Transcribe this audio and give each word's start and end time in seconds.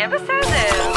יהיה 0.00 0.08
בסדר. 0.08 0.90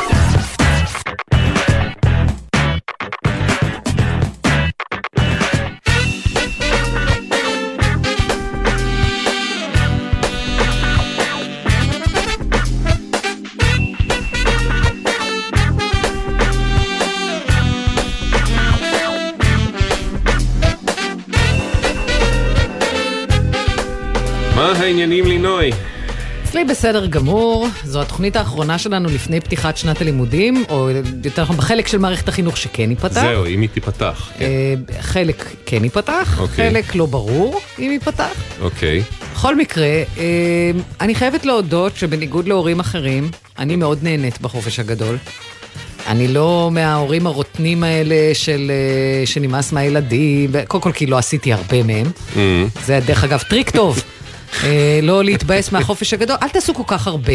מה 24.55 24.71
העניינים 24.79 25.25
לינוי? 25.25 25.71
אצלי 26.53 26.65
בסדר 26.65 27.05
גמור, 27.05 27.67
זו 27.83 28.01
התוכנית 28.01 28.35
האחרונה 28.35 28.77
שלנו 28.77 29.09
לפני 29.09 29.41
פתיחת 29.41 29.77
שנת 29.77 30.01
הלימודים, 30.01 30.63
או 30.69 30.89
יותר 31.23 31.41
נכון 31.41 31.57
בחלק 31.57 31.87
של 31.87 31.97
מערכת 31.97 32.27
החינוך 32.27 32.57
שכן 32.57 32.89
ייפתח. 32.89 33.21
זהו, 33.21 33.45
אם 33.45 33.61
היא 33.61 33.69
תיפתח. 33.69 34.29
כן. 34.37 34.45
אה, 34.45 35.01
חלק 35.01 35.45
כן 35.65 35.83
ייפתח, 35.83 36.39
אוקיי. 36.39 36.69
חלק 36.69 36.95
לא 36.95 37.05
ברור 37.05 37.61
אם 37.79 37.91
ייפתח. 37.91 38.33
אוקיי. 38.61 39.03
בכל 39.33 39.55
מקרה, 39.55 39.85
אה, 40.17 40.71
אני 41.01 41.15
חייבת 41.15 41.45
להודות 41.45 41.97
שבניגוד 41.97 42.47
להורים 42.47 42.79
אחרים, 42.79 43.29
אני 43.59 43.75
מאוד 43.75 43.99
נהנית 44.01 44.41
בחופש 44.41 44.79
הגדול. 44.79 45.17
אני 46.07 46.27
לא 46.27 46.69
מההורים 46.71 47.27
הרוטנים 47.27 47.83
האלה 47.83 48.15
של 48.33 48.71
אה, 48.71 49.25
שנמאס 49.25 49.71
מהילדים, 49.71 50.51
קודם 50.67 50.83
כל 50.83 50.91
כי 50.91 51.05
לא 51.05 51.17
עשיתי 51.17 51.53
הרבה 51.53 51.83
מהם. 51.83 52.05
Mm. 52.35 52.37
זה 52.85 52.99
דרך 53.05 53.23
אגב 53.23 53.43
טריק 53.49 53.69
טוב, 53.69 54.03
לא 55.01 55.23
להתבאס 55.23 55.71
מהחופש 55.71 56.13
הגדול, 56.13 56.37
אל 56.43 56.49
תעשו 56.49 56.73
כל 56.73 56.83
כך 56.87 57.07
הרבה. 57.07 57.33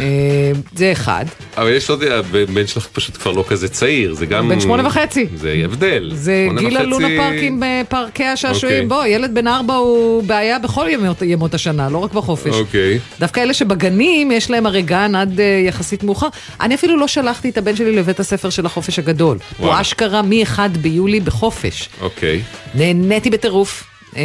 אה, 0.00 0.52
זה 0.74 0.92
אחד. 0.92 1.24
אבל 1.56 1.72
יש 1.72 1.90
עוד, 1.90 2.02
הבן 2.02 2.66
שלך 2.66 2.86
פשוט 2.92 3.16
כבר 3.16 3.32
לא 3.32 3.44
כזה 3.48 3.68
צעיר, 3.68 4.14
זה 4.14 4.26
גם... 4.26 4.48
בן 4.48 4.60
שמונה 4.60 4.86
וחצי. 4.86 5.26
זה 5.34 5.60
הבדל. 5.64 6.10
זה 6.14 6.48
גיל 6.58 6.76
הלונה 6.76 7.08
פארקים 7.16 7.62
בפארקי 7.62 8.24
השעשועים. 8.24 8.84
אוקיי. 8.84 8.86
בוא, 8.86 9.06
ילד 9.06 9.34
בן 9.34 9.46
ארבע 9.46 9.74
הוא 9.74 10.22
בעיה 10.22 10.58
בכל 10.58 10.86
ימות, 11.22 11.54
השנה, 11.54 11.88
לא 11.88 11.98
רק 11.98 12.12
בחופש. 12.12 12.54
אוקיי. 12.54 12.98
דווקא 13.20 13.40
אלה 13.40 13.54
שבגנים, 13.54 14.30
יש 14.30 14.50
להם 14.50 14.66
הרי 14.66 14.82
גן 14.82 15.14
עד 15.14 15.40
אה, 15.40 15.62
יחסית 15.66 16.02
מאוחר. 16.02 16.28
אני 16.60 16.74
אפילו 16.74 16.96
לא 16.96 17.06
שלחתי 17.06 17.48
את 17.48 17.58
הבן 17.58 17.76
שלי 17.76 17.96
לבית 17.96 18.20
הספר 18.20 18.50
של 18.50 18.66
החופש 18.66 18.98
הגדול. 18.98 19.38
הוא. 19.58 19.70
אשכרה 19.72 20.22
מ-1 20.22 20.58
ביולי 20.80 21.20
בחופש. 21.20 21.88
אוקיי. 22.00 22.42
נהניתי 22.74 23.30
בטירוף. 23.30 23.95
אה, 24.16 24.22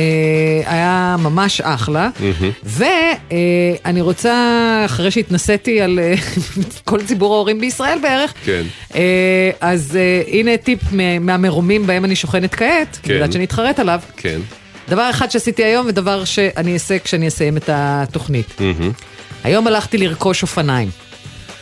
היה 0.66 1.16
ממש 1.20 1.62
אחלה. 1.62 2.10
ואני 2.64 4.02
רוצה, 4.02 4.36
אחרי 4.86 5.12
שהתנסיתי 5.12 5.82
על 5.82 6.00
אה, 6.00 6.14
כל 6.90 7.04
ציבור 7.04 7.34
ההורים 7.34 7.60
בישראל 7.62 8.00
בערך, 8.02 8.34
כן. 8.46 8.64
אה, 8.96 9.52
אז 9.62 9.98
אה, 10.00 10.22
הנה 10.40 10.58
טיפ 10.58 10.80
מהמרומים 11.22 11.88
בהם 11.88 12.06
אני 12.06 12.16
שוכנת 12.16 12.56
כעת, 12.56 13.00
כן. 13.04 13.14
בגלל 13.14 13.32
שאני 13.32 13.44
אתחרט 13.44 13.80
עליו. 13.80 14.00
כן. 14.18 14.40
דבר 14.90 15.10
אחד 15.10 15.32
שעשיתי 15.32 15.64
היום 15.64 15.88
ודבר 15.88 16.26
שאני 16.26 16.74
אעשה 16.74 17.00
כשאני 17.00 17.28
אסיים 17.28 17.58
את 17.58 17.70
התוכנית. 17.74 18.62
היום 19.44 19.68
הלכתי 19.68 19.98
לרכוש 19.98 20.42
אופניים. 20.42 20.90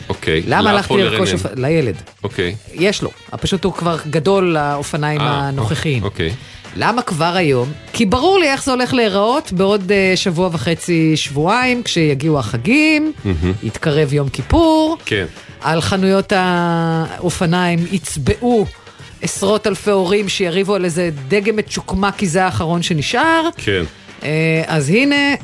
אוקיי. 0.08 0.42
למה 0.46 0.70
הלכתי 0.70 0.96
לרכוש? 0.96 1.32
אופניים? 1.32 1.58
לילד. 1.58 1.94
אוקיי. 2.24 2.54
יש 2.74 3.02
לו, 3.02 3.10
פשוט 3.30 3.64
הוא 3.64 3.72
כבר 3.72 3.96
גדול 4.10 4.44
לאופניים 4.44 5.20
אה, 5.20 5.26
הנוכחיים. 5.26 6.02
אוקיי. 6.04 6.30
למה 6.76 7.02
כבר 7.02 7.36
היום? 7.36 7.72
כי 7.92 8.06
ברור 8.06 8.38
לי 8.38 8.48
איך 8.50 8.64
זה 8.64 8.70
הולך 8.70 8.94
להיראות 8.94 9.52
בעוד 9.52 9.92
אה, 9.92 10.12
שבוע 10.16 10.48
וחצי, 10.52 11.16
שבועיים, 11.16 11.82
כשיגיעו 11.82 12.38
החגים, 12.38 13.12
יתקרב 13.62 14.12
יום 14.12 14.28
כיפור, 14.28 14.98
כן. 15.04 15.26
על 15.60 15.80
חנויות 15.80 16.32
האופניים 16.36 17.78
יצבעו 17.92 18.66
עשרות 19.22 19.66
אלפי 19.66 19.90
הורים 19.90 20.28
שיריבו 20.28 20.74
על 20.74 20.84
איזה 20.84 21.10
דגם 21.28 21.56
מצ'וקמק, 21.56 22.16
כי 22.16 22.26
זה 22.26 22.44
האחרון 22.44 22.82
שנשאר. 22.82 23.48
כן. 23.56 23.82
אה, 24.22 24.62
אז 24.66 24.90
הנה, 24.90 25.34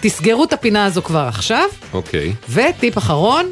תסגרו 0.00 0.44
את 0.44 0.52
הפינה 0.52 0.84
הזו 0.84 1.02
כבר 1.02 1.26
עכשיו. 1.28 1.68
אוקיי. 1.92 2.32
וטיפ 2.50 2.98
אחרון, 2.98 3.46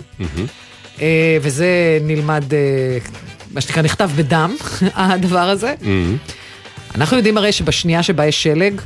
אה, 1.01 1.39
וזה 1.43 1.99
נלמד, 2.03 2.55
אה, 2.55 2.99
מה 3.53 3.61
שנקרא, 3.61 3.83
נכתב 3.83 4.11
בדם, 4.17 4.57
הדבר 4.95 5.49
הזה. 5.49 5.75
אנחנו 6.99 7.17
יודעים 7.17 7.39
הרי 7.39 7.53
שבשנייה 7.53 8.03
שבה 8.03 8.27
יש 8.27 8.43
שלג, 8.43 8.81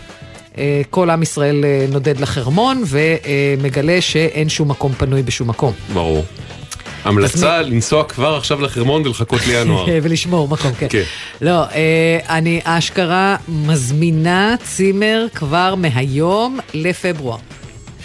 אה, 0.58 0.82
כל 0.90 1.10
עם 1.10 1.22
ישראל 1.22 1.64
אה, 1.64 1.86
נודד 1.88 2.20
לחרמון 2.20 2.82
ומגלה 2.86 4.00
שאין 4.00 4.48
שום 4.48 4.68
מקום 4.68 4.92
פנוי 4.92 5.22
בשום 5.22 5.48
מקום. 5.48 5.72
ברור. 5.92 6.24
המלצה 7.04 7.62
לנסוע 7.62 8.04
כבר 8.04 8.34
עכשיו 8.36 8.60
לחרמון 8.60 9.06
ולחכות 9.06 9.46
לינואר. 9.46 9.86
ולשמור 10.02 10.48
מקום, 10.48 10.72
כן. 10.78 10.86
כן. 10.90 11.02
לא, 11.40 11.64
אה, 11.64 12.18
אני 12.28 12.60
אשכרה 12.64 13.36
מזמינה 13.48 14.54
צימר 14.64 15.26
כבר 15.34 15.74
מהיום 15.74 16.58
לפברואר. 16.74 17.38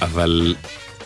אבל 0.02 0.56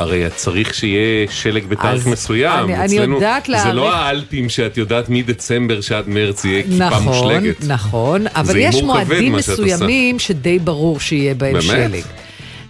הרי 0.02 0.24
צריך 0.36 0.74
שיהיה 0.74 1.02
שלג 1.32 1.66
בתאריך 1.66 2.08
מסוים. 2.08 2.66
אני- 2.66 2.78
אני 2.78 3.14
יודעת 3.14 3.46
זה 3.46 3.52
להעריך- 3.52 3.76
לא 3.76 3.96
האלפים 3.96 4.50
שאת 4.50 4.78
יודעת 4.78 5.06
מדצמבר 5.10 5.82
שעד 5.82 6.10
מרץ 6.10 6.46
יהיה 6.46 6.64
כיפה 6.64 6.76
נכון, 6.90 7.04
מושלגת. 7.04 7.56
נכון, 7.68 8.26
אבל 8.36 8.46
זה 8.54 8.60
יש 8.60 8.84
מועדים 8.84 9.34
מסוימים 9.34 10.20
שדי 10.20 10.60
ברור 10.60 11.00
שיהיה 11.00 11.34
בהם 11.34 11.54
באמת? 11.54 11.64
שלג. 11.64 12.02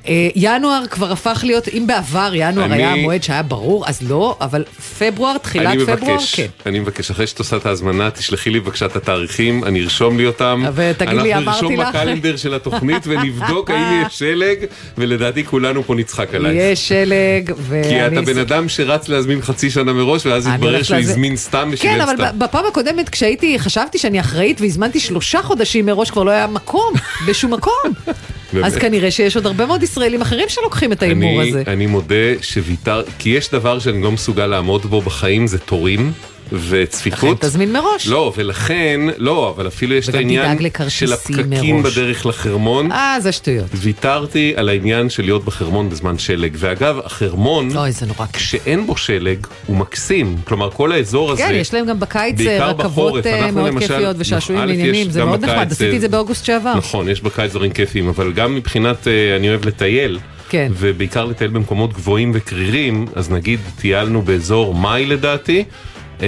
אה, 0.07 0.29
ינואר 0.35 0.83
כבר 0.89 1.11
הפך 1.11 1.41
להיות, 1.43 1.67
אם 1.67 1.83
בעבר 1.87 2.31
ינואר 2.35 2.65
אני- 2.65 2.75
היה 2.75 2.91
המועד 2.93 3.23
שהיה 3.23 3.43
ברור, 3.43 3.87
אז 3.87 4.01
לא, 4.01 4.37
אבל 4.41 4.63
פברואר, 4.99 5.37
תחילת 5.37 5.65
אני 5.67 5.85
פברואר, 5.85 6.13
מבקש, 6.13 6.35
כן. 6.35 6.45
אני 6.65 6.79
מבקש, 6.79 7.11
אחרי 7.11 7.27
שאת 7.27 7.39
עושה 7.39 7.57
את 7.57 7.65
ההזמנה, 7.65 8.11
תשלחי 8.11 8.49
לי 8.49 8.59
בבקשה 8.59 8.85
את 8.85 8.95
התאריכים, 8.95 9.63
אני 9.63 9.81
ארשום 9.83 10.17
לי 10.17 10.25
אותם. 10.25 10.63
ותגיד 10.75 11.09
לי, 11.21 11.33
אנחנו 11.33 11.51
אמרתי 11.51 11.65
נרשום 11.67 11.81
לך. 11.81 11.87
בקלנדר 11.95 12.35
של 12.37 12.53
התוכנית 12.53 13.03
ונבדוק 13.07 13.69
האם 13.69 14.03
יש 14.07 14.19
שלג, 14.19 14.57
ולדעתי 14.97 15.45
כולנו 15.45 15.83
פה 15.83 15.95
נצחק 15.95 16.33
עלייך. 16.35 16.57
יש 16.71 16.87
שלג, 16.87 17.51
ואני... 17.57 17.83
כי 17.89 18.07
אתה 18.07 18.21
בן 18.21 18.37
אדם 18.37 18.69
שרץ 18.69 19.09
להזמין 19.09 19.41
חצי 19.41 19.69
שנה 19.69 19.93
מראש, 19.93 20.25
ואז 20.25 20.47
התברר 20.47 20.83
שהוא 20.83 20.97
הזמין 20.97 21.35
סתם 21.37 21.69
ושילם 21.73 21.93
כן, 21.93 22.01
אבל 22.01 22.13
סתם. 22.15 22.39
ב- 22.39 22.43
בפעם 22.43 22.65
הקודמת 22.65 23.09
כשהייתי, 23.09 23.59
חשבתי 23.59 23.97
שאני 23.97 24.19
אחראית 24.19 24.61
והזמנתי 24.61 24.99
שלושה 24.99 25.41
חודשים 25.41 25.85
מראש, 25.85 26.11
כבר 26.11 26.23
לא 26.23 26.31
היה 26.31 26.47
מקום, 26.47 26.93
בשום 27.27 27.53
מקום. 27.53 27.73
אז 28.63 28.75
כנראה 28.75 29.11
שיש 29.11 29.35
עוד 29.35 29.45
הרבה 29.45 29.65
מאוד 29.65 29.83
ישראלים 29.83 30.21
אחרים 30.21 30.49
שלוקחים 30.49 30.91
את 30.91 31.03
ההימור 31.03 31.41
הזה. 31.41 31.63
אני 31.67 31.85
מודה 31.85 32.15
שוויתר, 32.41 33.01
כי 33.19 33.29
יש 33.29 33.49
דבר 33.49 33.79
שאני 33.79 34.01
לא 34.01 34.11
מסוגל 34.11 34.47
לעמוד 34.47 34.85
בו 34.85 35.01
בחיים, 35.01 35.47
זה 35.47 35.57
תורים 35.59 36.11
וצפיפות. 36.51 37.37
לכן 37.37 37.47
תזמין 37.47 37.73
מראש. 37.73 38.07
לא, 38.07 38.33
ולכן, 38.37 39.01
לא, 39.17 39.53
אבל 39.55 39.67
אפילו 39.67 39.95
יש 39.95 40.09
את 40.09 40.13
העניין 40.15 40.57
של 40.87 41.13
הפקקים 41.13 41.81
מראש. 41.81 41.97
בדרך 41.97 42.25
לחרמון. 42.25 42.91
אה, 42.91 43.17
זה 43.19 43.31
שטויות. 43.31 43.67
ויתרתי 43.73 44.53
על 44.55 44.69
העניין 44.69 45.09
של 45.09 45.23
להיות 45.23 45.45
בחרמון 45.45 45.89
בזמן 45.89 46.17
שלג. 46.17 46.55
ואגב, 46.59 46.99
החרמון, 47.03 47.77
אוי, 47.77 47.91
זה 47.91 48.05
נורא. 48.05 48.25
כשאין 48.33 48.87
בו 48.87 48.97
שלג, 48.97 49.47
הוא 49.65 49.77
מקסים. 49.77 50.35
כלומר, 50.43 50.71
כל 50.71 50.91
האזור 50.91 51.31
הזה... 51.31 51.43
כן, 51.43 51.53
יש 51.53 51.73
להם 51.73 51.85
גם 51.85 51.99
בקיץ 51.99 52.39
אה, 52.39 52.67
רכבות. 52.71 53.27
אה, 53.27 53.51
מאוד 53.51 53.67
למשל- 53.67 53.87
כיפיות 53.87 54.15
ושעשועים 54.19 54.61
ועניינים, 54.61 55.07
יש 55.07 55.13
זה 55.13 55.25
מאוד 55.25 55.45
נחמד, 55.45 55.55
בקיץ, 55.57 55.71
עשיתי 55.71 55.91
אה, 55.91 55.95
את 55.95 56.01
זה 56.01 56.07
באוגוסט 56.07 56.45
שעבר. 56.45 56.75
נכון, 56.75 57.09
יש 57.09 57.21
בקיץ 57.21 57.51
דברים 57.51 57.71
כיפיים, 57.71 58.07
אבל 58.07 58.33
גם 58.33 58.55
מבחינת, 58.55 59.07
אה, 59.07 59.35
אני 59.35 59.49
אוהב 59.49 59.65
לטייל. 59.65 60.19
כן. 60.49 60.71
ובעיקר 60.77 61.25
לטייל 61.25 61.49
במקומות 61.51 61.93
גבוהים 61.93 62.31
וקרירים, 62.35 63.05
אז 63.15 63.31
נגיד 63.31 63.59
טיילנו 63.81 64.21
באזור 64.21 64.75
מאי 64.75 65.05
לדעתי. 65.05 65.63
אה, 66.21 66.27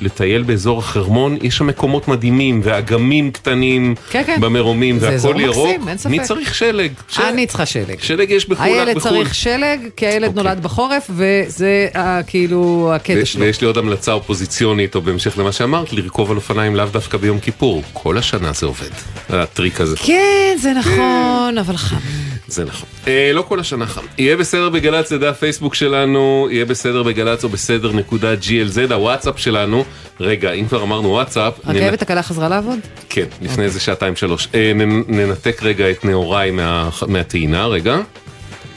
לטייל 0.00 0.42
באזור 0.42 0.78
החרמון, 0.78 1.38
יש 1.42 1.56
שם 1.56 1.66
מקומות 1.66 2.08
מדהימים 2.08 2.60
ואגמים 2.64 3.30
קטנים 3.30 3.94
כן, 4.10 4.22
כן. 4.26 4.40
במרומים 4.40 4.98
זה 4.98 5.08
אזור 5.08 5.30
והכל 5.30 5.42
ירוק. 5.42 5.68
מקסים, 5.68 5.88
אין 5.88 5.98
ספק. 5.98 6.10
מי 6.10 6.20
צריך 6.20 6.54
שלג? 6.54 6.92
שלג. 7.08 7.24
אני 7.24 7.46
צריכה 7.46 7.66
שלג. 7.66 8.00
שלג 8.00 8.30
יש 8.30 8.48
בחו"ל, 8.48 8.66
רק 8.66 8.72
הילד 8.72 8.96
בחו"ל. 8.96 9.10
צריך 9.12 9.34
שלג, 9.34 9.80
כי 9.96 10.06
הילד 10.06 10.28
אוקיי. 10.28 10.42
נולד 10.42 10.62
בחורף, 10.62 11.10
וזה 11.10 11.88
אה, 11.96 12.20
כאילו 12.26 12.92
הקטע 12.94 13.24
שלו. 13.24 13.42
ויש 13.42 13.60
לי 13.60 13.66
עוד 13.66 13.78
המלצה 13.78 14.12
אופוזיציונית, 14.12 14.94
או 14.94 15.02
בהמשך 15.02 15.38
למה 15.38 15.52
שאמרת, 15.52 15.92
לרכוב 15.92 16.30
על 16.30 16.36
אופניים 16.36 16.76
לאו 16.76 16.86
דווקא 16.86 17.18
ביום 17.18 17.40
כיפור. 17.40 17.82
כל 17.92 18.18
השנה 18.18 18.52
זה 18.52 18.66
עובד, 18.66 18.90
הטריק 19.28 19.80
הזה. 19.80 19.96
כן, 19.96 20.56
זה 20.60 20.72
נכון, 20.72 21.58
אבל 21.58 21.76
חם. 21.76 22.31
זה 22.52 22.64
נכון. 22.64 22.88
אה, 23.08 23.30
לא 23.34 23.42
כל 23.42 23.60
השנה 23.60 23.86
חם. 23.86 24.00
יהיה 24.18 24.36
בסדר 24.36 24.68
בגל"צ, 24.68 25.08
זה 25.08 25.18
דף 25.18 25.36
פייסבוק 25.38 25.74
שלנו, 25.74 26.48
יהיה 26.50 26.64
בסדר 26.64 27.02
בגל"צ 27.02 27.44
או 27.44 27.48
בסדר 27.48 27.92
נקודה 27.92 28.34
GLZ, 28.34 28.92
הוואטסאפ 28.94 29.38
שלנו. 29.38 29.84
רגע, 30.20 30.52
אם 30.52 30.66
כבר 30.68 30.82
אמרנו 30.82 31.08
וואטסאפ, 31.08 31.54
ננ- 31.64 31.70
רכבת 31.76 32.02
הקלה 32.02 32.22
חזרה 32.22 32.48
לעבוד? 32.48 32.78
כן, 33.08 33.24
לפני 33.42 33.64
איזה 33.64 33.80
שעתיים 33.80 34.16
שלוש. 34.16 34.48
אה, 34.54 34.72
ננתק 35.08 35.62
רגע 35.62 35.90
את 35.90 36.04
נעוריי 36.04 36.50
מה- 36.50 36.88
מהטעינה, 37.06 37.66
רגע. 37.66 37.98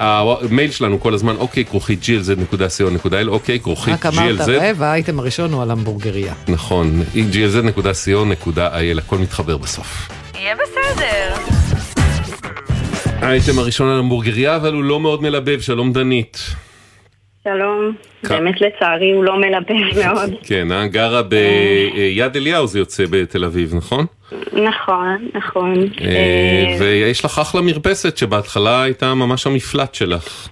המייל 0.50 0.72
שלנו 0.72 1.00
כל 1.00 1.14
הזמן, 1.14 1.36
אוקיי, 1.36 1.66
כרוכית 1.66 2.00
glz.co.il, 2.04 3.28
אוקיי, 3.28 3.60
כרוכית 3.60 3.94
רק 3.94 4.06
אמרת 4.06 4.40
glz. 4.40 4.50
רבע, 4.62 4.88
האייטם 4.88 5.20
הראשון 5.20 5.54
הוא 5.54 5.62
על 5.62 5.72
המבורגריה. 5.72 6.34
נכון, 6.48 7.02
glz.co.il, 7.16 8.60
הכל 8.98 9.18
מתחבר 9.18 9.58
בסוף. 9.58 10.10
יהיה 10.40 10.56
בסדר. 10.56 11.36
האייטם 13.22 13.60
הראשון 13.60 13.90
על 13.90 14.00
המבורגריה, 14.00 14.56
אבל 14.56 14.74
הוא 14.74 14.84
לא 14.84 15.00
מאוד 15.00 15.22
מלבב, 15.22 15.60
שלום 15.62 15.94
דנית. 15.94 16.38
שלום, 17.44 17.94
כ- 18.26 18.30
באמת 18.30 18.56
לצערי 18.62 19.12
הוא 19.12 19.24
לא 19.24 19.34
מלבב 19.40 19.98
מאוד. 20.06 20.32
כן, 20.44 20.72
אה? 20.72 20.88
גרה 20.88 21.22
ביד 21.24 22.36
אליהו 22.36 22.68
זה 22.68 22.80
יוצא 22.80 23.04
בתל 23.10 23.46
אביב, 23.46 23.76
נכון? 23.76 24.06
נכון, 24.54 25.28
נכון. 25.34 25.74
אה, 26.02 26.08
אה, 26.08 26.76
ויש 26.80 27.26
לך 27.26 27.40
אחלה 27.40 27.62
מרפסת 27.62 28.18
שבהתחלה 28.18 28.84
הייתה 28.84 29.14
ממש 29.14 29.48
המפלט 29.48 29.96
שלך. 29.96 30.48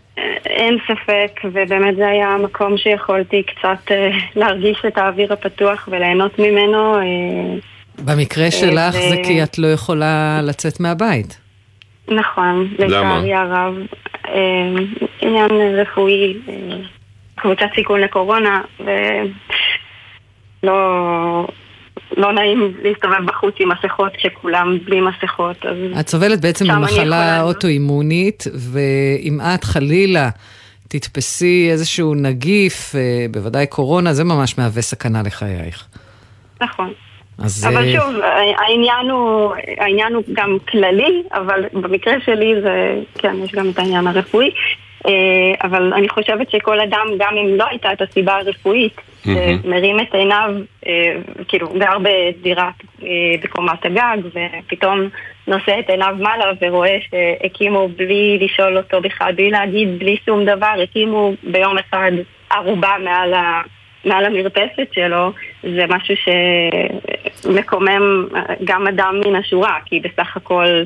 אין 0.45 0.77
ספק, 0.83 1.41
ובאמת 1.43 1.95
זה 1.95 2.07
היה 2.07 2.27
המקום 2.27 2.77
שיכולתי 2.77 3.43
קצת 3.43 3.91
אה, 3.91 4.09
להרגיש 4.35 4.77
את 4.87 4.97
האוויר 4.97 5.33
הפתוח 5.33 5.89
וליהנות 5.91 6.39
ממנו. 6.39 6.95
במקרה 8.05 8.51
שלך 8.51 8.91
זה 8.91 9.15
כי 9.23 9.43
את 9.43 9.57
לא 9.57 9.67
יכולה 9.67 10.39
לצאת 10.43 10.79
מהבית. 10.79 11.39
נכון? 12.07 12.67
לצערי 12.79 13.33
הרב. 13.33 13.73
עניין 15.21 15.49
רפואי, 15.51 16.37
קבוצת 17.35 17.65
סיכון 17.75 18.01
לקורונה, 18.01 18.61
ולא... 20.63 21.47
לא 22.17 22.33
נעים 22.33 22.73
להסתובב 22.83 23.25
בחוץ 23.25 23.55
עם 23.59 23.69
מסכות 23.71 24.11
כשכולם 24.17 24.77
בלי 24.85 25.01
מסכות, 25.01 25.65
אז 25.65 25.77
את 25.99 26.09
סובלת 26.09 26.41
בעצם 26.41 26.65
יכולה- 26.65 27.41
אוטואימונית, 27.41 28.43
ואם 28.53 29.39
את 29.41 29.63
חלילה 29.63 30.29
תתפסי 30.87 31.67
איזשהו 31.71 32.15
נגיף, 32.15 32.95
אה, 32.95 33.25
בוודאי 33.31 33.67
קורונה, 33.67 34.13
זה 34.13 34.23
ממש 34.23 34.57
מהווה 34.57 34.81
סכנה 34.81 35.21
לחייך. 35.25 35.85
נכון. 36.61 36.93
אז 37.37 37.65
אבל 37.67 37.87
אה, 37.87 37.91
שוב, 37.93 38.15
העניין 38.57 39.09
הוא, 39.11 39.53
העניין 39.77 40.13
הוא 40.13 40.23
גם 40.33 40.57
כללי, 40.71 41.23
אבל 41.33 41.63
במקרה 41.73 42.13
שלי 42.25 42.53
זה, 42.63 42.99
כן, 43.17 43.35
יש 43.43 43.51
גם 43.51 43.69
את 43.69 43.79
העניין 43.79 44.07
הרפואי. 44.07 44.49
אה, 45.07 45.53
אבל 45.63 45.93
אני 45.93 46.09
חושבת 46.09 46.51
שכל 46.51 46.79
אדם, 46.79 47.07
גם 47.17 47.37
אם 47.37 47.55
לא 47.57 47.65
הייתה 47.69 47.93
את 47.93 48.01
הסיבה 48.01 48.37
הרפואית, 48.37 49.01
מרים 49.65 49.99
את 49.99 50.15
עיניו, 50.15 50.51
אה, 50.87 51.13
כאילו, 51.47 51.67
גר 51.67 51.97
בדירה 51.99 52.69
אה, 53.03 53.07
בקומת 53.43 53.85
הגג, 53.85 54.17
ופתאום 54.25 55.09
נושא 55.47 55.79
את 55.79 55.89
עיניו 55.89 56.15
מעלה 56.19 56.45
ורואה 56.61 56.97
שהקימו 57.09 57.87
בלי 57.87 58.37
לשאול 58.41 58.77
אותו 58.77 59.01
בכלל, 59.01 59.31
בלי 59.31 59.49
להגיד, 59.49 59.99
בלי 59.99 60.17
שום 60.25 60.45
דבר, 60.45 60.73
הקימו 60.83 61.33
ביום 61.43 61.77
אחד 61.77 62.11
ערובה 62.49 62.95
מעל 63.03 63.33
ה... 63.33 63.61
מעל 64.05 64.25
המרפסת 64.25 64.87
שלו, 64.91 65.31
זה 65.63 65.85
משהו 65.89 66.15
שמקומם 67.43 68.27
גם 68.63 68.87
אדם 68.87 69.21
מן 69.25 69.35
השורה, 69.35 69.77
כי 69.85 69.99
בסך 69.99 70.37
הכל 70.37 70.83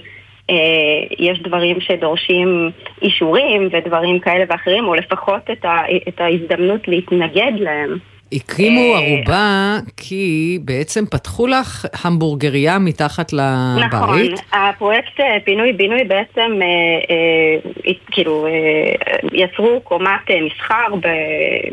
יש 1.19 1.39
דברים 1.39 1.81
שדורשים 1.81 2.71
אישורים 3.01 3.69
ודברים 3.71 4.19
כאלה 4.19 4.44
ואחרים, 4.50 4.88
או 4.88 4.95
לפחות 4.95 5.42
את, 5.51 5.65
ה, 5.65 5.77
את 6.07 6.21
ההזדמנות 6.21 6.88
להתנגד 6.88 7.51
להם. 7.59 7.97
הקימו 8.33 8.80
אה, 8.80 9.00
ערובה 9.00 9.77
כי 9.97 10.59
בעצם 10.62 11.06
פתחו 11.06 11.47
לך 11.47 11.86
המבורגריה 12.03 12.80
מתחת 12.80 13.33
נכון, 13.33 14.19
לבית. 14.19 14.42
הפרויקט 14.53 15.19
אה, 15.19 15.38
פינוי-בינוי 15.45 16.03
בעצם, 16.03 16.51
אה, 16.62 16.68
אה, 17.09 17.94
כאילו, 18.12 18.47
אה, 18.47 18.51
יצרו 19.33 19.81
קומת 19.83 20.30
אה, 20.30 20.39
מסחר 20.42 20.95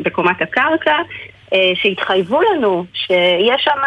בקומת 0.03 0.41
הקרקע, 0.41 0.91
אה, 0.91 1.32
שהתחייבו 1.75 2.41
לנו 2.41 2.85
שיש 2.93 3.61
שם 3.63 3.79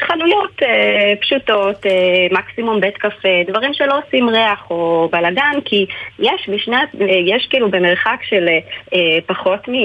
חנויות 0.00 0.62
אה, 0.62 1.12
פשוטות, 1.20 1.86
אה, 1.86 2.26
מקסימום 2.30 2.80
בית 2.80 2.96
קפה, 2.96 3.28
דברים 3.46 3.74
שלא 3.74 3.98
עושים 3.98 4.28
ריח 4.28 4.70
או 4.70 5.08
בלאגן, 5.12 5.58
כי 5.64 5.86
יש 6.18 6.48
בשני, 6.48 6.76
אה, 6.76 7.06
יש 7.26 7.46
כאילו 7.50 7.70
במרחק 7.70 8.18
של 8.22 8.48
אה, 8.48 8.58
אה, 8.94 9.18
פחות 9.26 9.68
מ... 9.68 9.74
אה, 9.74 9.80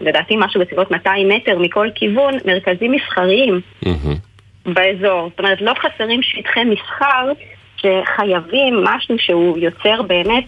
לדעתי 0.00 0.34
משהו 0.38 0.60
בסביבות 0.60 0.90
200 0.90 1.28
מטר 1.28 1.58
מכל 1.58 1.88
כיוון, 1.94 2.34
מרכזים 2.44 2.92
מסחריים. 2.92 3.60
באזור. 4.66 5.28
זאת 5.28 5.38
אומרת, 5.38 5.60
לא 5.60 5.72
חסרים 5.74 6.22
שטחי 6.22 6.64
מסחר 6.64 7.32
שחייבים 7.76 8.84
משהו 8.84 9.18
שהוא 9.18 9.58
יוצר 9.58 10.02
באמת 10.02 10.44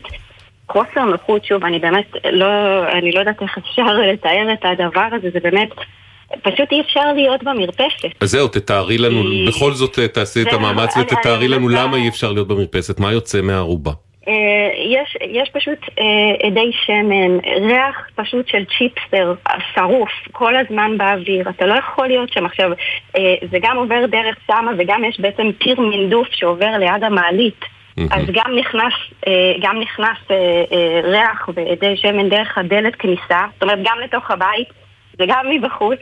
חוסר 0.69 1.05
נוחות. 1.05 1.45
שוב, 1.45 1.65
אני 1.65 1.79
באמת 1.79 2.05
לא, 2.33 2.47
אני 2.93 3.13
לא 3.13 3.19
יודעת 3.21 3.43
איך 3.43 3.59
אפשר 3.59 3.83
לתאר 4.13 4.53
את 4.53 4.65
הדבר 4.65 5.07
הזה, 5.13 5.29
זה 5.33 5.39
באמת, 5.43 5.69
פשוט 6.43 6.73
אי 6.73 6.81
אפשר 6.81 7.13
להיות 7.13 7.43
במרפסת. 7.45 8.09
אז 8.23 8.31
זהו, 8.31 8.49
תתארי 8.49 8.99
לנו, 8.99 9.23
כי- 9.23 9.45
בכל 9.49 9.73
זאת 9.73 9.99
אה, 9.99 10.09
תעשי 10.09 10.43
את 10.43 10.53
המאמץ 10.53 10.97
אני- 10.97 11.05
ותתארי 11.05 11.37
אני 11.47 11.49
לנו 11.49 11.67
מנסה- 11.67 11.83
למה 11.85 11.97
אי 11.97 12.09
אפשר 12.09 12.33
להיות 12.33 12.49
במרפסת, 12.49 13.01
מה 13.01 13.13
יוצא 13.13 13.41
מהערובה. 13.43 13.91
אה, 14.29 14.33
יש, 14.91 15.17
יש 15.31 15.51
פשוט 15.53 15.79
אה, 15.99 16.49
אדי 16.49 16.71
שמן, 16.87 17.39
ריח 17.69 18.09
פשוט 18.15 18.49
של 18.49 18.65
צ'יפסטר 18.79 19.35
שרוף 19.75 20.11
כל 20.33 20.57
הזמן 20.57 20.99
באוויר, 20.99 21.49
אתה 21.51 21.67
לא 21.67 21.75
יכול 21.75 22.07
להיות 22.07 22.33
שם 22.33 22.47
עכשיו, 22.47 22.71
אה, 23.17 23.35
זה 23.51 23.59
גם 23.63 23.77
עובר 23.77 24.07
דרך 24.07 24.37
שמה 24.47 24.71
וגם 24.79 25.05
יש 25.05 25.21
בעצם 25.21 25.51
פיר 25.59 25.81
מינדוף 25.81 26.29
שעובר 26.33 26.71
ליד 26.79 27.05
המעלית. 27.05 27.61
אז 27.97 28.25
גם 28.33 28.57
נכנס, 28.57 28.93
אה, 29.27 29.53
גם 29.61 29.81
נכנס 29.81 30.19
אה, 30.31 30.37
אה, 30.73 31.01
ריח 31.05 31.49
ואדי 31.55 31.97
שמן 31.97 32.29
דרך 32.29 32.59
הדלת 32.59 32.97
כניסה, 32.97 33.45
זאת 33.53 33.63
אומרת 33.63 33.79
גם 33.85 33.99
לתוך 34.05 34.31
הבית 34.31 34.69
וגם 35.19 35.47
מבחוץ, 35.51 35.99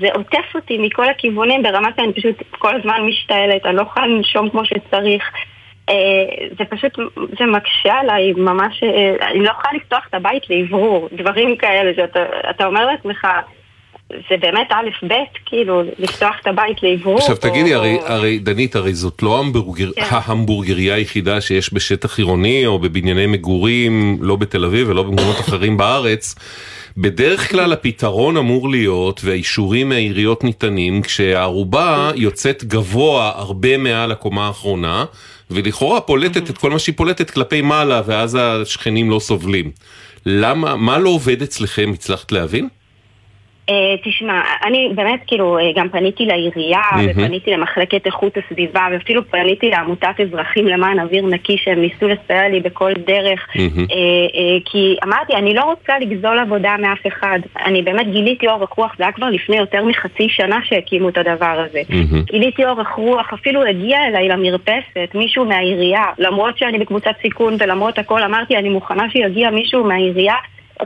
זה 0.00 0.06
עוטף 0.14 0.54
אותי 0.54 0.78
מכל 0.78 1.08
הכיוונים 1.08 1.62
ברמת 1.62 1.94
שאני 1.96 2.12
פשוט 2.12 2.42
כל 2.50 2.76
הזמן 2.76 3.00
משתעלת, 3.08 3.66
אני 3.66 3.76
לא 3.76 3.82
יכולה 3.82 4.06
לנשום 4.06 4.50
כמו 4.50 4.64
שצריך. 4.64 5.30
זה 6.58 6.64
פשוט, 6.70 6.98
זה 7.38 7.46
מקשה 7.46 7.94
עליי 7.94 8.32
ממש, 8.32 8.82
אני 9.20 9.38
לא 9.38 9.50
יכולה 9.50 9.74
לפתוח 9.74 10.06
את 10.08 10.14
הבית 10.14 10.42
לאוורור, 10.50 11.08
דברים 11.12 11.56
כאלה 11.56 11.94
שאתה 11.96 12.20
אתה 12.50 12.66
אומר 12.66 12.86
לעצמך, 12.86 13.26
זה 14.10 14.36
באמת 14.40 14.66
א' 14.70 15.06
ב', 15.06 15.12
כאילו, 15.46 15.82
לפתוח 15.98 16.34
את 16.42 16.46
הבית 16.46 16.82
לאוורור. 16.82 17.18
עכשיו 17.18 17.36
או- 17.36 17.40
תגידי, 17.40 17.74
הרי, 17.74 17.94
או- 17.96 18.06
הרי 18.06 18.38
דנית, 18.38 18.76
הרי 18.76 18.94
זאת 18.94 19.22
לא 19.22 19.38
המבורגר, 19.38 19.90
כן. 19.96 20.02
ההמבורגריה 20.10 20.94
היחידה 20.94 21.40
שיש 21.40 21.74
בשטח 21.74 22.18
עירוני 22.18 22.66
או 22.66 22.78
בבנייני 22.78 23.26
מגורים, 23.26 24.18
לא 24.20 24.36
בתל 24.36 24.64
אביב 24.64 24.88
ולא 24.88 25.02
במקומות 25.02 25.40
אחרים 25.40 25.76
בארץ. 25.76 26.34
בדרך 26.96 27.50
כלל 27.50 27.72
הפתרון 27.72 28.36
אמור 28.36 28.70
להיות, 28.70 29.20
והאישורים 29.24 29.88
מהעיריות 29.88 30.44
ניתנים, 30.44 31.02
כשהערובה 31.02 32.10
יוצאת 32.14 32.64
גבוה 32.64 33.32
הרבה 33.34 33.76
מעל 33.76 34.12
הקומה 34.12 34.46
האחרונה, 34.46 35.04
ולכאורה 35.50 36.00
פולטת 36.00 36.50
את 36.50 36.58
כל 36.58 36.70
מה 36.70 36.78
שהיא 36.78 36.94
פולטת 36.96 37.30
כלפי 37.30 37.60
מעלה, 37.60 38.02
ואז 38.06 38.38
השכנים 38.40 39.10
לא 39.10 39.18
סובלים. 39.18 39.70
למה, 40.26 40.76
מה 40.76 40.98
לא 40.98 41.08
עובד 41.08 41.42
אצלכם, 41.42 41.90
הצלחת 41.94 42.32
להבין? 42.32 42.68
אה, 43.70 43.94
תשמע, 44.04 44.40
אני 44.64 44.90
באמת 44.94 45.20
כאילו 45.26 45.58
אה, 45.58 45.62
גם 45.76 45.88
פניתי 45.88 46.26
לעירייה. 46.26 46.80
ופניתי 47.10 47.50
למחלקת 47.50 48.06
איכות 48.06 48.32
הסביבה 48.36 48.86
ואפילו 48.92 49.22
פניתי 49.30 49.70
לעמותת 49.70 50.20
אזרחים 50.20 50.66
למען 50.66 51.00
אוויר 51.00 51.26
נקי 51.26 51.56
שהם 51.58 51.80
ניסו 51.80 52.08
לסייע 52.08 52.48
לי 52.48 52.60
בכל 52.60 52.92
דרך. 53.06 53.48
אה, 53.56 54.58
כי 54.64 54.96
אמרתי, 55.04 55.32
אני 55.34 55.54
לא 55.54 55.62
רוצה 55.62 55.98
לגזול 55.98 56.38
עבודה 56.38 56.76
מאף 56.78 57.06
אחד 57.06 57.38
אני 57.66 57.82
באמת 57.82 58.12
גיליתי 58.12 58.48
אורך 58.48 58.70
רוח, 58.70 58.94
זה 58.98 59.04
היה 59.04 59.12
כבר 59.12 59.30
לפני 59.30 59.56
יותר 59.56 59.84
מחצי 59.84 60.28
שנה 60.28 60.58
שהקימו 60.64 61.08
את 61.08 61.18
הדבר 61.18 61.64
הזה. 61.66 61.80
גיליתי 62.24 62.64
אורך 62.64 62.88
רוח, 62.88 63.32
אפילו 63.32 63.64
הגיע 63.64 63.98
אליי 64.06 64.28
למרפסת 64.28 65.14
מישהו 65.14 65.44
מהעירייה 65.44 66.04
למרות 66.18 66.58
שאני 66.58 66.78
בקבוצת 66.78 67.14
סיכון 67.22 67.56
ולמרות 67.60 67.98
הכל 67.98 68.22
אמרתי 68.22 68.56
אני 68.56 68.68
מוכנה 68.68 69.10
שיגיע 69.10 69.50
מישהו 69.50 69.84
מהעירייה 69.84 70.34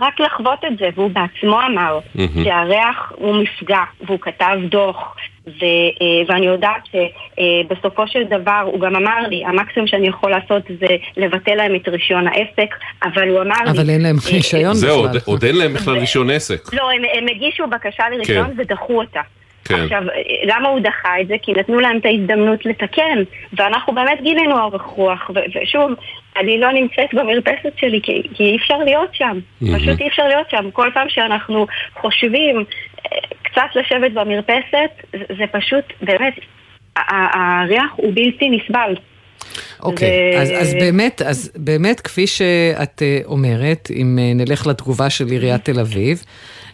רק 0.00 0.20
לחוות 0.20 0.64
את 0.64 0.78
זה, 0.78 0.88
והוא 0.94 1.10
בעצמו 1.10 1.60
אמר 1.66 1.98
מהמם. 2.14 2.44
שהריח 2.44 3.12
הוא 3.16 3.34
מפגע, 3.42 3.82
והוא 4.06 4.18
כתב 4.20 4.56
דוח, 4.68 5.16
ו, 5.46 5.64
אה, 6.00 6.06
ואני 6.28 6.46
יודעת 6.46 6.82
שבסופו 6.86 8.08
של 8.08 8.24
דבר 8.24 8.62
הוא 8.64 8.80
גם 8.80 8.96
אמר 8.96 9.28
לי, 9.28 9.44
המקסימום 9.44 9.86
שאני 9.86 10.08
יכול 10.08 10.30
לעשות 10.30 10.62
זה 10.80 10.86
לבטל 11.16 11.54
להם 11.54 11.74
את 11.74 11.88
רישיון 11.88 12.26
העסק, 12.26 12.74
אבל 13.04 13.28
הוא 13.28 13.40
אמר 13.40 13.54
אבל 13.64 13.72
לי... 13.72 13.80
אבל 13.80 13.90
אין 13.90 14.02
להם 14.02 14.16
רישיון 14.32 14.72
בכלל. 14.72 14.74
זהו, 14.74 15.04
עוד 15.24 15.44
אין 15.44 15.56
להם 15.56 15.74
בכלל 15.74 15.98
רישיון 15.98 16.30
עסק. 16.30 16.74
לא, 16.74 16.90
הם, 16.90 17.02
הם 17.18 17.26
הגישו 17.28 17.66
בקשה 17.66 18.08
לרישיון 18.08 18.46
כן. 18.46 18.52
ודחו 18.56 18.98
אותה. 18.98 19.20
כן. 19.64 19.74
עכשיו, 19.74 20.02
למה 20.44 20.68
הוא 20.68 20.80
דחה 20.80 21.20
את 21.20 21.26
זה? 21.26 21.34
כי 21.42 21.52
נתנו 21.52 21.80
להם 21.80 21.98
את 21.98 22.06
ההזדמנות 22.06 22.66
לתקן, 22.66 23.22
ואנחנו 23.52 23.94
באמת 23.94 24.18
גילינו 24.22 24.60
אורך 24.60 24.82
רוח, 24.82 25.30
ושוב, 25.62 25.90
אני 26.36 26.60
לא 26.60 26.72
נמצאת 26.72 27.14
במרפסת 27.14 27.72
שלי 27.76 28.00
כי, 28.02 28.22
כי 28.34 28.42
אי 28.42 28.56
אפשר 28.56 28.78
להיות 28.78 29.14
שם, 29.14 29.38
mm-hmm. 29.38 29.66
פשוט 29.76 30.00
אי 30.00 30.08
אפשר 30.08 30.28
להיות 30.28 30.50
שם. 30.50 30.70
כל 30.72 30.90
פעם 30.94 31.08
שאנחנו 31.08 31.66
חושבים 32.00 32.56
אה, 32.56 33.18
קצת 33.42 33.68
לשבת 33.74 34.12
במרפסת, 34.12 34.90
זה, 35.12 35.34
זה 35.38 35.44
פשוט, 35.52 35.84
באמת, 36.02 36.34
הריח 36.96 37.92
הוא 37.96 38.12
בלתי 38.14 38.50
נסבל. 38.50 38.94
אוקיי, 39.82 40.08
okay, 40.08 40.40
אז, 40.40 40.50
אז, 40.50 40.74
באמת, 40.74 41.22
אז 41.22 41.52
באמת, 41.56 42.00
כפי 42.00 42.26
שאת 42.26 43.02
אה, 43.02 43.20
אומרת, 43.24 43.88
אם 43.96 44.18
אה, 44.20 44.32
נלך 44.34 44.66
לתגובה 44.66 45.10
של 45.10 45.26
עיריית 45.26 45.64
תל 45.64 45.80
אביב, 45.80 46.24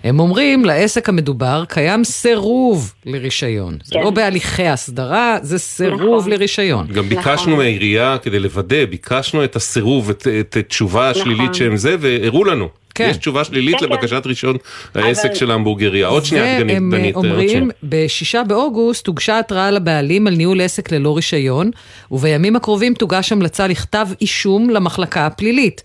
הם 0.05 0.21
אומרים, 0.21 0.65
לעסק 0.65 1.09
המדובר 1.09 1.65
קיים 1.69 2.05
סירוב 2.05 2.93
לרישיון. 3.07 3.73
כן. 3.73 3.85
זה 3.85 3.99
לא 3.99 4.11
בהליכי 4.11 4.67
הסדרה, 4.67 5.39
זה 5.43 5.59
סירוב 5.59 6.19
נכון. 6.19 6.31
לרישיון. 6.31 6.87
גם 6.93 7.09
ביקשנו 7.09 7.35
נכון. 7.35 7.53
מהעירייה, 7.53 8.17
כדי 8.23 8.39
לוודא, 8.39 8.85
ביקשנו 8.85 9.45
את 9.45 9.57
הסירוב, 9.57 10.11
את, 10.11 10.27
את 10.41 10.57
התשובה 10.57 11.11
השלילית 11.11 11.41
נכון. 11.41 11.55
שהם 11.55 11.77
זה, 11.77 11.97
והראו 12.01 12.45
לנו. 12.45 12.69
כן. 12.97 13.09
יש 13.11 13.17
תשובה 13.17 13.45
שלילית 13.45 13.75
כן, 13.75 13.87
כן. 13.87 13.93
לבקשת 13.93 14.23
כן. 14.23 14.29
רישיון 14.29 14.57
העסק 14.95 15.25
אבל... 15.25 15.35
של 15.35 15.51
ההמבורגריה. 15.51 16.07
עוד 16.07 16.25
שנייה, 16.25 16.59
דגנית, 16.61 16.77
דנית. 16.77 17.17
והם 17.17 17.25
אומרים, 17.25 17.71
בשישה 17.83 18.43
באוגוסט 18.45 19.07
הוגשה 19.07 19.39
התראה 19.39 19.71
לבעלים 19.71 20.27
על 20.27 20.35
ניהול 20.35 20.61
עסק 20.61 20.93
ללא 20.93 21.17
רישיון, 21.17 21.71
ובימים 22.11 22.57
הקרובים 22.57 22.95
תוגש 22.95 23.33
המלצה 23.33 23.67
לכתב 23.67 24.07
אישום 24.21 24.71
למחלקה 24.71 25.27
הפלילית. 25.27 25.83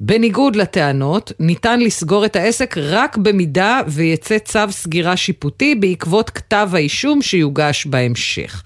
בניגוד 0.00 0.56
לטענות, 0.56 1.32
ניתן 1.40 1.80
לסגור 1.80 2.24
את 2.24 2.36
העסק 2.36 2.74
רק 2.78 3.16
במידה 3.16 3.80
ויצא 3.86 4.38
צו 4.38 4.60
סגירה 4.70 5.16
שיפוטי 5.16 5.74
בעקבות 5.74 6.30
כתב 6.30 6.70
האישום 6.72 7.22
שיוגש 7.22 7.86
בהמשך. 7.86 8.62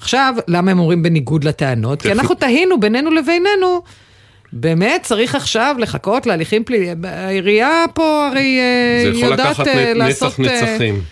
עכשיו, 0.00 0.34
למה 0.48 0.70
הם 0.70 0.78
אומרים 0.78 1.02
בניגוד 1.02 1.44
לטענות? 1.44 2.02
כי 2.02 2.12
אנחנו 2.12 2.34
תהינו 2.34 2.80
בינינו 2.80 3.10
לבינינו. 3.10 3.82
באמת 4.52 5.02
צריך 5.02 5.34
עכשיו 5.34 5.76
לחכות 5.78 6.26
להליכים 6.26 6.64
פליליים? 6.64 7.04
העירייה 7.04 7.84
פה 7.94 8.26
הרי 8.26 8.58
אה, 8.58 9.10
יודעת 9.14 9.40
אה, 9.40 9.44
לעשות... 9.44 9.66
זה 9.66 9.72
יכול 9.72 9.84
לקחת 9.84 9.96
נצח 9.96 10.40
אה, 10.40 10.72
נצחים. 10.72 11.02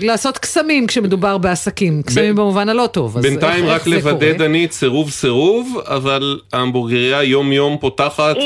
לעשות 0.00 0.38
קסמים 0.38 0.86
כשמדובר 0.86 1.38
בעסקים, 1.38 2.02
קסמים 2.02 2.34
ב... 2.34 2.38
במובן 2.38 2.68
הלא 2.68 2.86
טוב. 2.86 3.18
בינתיים 3.20 3.66
רק 3.66 3.86
לוודא, 3.86 4.32
דנית, 4.32 4.72
סירוב 4.72 5.10
סירוב, 5.10 5.82
אבל 5.86 6.40
ההמבורגריה 6.52 7.22
יום 7.22 7.52
יום 7.52 7.76
פותחת 7.80 8.36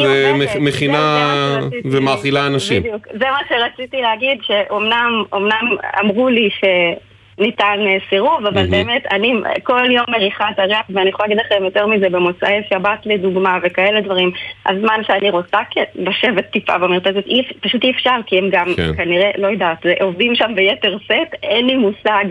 ומכינה 0.55 1.59
ומאכילה 1.85 2.47
אנשים. 2.47 2.83
בדיוק, 2.83 3.07
זה 3.13 3.25
מה 3.25 3.39
שרציתי 3.49 3.97
להגיד, 3.97 4.39
שאומנם 4.43 5.77
אמרו 6.01 6.29
לי 6.29 6.49
ש... 6.51 6.65
ניתן 7.43 7.79
אה, 7.87 7.97
סירוב, 8.11 8.47
אבל 8.47 8.67
mm-hmm. 8.67 8.71
באמת, 8.71 9.07
אני 9.13 9.33
כל 9.63 9.91
יום 9.91 10.05
מריחה 10.09 10.51
את 10.51 10.59
הריח, 10.59 10.83
ואני 10.91 11.09
יכולה 11.09 11.29
להגיד 11.29 11.45
לכם 11.47 11.65
יותר 11.65 11.87
מזה 11.87 12.09
במוצאי 12.09 12.61
שבת 12.71 13.07
לדוגמה 13.07 13.59
וכאלה 13.63 14.01
דברים, 14.01 14.31
הזמן 14.67 15.01
שאני 15.07 15.31
רוצה 15.31 15.59
לשבת 15.95 16.51
טיפה 16.51 16.79
במרפסת, 16.79 17.25
פשוט 17.61 17.85
אי 17.85 17.91
אפשר, 17.91 18.17
כי 18.27 18.39
הם 18.39 18.49
גם 18.51 18.67
כן. 18.77 18.97
כנראה, 18.97 19.31
לא 19.39 19.47
יודעת, 19.47 19.87
עובדים 20.01 20.35
שם 20.35 20.53
ביתר 20.55 20.97
שאת, 21.09 21.35
אין 21.43 21.67
לי 21.67 21.77
מושג 21.77 22.25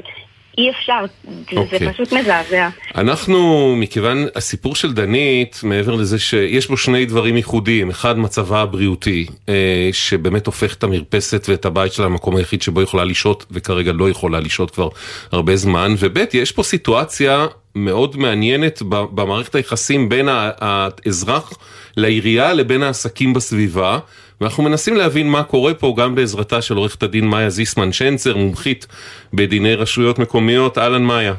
אי 0.58 0.70
אפשר, 0.70 1.06
okay. 1.26 1.56
זה 1.56 1.60
אוקיי. 1.60 1.94
פשוט 1.94 2.14
מזעזע. 2.14 2.70
אנחנו, 2.96 3.74
מכיוון 3.76 4.26
הסיפור 4.36 4.76
של 4.76 4.94
דנית, 4.94 5.60
מעבר 5.64 5.96
לזה 5.96 6.20
שיש 6.20 6.68
בו 6.68 6.78
שני 6.78 7.06
דברים 7.06 7.38
ייחודיים, 7.38 7.90
אחד 7.90 8.18
מצבה 8.20 8.62
הבריאותי, 8.62 9.26
אה, 9.50 9.90
שבאמת 9.92 10.46
הופך 10.46 10.74
את 10.74 10.84
המרפסת 10.84 11.46
ואת 11.50 11.66
הבית 11.66 11.94
שלה 11.94 12.06
למקום 12.06 12.36
היחיד 12.36 12.62
שבו 12.62 12.82
יכולה 12.82 13.04
לשהות, 13.04 13.46
וכרגע 13.52 13.92
לא 13.92 14.10
יכולה 14.10 14.40
לשהות 14.40 14.72
כבר 14.72 14.90
הרבה 15.32 15.56
זמן, 15.56 15.96
וב' 16.00 16.18
יש 16.34 16.52
פה 16.52 16.64
סיטואציה 16.64 17.46
מאוד 17.76 18.18
מעניינת 18.18 18.82
במערכת 18.86 19.56
היחסים 19.56 20.10
בין 20.10 20.28
האזרח 20.32 21.54
לעירייה 21.98 22.54
לבין 22.54 22.84
העסקים 22.84 23.34
בסביבה. 23.34 24.00
ואנחנו 24.42 24.64
מנסים 24.64 24.96
להבין 24.96 25.30
מה 25.30 25.44
קורה 25.44 25.74
פה 25.74 25.94
גם 25.98 26.16
בעזרתה 26.16 26.62
של 26.62 26.78
עורכת 26.78 27.04
הדין 27.04 27.28
מאיה 27.28 27.50
זיסמן 27.50 27.94
שנצר, 27.94 28.38
מומחית 28.38 28.88
בדיני 29.34 29.76
רשויות 29.76 30.20
מקומיות. 30.20 30.78
אהלן 30.78 31.04
מאיה. 31.04 31.34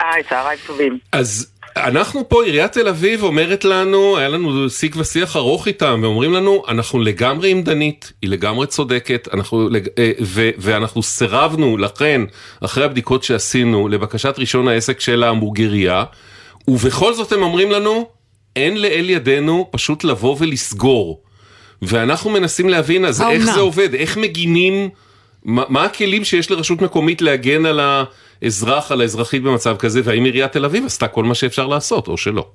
היי, 0.00 0.22
צהריים 0.28 0.58
טובים. 0.66 0.98
אז 1.12 1.52
אנחנו 1.76 2.28
פה, 2.28 2.44
עיריית 2.44 2.72
תל 2.72 2.88
אביב 2.88 3.22
אומרת 3.22 3.64
לנו, 3.64 4.18
היה 4.18 4.28
לנו 4.28 4.70
שיג 4.70 4.96
ושיח 4.96 5.36
ארוך 5.36 5.66
איתם, 5.66 6.00
ואומרים 6.02 6.32
לנו, 6.32 6.62
אנחנו 6.68 7.00
לגמרי 7.00 7.50
עם 7.50 7.62
דנית, 7.62 8.12
היא 8.22 8.30
לגמרי 8.30 8.66
צודקת, 8.66 9.28
אנחנו, 9.34 9.68
אה, 9.98 10.12
ו, 10.22 10.50
ואנחנו 10.58 11.02
סירבנו, 11.02 11.76
לכן, 11.76 12.22
אחרי 12.64 12.84
הבדיקות 12.84 13.24
שעשינו, 13.24 13.88
לבקשת 13.88 14.34
רישיון 14.38 14.68
העסק 14.68 15.00
של 15.00 15.22
ההמבורגריה, 15.22 16.04
ובכל 16.68 17.14
זאת 17.14 17.32
הם 17.32 17.42
אומרים 17.42 17.70
לנו, 17.70 18.08
אין 18.56 18.82
לאל 18.82 19.10
ידינו 19.10 19.68
פשוט 19.70 20.04
לבוא 20.04 20.36
ולסגור. 20.38 21.25
ואנחנו 21.82 22.30
מנסים 22.30 22.68
להבין 22.68 23.04
אז 23.04 23.22
איך 23.22 23.42
זה 23.42 23.60
עובד, 23.60 23.94
איך 23.94 24.16
מגינים, 24.16 24.88
מה, 25.44 25.64
מה 25.68 25.84
הכלים 25.84 26.24
שיש 26.24 26.50
לרשות 26.50 26.82
מקומית 26.82 27.22
להגן 27.22 27.66
על 27.66 27.80
האזרח, 28.42 28.92
על 28.92 29.00
האזרחית 29.00 29.42
במצב 29.42 29.76
כזה, 29.76 30.00
והאם 30.04 30.24
עיריית 30.24 30.52
תל 30.52 30.64
אביב 30.64 30.86
עשתה 30.86 31.08
כל 31.08 31.24
מה 31.24 31.34
שאפשר 31.34 31.66
לעשות, 31.66 32.08
או 32.08 32.16
שלא. 32.16 32.46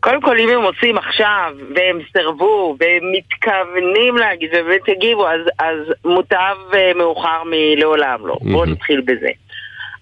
קודם 0.00 0.20
כל, 0.22 0.38
אם 0.38 0.48
הם 0.48 0.62
מוצאים 0.62 0.98
עכשיו, 0.98 1.54
והם 1.74 1.98
סירבו, 2.12 2.76
והם 2.80 3.12
מתכוונים 3.12 4.16
להגיד, 4.16 4.50
ובאמת 4.52 4.88
יגיבו, 4.88 5.28
אז, 5.28 5.40
אז 5.58 5.76
מוטב 6.04 6.56
אה, 6.74 6.92
מאוחר 6.94 7.42
מלעולם 7.44 8.26
לא. 8.26 8.34
Mm-hmm. 8.34 8.52
בואו 8.52 8.64
נתחיל 8.64 9.00
בזה. 9.00 9.28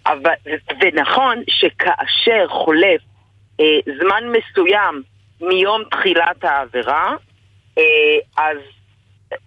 אבל, 0.07 0.33
ונכון 0.81 1.43
שכאשר 1.49 2.49
חולף 2.49 3.01
אה, 3.61 3.65
זמן 4.01 4.25
מסוים 4.33 5.03
מיום 5.41 5.83
תחילת 5.91 6.45
העבירה, 6.45 7.15
אז 8.37 8.57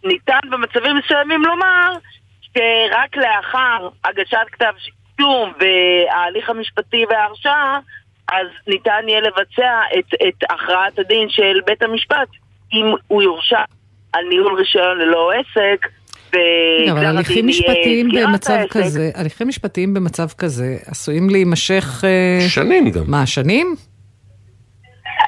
ניתן 0.03 0.39
במצבים 0.51 0.97
מסוימים 0.97 1.41
לומר 1.43 1.93
שרק 2.41 3.17
לאחר 3.17 3.89
הגשת 4.03 4.47
כתב 4.51 4.73
שיתום 4.77 5.53
וההליך 5.59 6.49
המשפטי 6.49 7.05
וההרשעה, 7.09 7.79
אז 8.31 8.47
ניתן 8.67 9.01
יהיה 9.07 9.21
לבצע 9.21 9.79
את, 9.99 10.13
את 10.27 10.43
הכרעת 10.49 10.99
הדין 10.99 11.29
של 11.29 11.59
בית 11.65 11.81
המשפט 11.81 12.27
אם 12.73 12.85
הוא 13.07 13.21
יורשע 13.21 13.61
על 14.13 14.25
ניהול 14.29 14.55
רישיון 14.55 14.97
ללא 14.97 15.31
עסק. 15.31 15.87
לא, 16.33 16.91
אבל 16.91 17.05
הליכים 17.05 17.47
משפטיים 17.47 18.09
במצב 18.09 18.57
כזה, 18.69 19.11
הליכים 19.15 19.47
משפטיים 19.47 19.93
במצב 19.93 20.27
כזה 20.37 20.77
עשויים 20.85 21.29
להימשך... 21.29 22.03
אה, 22.03 22.49
שנים 22.49 22.91
גם. 22.91 23.03
מה, 23.07 23.25
שנים? 23.25 23.75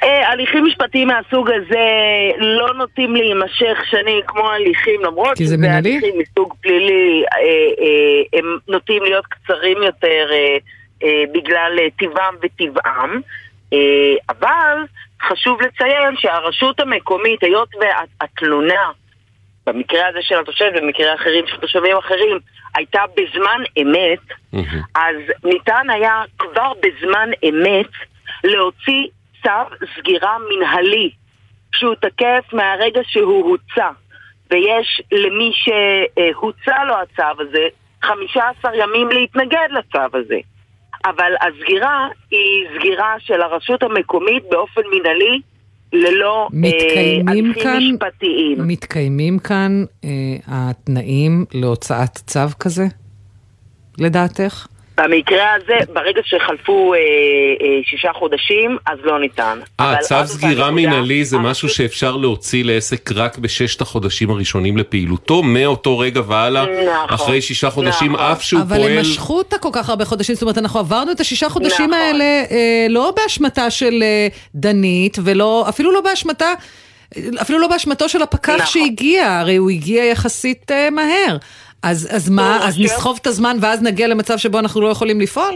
אה, 0.04 0.30
הליכים 0.30 0.66
משפטיים 0.66 1.08
מהסוג 1.08 1.50
הזה 1.50 1.88
לא 2.38 2.74
נוטים 2.74 3.16
להימשך 3.16 3.86
שנים 3.90 4.22
כמו 4.28 4.50
הליכים, 4.50 5.02
למרות 5.04 5.38
שזה 5.38 5.56
הליכים 5.72 6.14
מסוג 6.18 6.54
פלילי 6.62 7.24
אה, 7.34 7.38
אה, 7.40 8.40
הם 8.40 8.58
נוטים 8.68 9.04
להיות 9.04 9.26
קצרים 9.26 9.78
יותר 9.84 10.30
בגלל 11.34 11.80
טיבם 11.98 12.36
וטבעם, 12.42 13.22
אבל 14.30 14.78
חשוב 15.22 15.62
לציין 15.62 16.16
שהרשות 16.18 16.80
המקומית, 16.80 17.44
היות 17.44 17.70
והתלונה 17.80 18.92
במקרה 19.68 20.08
הזה 20.08 20.20
של 20.22 20.40
התושב 20.40 20.66
ובמקרה 20.76 21.16
אחרים 21.16 21.48
של 21.48 21.58
תושבים 21.58 21.98
אחרים 21.98 22.40
הייתה 22.76 23.02
בזמן 23.18 23.64
אמת, 23.82 24.20
mm-hmm. 24.56 24.78
אז 24.96 25.16
ניתן 25.44 25.90
היה 25.90 26.24
כבר 26.38 26.72
בזמן 26.82 27.30
אמת 27.50 27.92
להוציא 28.44 29.08
צו 29.44 29.76
סגירה 30.00 30.38
מנהלי 30.50 31.10
שהוא 31.76 31.96
תקף 31.96 32.54
מהרגע 32.54 33.02
שהוא 33.08 33.50
הוצא 33.50 33.90
ויש 34.52 35.02
למי 35.12 35.52
שהוצא 35.54 36.84
לו 36.88 36.94
הצו 36.94 37.42
הזה 37.42 37.68
15 38.02 38.76
ימים 38.76 39.10
להתנגד 39.10 39.68
לצו 39.72 40.18
הזה 40.18 40.38
אבל 41.06 41.32
הסגירה 41.42 42.08
היא 42.32 42.68
סגירה 42.76 43.16
של 43.20 43.42
הרשות 43.42 43.84
המקומית 43.84 44.44
באופן 44.50 44.82
מנהלי 44.92 45.42
ללא 45.94 46.48
אה, 46.66 47.32
הליכים 47.32 47.64
כאן, 47.64 47.78
משפטיים. 47.94 48.68
מתקיימים 48.68 49.40
כאן 49.40 49.84
אה, 50.04 50.10
התנאים 50.48 51.46
להוצאת 51.54 52.12
צו 52.12 52.40
כזה, 52.60 52.86
לדעתך? 53.98 54.68
במקרה 54.98 55.54
הזה, 55.54 55.94
ברגע 55.94 56.22
שחלפו 56.26 56.94
אה, 56.94 56.98
אה, 57.00 57.04
שישה 57.86 58.10
חודשים, 58.14 58.78
אז 58.86 58.98
לא 59.04 59.20
ניתן. 59.20 59.60
אה, 59.80 59.94
אבל 59.94 60.02
צו 60.02 60.16
סגירה 60.26 60.72
מינהלי 60.72 61.26
זה 61.26 61.36
הרשות- 61.36 61.52
משהו 61.52 61.70
שאפשר 61.70 62.16
להוציא 62.18 62.64
לעסק 62.64 63.12
רק 63.16 63.38
בששת 63.38 63.82
החודשים 63.82 64.30
הראשונים 64.30 64.78
לפעילותו, 64.78 65.44
מאותו 65.44 66.00
רגע 66.00 66.22
והלאה, 66.28 66.66
נכון, 66.66 67.16
אחרי 67.16 67.42
שישה 67.42 67.70
חודשים, 67.70 68.12
נכון. 68.14 68.26
אף 68.26 68.42
שהוא 68.42 68.62
אבל 68.62 68.78
פועל... 68.78 68.92
הם 68.92 69.02
משכו 69.02 69.38
אותה 69.38 69.58
כל 69.58 69.70
כך 69.74 69.90
הרבה 69.90 70.06
חודשים, 70.06 70.36
זאת 70.36 70.42
אומרת, 70.42 70.58
אנחנו 70.58 70.80
עברנו 70.80 71.12
את 71.12 71.20
השישה 71.20 71.50
חודשים 71.50 71.90
נכון. 71.90 71.94
האלה 71.94 72.24
אה, 72.24 72.88
לא 72.90 73.14
באשמתה 73.16 73.70
של 73.70 74.04
אה, 74.04 74.28
דנית, 74.56 75.18
ולא, 75.24 75.66
אפילו 75.70 75.92
לא 75.92 76.02
באשמתה, 76.02 76.54
אפילו 77.42 77.60
לא 77.60 77.68
באשמתו 77.68 78.10
של 78.10 78.22
הפקח 78.22 78.54
נכון. 78.54 78.66
שהגיע, 78.66 79.40
הרי 79.40 79.56
הוא 79.56 79.70
הגיע 79.70 80.06
יחסית 80.06 80.72
אה, 80.72 80.90
מהר. 80.90 81.38
אז, 81.84 82.08
אז 82.16 82.30
מה, 82.30 82.42
לא, 82.60 82.66
אז 82.66 82.74
רשויות- 82.74 82.92
נסחוב 82.92 83.20
את 83.22 83.28
הזמן 83.28 83.58
ואז 83.62 83.84
נגיע 83.84 84.08
למצב 84.08 84.38
שבו 84.38 84.60
אנחנו 84.60 84.82
לא 84.82 84.88
יכולים 84.88 85.22
לפעול? 85.22 85.54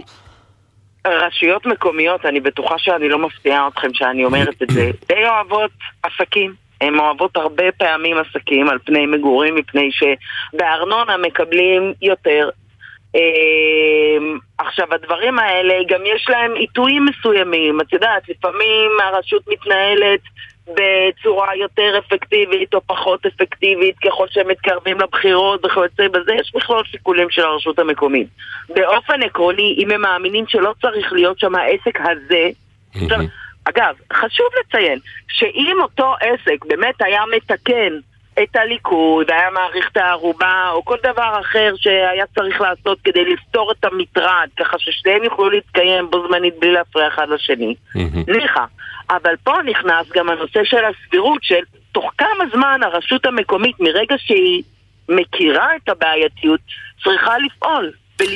רשויות 1.08 1.65
מקומיות, 1.65 2.25
אני 2.25 2.39
בטוחה 2.39 2.75
שאני 2.77 3.10
לא 3.10 3.20
מפתיעה 3.20 3.67
אתכם 3.67 3.88
שאני 3.94 4.25
אומרת 4.25 4.62
את 4.63 4.70
זה, 4.70 4.91
די 5.08 5.25
אוהבות 5.27 5.72
עסקים. 6.03 6.53
הן 6.82 7.00
אוהבות 7.00 7.38
הרבה 7.38 7.72
פעמים 7.77 8.17
עסקים 8.17 8.70
על 8.70 8.77
פני 8.86 9.05
מגורים, 9.05 9.55
מפני 9.55 9.89
שבארנונה 9.91 11.17
מקבלים 11.17 11.94
יותר. 12.01 12.50
אמ, 13.15 14.38
עכשיו, 14.58 14.94
הדברים 14.94 15.39
האלה, 15.39 15.74
גם 15.89 16.00
יש 16.15 16.25
להם 16.29 16.53
עיתויים 16.55 17.05
מסוימים. 17.05 17.82
את 17.82 17.94
יודעת, 17.94 18.29
לפעמים 18.29 18.91
הרשות 19.03 19.44
מתנהלת 19.48 20.20
בצורה 20.68 21.56
יותר 21.56 21.98
אפקטיבית 21.98 22.74
או 22.74 22.82
פחות 22.82 23.26
אפקטיבית 23.26 23.96
ככל 24.00 24.28
שהם 24.30 24.48
מתקרבים 24.48 25.00
לבחירות 25.00 25.66
וכיוצא 25.66 26.08
בזה, 26.08 26.34
יש 26.34 26.52
מכלול 26.56 26.84
שיקולים 26.86 27.30
של 27.30 27.42
הרשות 27.42 27.80
המקומית. 27.80 28.28
באופן 28.70 29.24
עקרוני, 29.24 29.76
אם 29.78 29.92
הם 29.92 30.02
מאמינים 30.02 30.46
שלא 30.48 30.74
צריך 30.82 31.14
להיות 31.14 31.40
שם 31.40 31.56
העסק 31.56 32.00
הזה, 32.00 32.50
אגב, 33.66 33.96
חשוב 34.14 34.48
לציין 34.60 35.00
שאם 35.28 35.78
אותו 35.82 36.14
עסק 36.22 36.66
באמת 36.66 37.02
היה 37.02 37.22
מתקן 37.36 38.00
את 38.44 38.56
הליכוד, 38.56 39.32
היה 39.32 39.50
מעריך 39.54 39.89
את 39.92 39.98
הערובה 39.98 40.70
או 40.74 40.86
כל 40.86 40.98
דבר 41.04 41.39
אחר 41.42 41.74
שהיה 41.77 42.25
צריך 42.36 42.62
לעשות 42.62 42.98
כדי 43.04 43.25
לפתור 43.34 43.72
את 43.72 43.86
המטרד, 43.86 44.48
ככה 44.60 44.77
ששניהם 44.80 45.24
יוכלו 45.24 45.50
להתקיים 45.50 46.10
בו 46.12 46.27
זמנית 46.27 46.54
בלי 46.60 46.72
להפריע 46.72 47.08
אחד 47.08 47.27
לשני. 47.30 47.75
ניחא. 48.27 48.63
אבל 49.10 49.34
פה 49.44 49.54
נכנס 49.65 50.08
גם 50.15 50.30
הנושא 50.30 50.60
של 50.63 50.77
הסבירות 50.86 51.44
של 51.44 51.63
תוך 51.92 52.12
כמה 52.18 52.44
זמן 52.54 52.80
הרשות 52.84 53.25
המקומית, 53.25 53.75
מרגע 53.80 54.15
שהיא 54.18 54.63
מכירה 55.10 55.68
את 55.75 55.89
הבעייתיות, 55.89 56.60
צריכה 57.04 57.32
לפעול. 57.46 57.92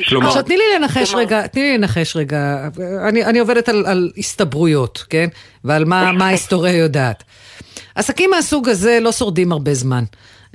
כלומר- 0.10 0.28
עכשיו 0.28 0.44
תני 0.44 0.58
לי 0.58 0.64
לנחש 0.80 1.10
כלומר- 1.10 1.26
רגע, 1.26 1.48
תני 1.48 1.62
לי 1.62 1.78
לנחש 1.78 2.16
רגע, 2.16 2.38
אני, 3.10 3.26
אני 3.26 3.40
עובדת 3.40 3.70
על, 3.70 3.84
על 3.88 4.10
הסתברויות, 4.18 5.04
כן? 5.10 5.26
ועל 5.64 5.86
מה, 5.86 6.12
מה 6.12 6.26
ההיסטוריה 6.28 6.78
יודעת. 6.78 7.24
עסקים 8.00 8.30
מהסוג 8.30 8.70
הזה 8.70 9.00
לא 9.02 9.12
שורדים 9.12 9.52
הרבה 9.52 9.74
זמן. 9.74 10.04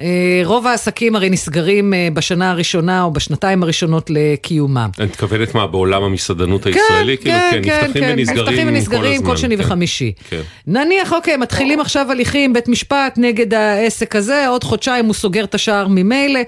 אה, 0.01 0.41
רוב 0.45 0.67
העסקים 0.67 1.17
הרי 1.17 1.31
נסגרים 1.31 1.95
אה, 1.95 2.09
בשנה 2.15 2.51
הראשונה 2.51 3.03
או 3.03 3.11
בשנתיים 3.11 3.63
הראשונות 3.63 4.11
לקיומם. 4.11 4.91
את 4.95 5.01
מתכוונת 5.01 5.55
מה, 5.55 5.67
בעולם 5.67 6.03
המסעדנות 6.03 6.67
הישראלי? 6.67 7.19
כאילו, 7.19 7.35
כן, 7.51 7.61
נפתחים 7.61 8.03
ונסגרים 8.09 8.47
נפתחים 8.47 8.69
ונסגרים 8.69 9.21
כל 9.21 9.27
כל 9.27 9.33
הזמן, 9.33 9.49
שני 9.49 9.57
כן. 9.57 9.63
וחמישי. 9.63 10.13
כן. 10.31 10.41
נניח, 10.67 11.13
אוקיי, 11.13 11.37
מתחילים 11.37 11.81
עכשיו 11.81 12.11
הליכים, 12.11 12.53
בית 12.53 12.69
משפט 12.69 13.15
נגד 13.17 13.55
העסק 13.55 14.17
הזה, 14.17 14.49
עוד 14.49 14.65
חודשיים 14.65 15.05
הוא 15.05 15.15
סוגר 15.15 15.45
את 15.45 15.55
השער 15.55 15.89
ממילא, 15.89 16.41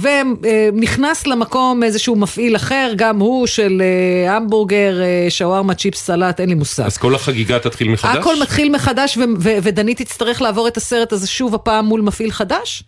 ונכנס 0.00 1.26
למקום 1.26 1.82
איזשהו 1.82 2.16
מפעיל 2.16 2.56
אחר, 2.56 2.92
גם 2.96 3.18
הוא 3.18 3.46
של 3.46 3.82
אה, 3.82 4.36
המבורגר, 4.36 5.02
אה, 5.02 5.26
שווארמה, 5.28 5.74
צ'יפס, 5.74 6.06
סלט, 6.06 6.40
אין 6.40 6.48
לי 6.48 6.54
מושג. 6.54 6.84
אז 6.84 6.98
כל 6.98 7.14
החגיגה 7.14 7.58
תתחיל 7.58 7.88
מחדש? 7.88 8.16
הכל 8.16 8.34
מתחיל 8.42 8.72
מחדש, 8.72 9.16
ו- 9.16 9.20
ו- 9.40 9.56
ודנית 9.62 10.02
תצטרך 10.02 10.42
לעבור 10.42 10.68
את 10.68 10.76
הסרט 10.76 11.12
הזה 11.12 11.28
שוב 11.28 11.54
הפעם 11.54 11.84
מול 11.84 12.00
מפעיל 12.00 12.30
חדש? 12.30 12.82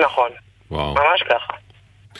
נכון, 0.00 0.28
וואו. 0.70 0.94
ממש 0.94 1.22
ככה. 1.28 1.63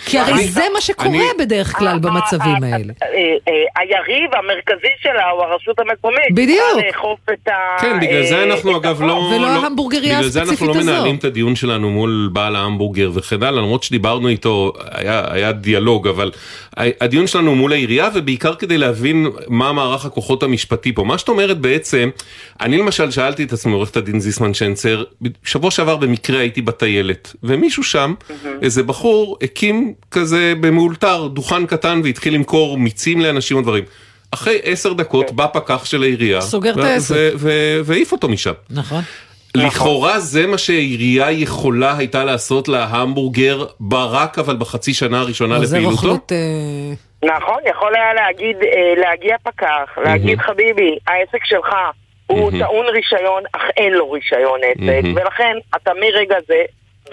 כי 0.06 0.18
הרי 0.18 0.48
זה 0.48 0.62
מה 0.74 0.80
שקורה 0.80 1.24
בדרך 1.38 1.78
כלל 1.78 1.98
במצבים 1.98 2.62
ה- 2.62 2.66
ה- 2.66 2.72
האלה. 2.74 2.92
אה, 3.02 3.08
אה, 3.48 3.52
היריב 3.82 4.30
המרכזי 4.34 4.88
שלה 5.02 5.30
הוא 5.30 5.42
הרשות 5.42 5.78
המקומית. 5.78 6.32
בדיוק. 6.32 6.86
לאכוף 6.86 7.18
את 7.32 7.48
ה... 7.48 7.52
כן, 7.80 8.00
בגלל 8.00 8.26
זה 8.26 8.38
אה, 8.38 8.44
אנחנו 8.44 8.76
אגב. 8.76 9.02
לא... 9.02 9.12
ולא 9.12 9.38
לא- 9.38 9.46
ההמבורגריה 9.46 10.18
בגלל 10.18 10.28
זה 10.28 10.40
אנחנו 10.40 10.52
הספציפית 10.54 10.76
לא. 10.76 10.92
מנהלים 10.92 11.16
את 11.16 11.24
הדיון 11.24 11.56
שלנו 11.56 11.90
מול 11.90 12.30
בעל 12.32 12.56
ההמבורגר 12.56 13.10
וכן 13.14 13.42
הלאה, 13.42 13.50
למרות 13.50 13.82
שדיברנו 13.82 14.28
איתו, 14.28 14.72
היה, 14.90 15.24
היה 15.30 15.52
דיאלוג, 15.52 16.08
אבל 16.08 16.30
הדיון 16.76 17.26
שלנו 17.26 17.48
הוא 17.48 17.56
מול 17.56 17.72
העירייה, 17.72 18.08
ובעיקר 18.14 18.54
כדי 18.54 18.78
להבין 18.78 19.26
מה 19.48 19.72
מערך 19.72 20.04
הכוחות 20.04 20.42
המשפטי 20.42 20.92
פה. 20.94 21.04
מה 21.04 21.18
שאת 21.18 21.28
אומרת 21.28 21.58
בעצם, 21.58 22.10
אני 22.60 22.78
למשל 22.78 23.10
שאלתי 23.10 23.44
את 23.44 23.52
עצמי, 23.52 23.72
עורכת 23.72 23.96
הדין 23.96 24.20
זיסמן 24.20 24.54
שנצר, 24.54 25.04
שבוע 25.44 25.70
שעבר 25.70 25.96
במקרה 25.96 26.40
הייתי 26.40 26.62
בטיילת, 26.62 27.32
ומישהו 27.42 27.82
שם, 27.82 28.14
איזה 28.62 28.82
בחור, 28.82 29.38
הקים 29.42 29.83
כזה 30.10 30.52
במאולתר 30.60 31.26
דוכן 31.26 31.66
קטן 31.66 32.00
והתחיל 32.04 32.34
למכור 32.34 32.78
מיצים 32.78 33.20
לאנשים 33.20 33.56
ודברים. 33.56 33.84
אחרי 34.30 34.60
עשר 34.64 34.92
דקות 34.92 35.32
בא 35.32 35.46
פקח 35.52 35.84
של 35.84 36.02
העירייה, 36.02 36.40
סוגר 36.40 36.72
את 36.72 36.84
העסק. 36.84 37.14
והעיף 37.84 38.12
אותו 38.12 38.28
משם. 38.28 38.52
נכון. 38.70 39.02
לכאורה 39.56 40.18
זה 40.18 40.46
מה 40.46 40.58
שהעירייה 40.58 41.30
יכולה 41.30 41.96
הייתה 41.96 42.24
לעשות 42.24 42.68
להמבורגר 42.68 43.64
ברק 43.80 44.38
אבל 44.38 44.56
בחצי 44.56 44.94
שנה 44.94 45.20
הראשונה 45.20 45.56
אבל 45.56 45.64
זה 45.64 45.76
לפעילותו? 45.76 45.96
רוכלות... 45.96 46.32
אה, 46.32 47.36
נכון, 47.36 47.58
יכול 47.70 47.94
היה 47.94 48.14
להגיד, 48.14 48.56
אה, 48.62 48.94
להגיע 48.96 49.36
פקח, 49.42 49.98
להגיד 50.04 50.40
חביבי, 50.40 50.98
העסק 51.06 51.44
שלך 51.44 51.74
הוא. 52.26 52.50
טעון 52.58 52.86
רישיון, 52.86 53.42
אך 53.52 53.62
אין 53.76 53.92
לו 53.92 54.10
רישיון 54.10 54.60
עסק. 54.64 55.04
ולכן 55.14 55.56
אתה 55.76 55.90
מרגע 56.00 56.36
זה 56.46 56.54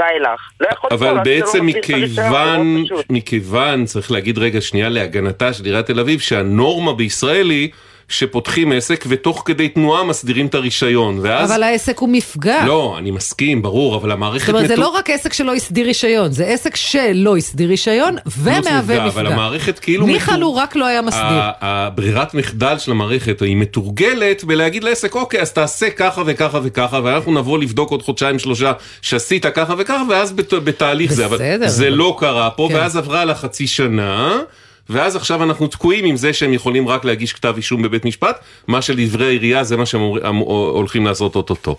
ואילך. 0.02 0.50
לא 0.60 0.68
יכול 0.72 0.90
אבל 0.94 1.14
לא 1.14 1.24
בעצם 1.24 1.52
זה 1.52 1.62
מכיוון. 1.62 2.84
מכיוון, 3.10 3.86
צריך 3.86 4.12
להגיד 4.12 4.38
רגע 4.38 4.62
שנייה 4.62 4.90
להגנתה 4.90 5.54
של 5.54 5.66
עיריית 5.66 5.86
תל 5.86 6.00
אביב, 6.00 6.20
שהנורמה 6.20 6.94
בישראל 6.94 7.50
היא 7.50 7.70
שפותחים 8.10 8.72
עסק 8.72 9.06
ותוך 9.08 9.44
כדי 9.46 9.70
תנועה 9.70 10.04
מסדירים 10.04 10.46
את 10.46 10.56
הרישיון, 10.56 11.20
ואז... 11.22 11.52
אבל 11.52 11.64
העסק 11.64 12.00
הוא 12.00 12.10
מפגע. 12.10 12.66
לא, 12.66 12.96
אני 12.98 13.12
מסכים, 13.12 13.62
ברור, 13.62 13.96
אבל 13.96 14.12
המערכת... 14.12 14.46
זאת 14.46 14.56
אומרת, 14.56 14.68
זה 14.68 14.74
מתו- 14.74 14.82
לא 14.82 14.88
רק 14.88 15.10
עסק 15.10 15.34
שלא 15.34 15.54
הסדיר 15.56 15.86
רישיון, 15.86 16.32
זה 16.32 16.46
עסק 16.46 16.76
שלא 16.76 17.38
הסדיר 17.38 17.70
רישיון 17.70 18.16
ומהווה 18.38 18.60
מפגע, 18.80 18.80
מפגע. 18.80 19.06
אבל 19.08 19.28
המערכת 19.28 19.80
כאילו... 19.80 20.06
ניחא 20.06 20.32
מתור- 20.32 20.42
לו 20.42 20.56
רק 20.56 20.76
לא 20.76 20.86
היה 20.86 21.02
מסדיר. 21.02 21.24
הברירת 21.62 22.34
מחדל 22.34 22.78
של 22.78 22.92
המערכת 22.92 23.42
היא 23.42 23.56
מתורגלת 23.56 24.44
בלהגיד 24.44 24.84
לעסק 24.84 25.16
אוקיי 25.16 25.42
אז 25.42 25.52
תעשה 25.54 25.90
ככה 25.90 26.22
וככה 26.26 26.60
וככה 26.64 27.00
ואנחנו 27.04 27.34
נבוא 27.34 27.60
לבדוק 27.60 27.92
עוד 27.92 28.02
חודשיים 28.02 28.40
שלושה 28.40 28.72
שעשית 29.02 29.46
ככה 29.46 29.74
וככה 29.78 30.04
ואז 30.10 30.32
בת, 30.32 30.54
בתהליך 30.54 31.14
זה 31.14 31.26
אבל 31.26 31.36
בסדר, 31.38 31.68
זה 31.68 31.84
אבל- 31.88 31.94
לא 31.96 32.16
קרה 32.20 32.50
פה 32.50 32.68
כן. 32.72 32.76
ואז 32.76 32.98
עברה 32.98 33.26
לה 33.26 33.36
חצי 33.36 33.68
שנה 33.68 34.40
ואז 34.90 35.16
עכשיו 35.16 35.44
אנחנו 35.44 35.68
תקועים 35.68 36.06
עם 36.06 36.16
זה 36.16 36.34
שהם 36.34 36.54
יכולים 36.54 36.88
רק 36.88 37.06
להגיש 37.06 37.34
כתב 37.34 37.54
אישום 37.58 37.82
בבית 37.82 38.06
משפט 38.06 38.44
מה 38.68 38.82
שלדברי 38.82 39.26
העירייה 39.26 39.64
זה 39.64 39.78
מה 39.78 39.86
שהם 39.86 40.02
אמ- 40.02 40.36
הולכים 40.36 41.06
לעשות 41.06 41.36
אוטוטו. 41.36 41.78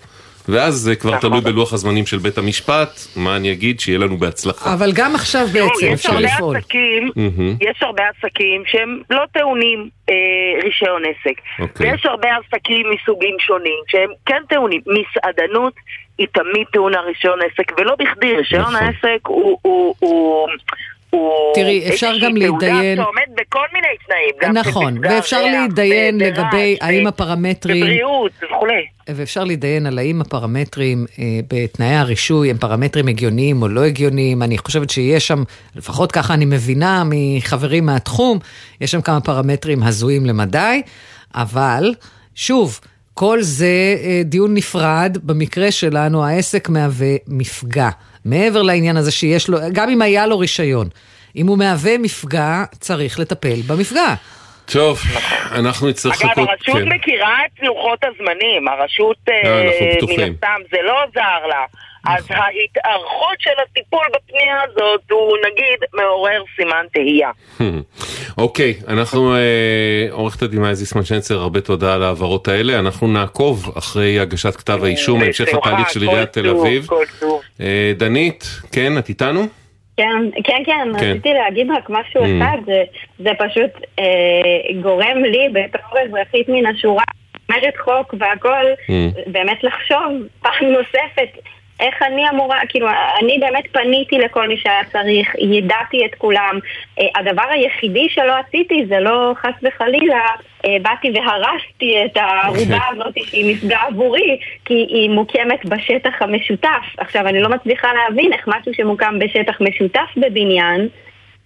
ואז 0.49 0.73
זה 0.73 0.95
כבר 0.95 1.15
נכון. 1.15 1.29
תלוי 1.29 1.41
בלוח 1.41 1.73
הזמנים 1.73 2.05
של 2.05 2.17
בית 2.17 2.37
המשפט, 2.37 2.89
מה 3.15 3.35
אני 3.35 3.51
אגיד? 3.51 3.79
שיהיה 3.79 3.99
לנו 3.99 4.17
בהצלחה. 4.17 4.73
אבל 4.73 4.91
גם 4.95 5.15
עכשיו 5.15 5.47
בעצם 5.47 5.85
יש 5.85 5.93
אפשר 5.93 6.09
הרבה 6.09 6.21
לפעול. 6.21 6.57
יש 7.61 7.77
הרבה 7.81 8.03
עסקים 8.17 8.63
שהם 8.65 9.01
לא 9.09 9.23
טעונים 9.33 9.89
אה, 10.09 10.15
רישיון 10.63 11.01
עסק. 11.05 11.41
אוקיי. 11.59 11.91
ויש 11.91 12.05
הרבה 12.05 12.27
עסקים 12.37 12.85
מסוגים 12.89 13.35
שונים 13.39 13.79
שהם 13.87 14.09
כן 14.25 14.41
טעונים. 14.49 14.81
מסעדנות 14.87 15.73
היא 16.17 16.27
תמיד 16.31 16.67
טעונה 16.73 17.01
רישיון 17.01 17.39
עסק, 17.41 17.71
ולא 17.79 17.95
בכדי, 17.95 18.33
רישיון 18.33 18.61
נכון. 18.61 18.75
העסק 18.75 19.27
הוא... 19.27 20.47
הוא, 21.13 21.31
תראי, 21.55 21.89
אפשר 21.89 22.13
גם 22.21 22.35
להתדיין- 22.35 22.97
שעומד 22.97 23.41
בכל 23.41 23.65
מיני 23.73 23.87
תנאים. 24.07 24.57
נכון, 24.57 24.97
ואפשר 25.03 25.45
להתדיין 25.45 26.17
לגבי 26.17 26.77
האם 26.81 27.07
הפרמטרים... 27.07 27.81
בבריאות 27.85 28.31
וכולי. 28.43 28.81
ואפשר 29.07 29.43
להתדיין 29.43 29.85
על 29.85 29.97
האם 29.99 30.21
הפרמטרים 30.21 31.05
אה, 31.19 31.23
בתנאי 31.49 31.95
הרישוי 31.95 32.49
הם 32.49 32.57
פרמטרים 32.57 33.07
הגיוניים 33.07 33.61
או 33.61 33.67
לא 33.67 33.83
הגיוניים. 33.83 34.43
אני 34.43 34.57
חושבת 34.57 34.89
שיש 34.89 35.27
שם, 35.27 35.43
לפחות 35.75 36.11
ככה 36.11 36.33
אני 36.33 36.45
מבינה 36.45 37.03
מחברים 37.05 37.85
מהתחום, 37.85 38.39
יש 38.81 38.91
שם 38.91 39.01
כמה 39.01 39.21
פרמטרים 39.21 39.83
הזויים 39.83 40.25
למדי, 40.25 40.81
אבל 41.35 41.93
שוב, 42.35 42.79
כל 43.13 43.41
זה 43.41 43.67
אה, 44.03 44.21
דיון 44.25 44.53
נפרד, 44.53 45.17
במקרה 45.23 45.71
שלנו 45.71 46.25
העסק 46.25 46.69
מהווה 46.69 47.15
מפגע. 47.27 47.89
מעבר 48.25 48.61
לעניין 48.61 48.97
הזה 48.97 49.11
שיש 49.11 49.49
לו, 49.49 49.57
גם 49.73 49.89
אם 49.89 50.01
היה 50.01 50.27
לו 50.27 50.39
רישיון, 50.39 50.89
אם 51.35 51.47
הוא 51.47 51.57
מהווה 51.57 51.97
מפגע, 51.97 52.63
צריך 52.79 53.19
לטפל 53.19 53.61
במפגע. 53.67 54.13
טוב, 54.65 54.99
אנחנו 55.51 55.89
נצטרך 55.89 56.21
אגב, 56.21 56.29
לחכות. 56.29 56.49
הרשות 56.49 56.81
כן. 56.81 56.89
מכירה 56.89 57.37
את 57.45 57.63
לוחות 57.63 57.99
הזמנים, 58.03 58.67
הרשות 58.67 59.17
אה, 59.29 59.61
אנחנו 59.61 60.09
אה. 60.09 60.17
מן 60.17 60.33
הסתם, 60.33 60.61
זה 60.71 60.77
לא 60.83 60.95
עזר 61.03 61.47
לה. 61.47 61.65
אז 62.05 62.27
ההתארכות 62.29 63.37
של 63.39 63.51
הטיפול 63.63 64.05
בפנייה 64.13 64.61
הזאת 64.63 65.01
הוא 65.11 65.37
נגיד 65.47 65.79
מעורר 65.93 66.43
סימן 66.55 66.85
תהייה. 66.93 67.31
אוקיי, 68.37 68.73
אנחנו, 68.87 69.35
אה, 69.35 70.07
עורכת 70.11 70.41
הדין 70.41 70.61
מאי 70.61 70.75
זיסמן 70.75 71.03
שנצר, 71.03 71.35
הרבה 71.35 71.61
תודה 71.61 71.93
על 71.93 72.03
ההעברות 72.03 72.47
האלה. 72.47 72.79
אנחנו 72.79 73.07
נעקוב 73.07 73.73
אחרי 73.77 74.19
הגשת 74.19 74.55
כתב 74.55 74.83
האישום, 74.83 75.21
המשך 75.21 75.47
התהליך 75.53 75.89
של 75.89 76.01
עיריית 76.01 76.33
תל 76.33 76.49
אביב. 76.49 76.87
אה, 77.61 77.91
דנית, 77.97 78.45
כן, 78.71 78.97
את 78.97 79.09
איתנו? 79.09 79.41
כן, 79.97 80.29
כן, 80.43 80.63
כן, 80.65 80.91
כן, 80.99 81.11
רציתי 81.11 81.33
להגיד 81.33 81.67
רק 81.71 81.89
משהו 81.89 82.23
mm. 82.23 82.27
אחד, 82.27 82.57
זה, 82.65 82.83
זה 83.19 83.29
פשוט 83.39 83.71
אה, 83.99 84.81
גורם 84.81 85.23
לי 85.23 85.49
בתור 85.53 85.99
אזרחית 86.05 86.49
מן 86.49 86.65
השורה, 86.65 87.03
עומדת 87.49 87.77
חוק 87.77 88.15
והכל, 88.19 88.65
mm. 88.87 89.31
באמת 89.31 89.63
לחשוב 89.63 90.27
פעם 90.41 90.65
נוספת 90.65 91.39
איך 91.83 92.01
אני 92.01 92.29
אמורה, 92.29 92.59
כאילו, 92.69 92.87
אני 93.21 93.37
באמת 93.39 93.63
פניתי 93.71 94.17
לכל 94.17 94.47
מי 94.47 94.57
שהיה 94.57 94.83
צריך, 94.91 95.35
ידעתי 95.39 96.05
את 96.05 96.15
כולם. 96.17 96.59
אה, 96.99 97.05
הדבר 97.15 97.43
היחידי 97.49 98.07
שלא 98.09 98.33
עשיתי 98.47 98.85
זה 98.89 98.99
לא 98.99 99.33
חס 99.41 99.63
וחלילה, 99.63 100.25
אה, 100.65 100.77
באתי 100.81 101.11
והרסתי 101.15 102.05
את 102.05 102.17
הערובה 102.17 102.79
הזאת 102.91 103.13
שהיא 103.25 103.55
מפגע 103.55 103.77
עבורי, 103.87 104.37
כי 104.65 104.73
היא 104.73 105.09
מוקמת 105.09 105.65
בשטח 105.65 106.21
המשותף. 106.21 106.85
עכשיו, 106.97 107.27
אני 107.27 107.41
לא 107.41 107.49
מצליחה 107.49 107.87
להבין 107.93 108.33
איך 108.33 108.47
משהו 108.47 108.73
שמוקם 108.73 109.19
בשטח 109.19 109.61
משותף 109.61 110.09
בבניין, 110.17 110.87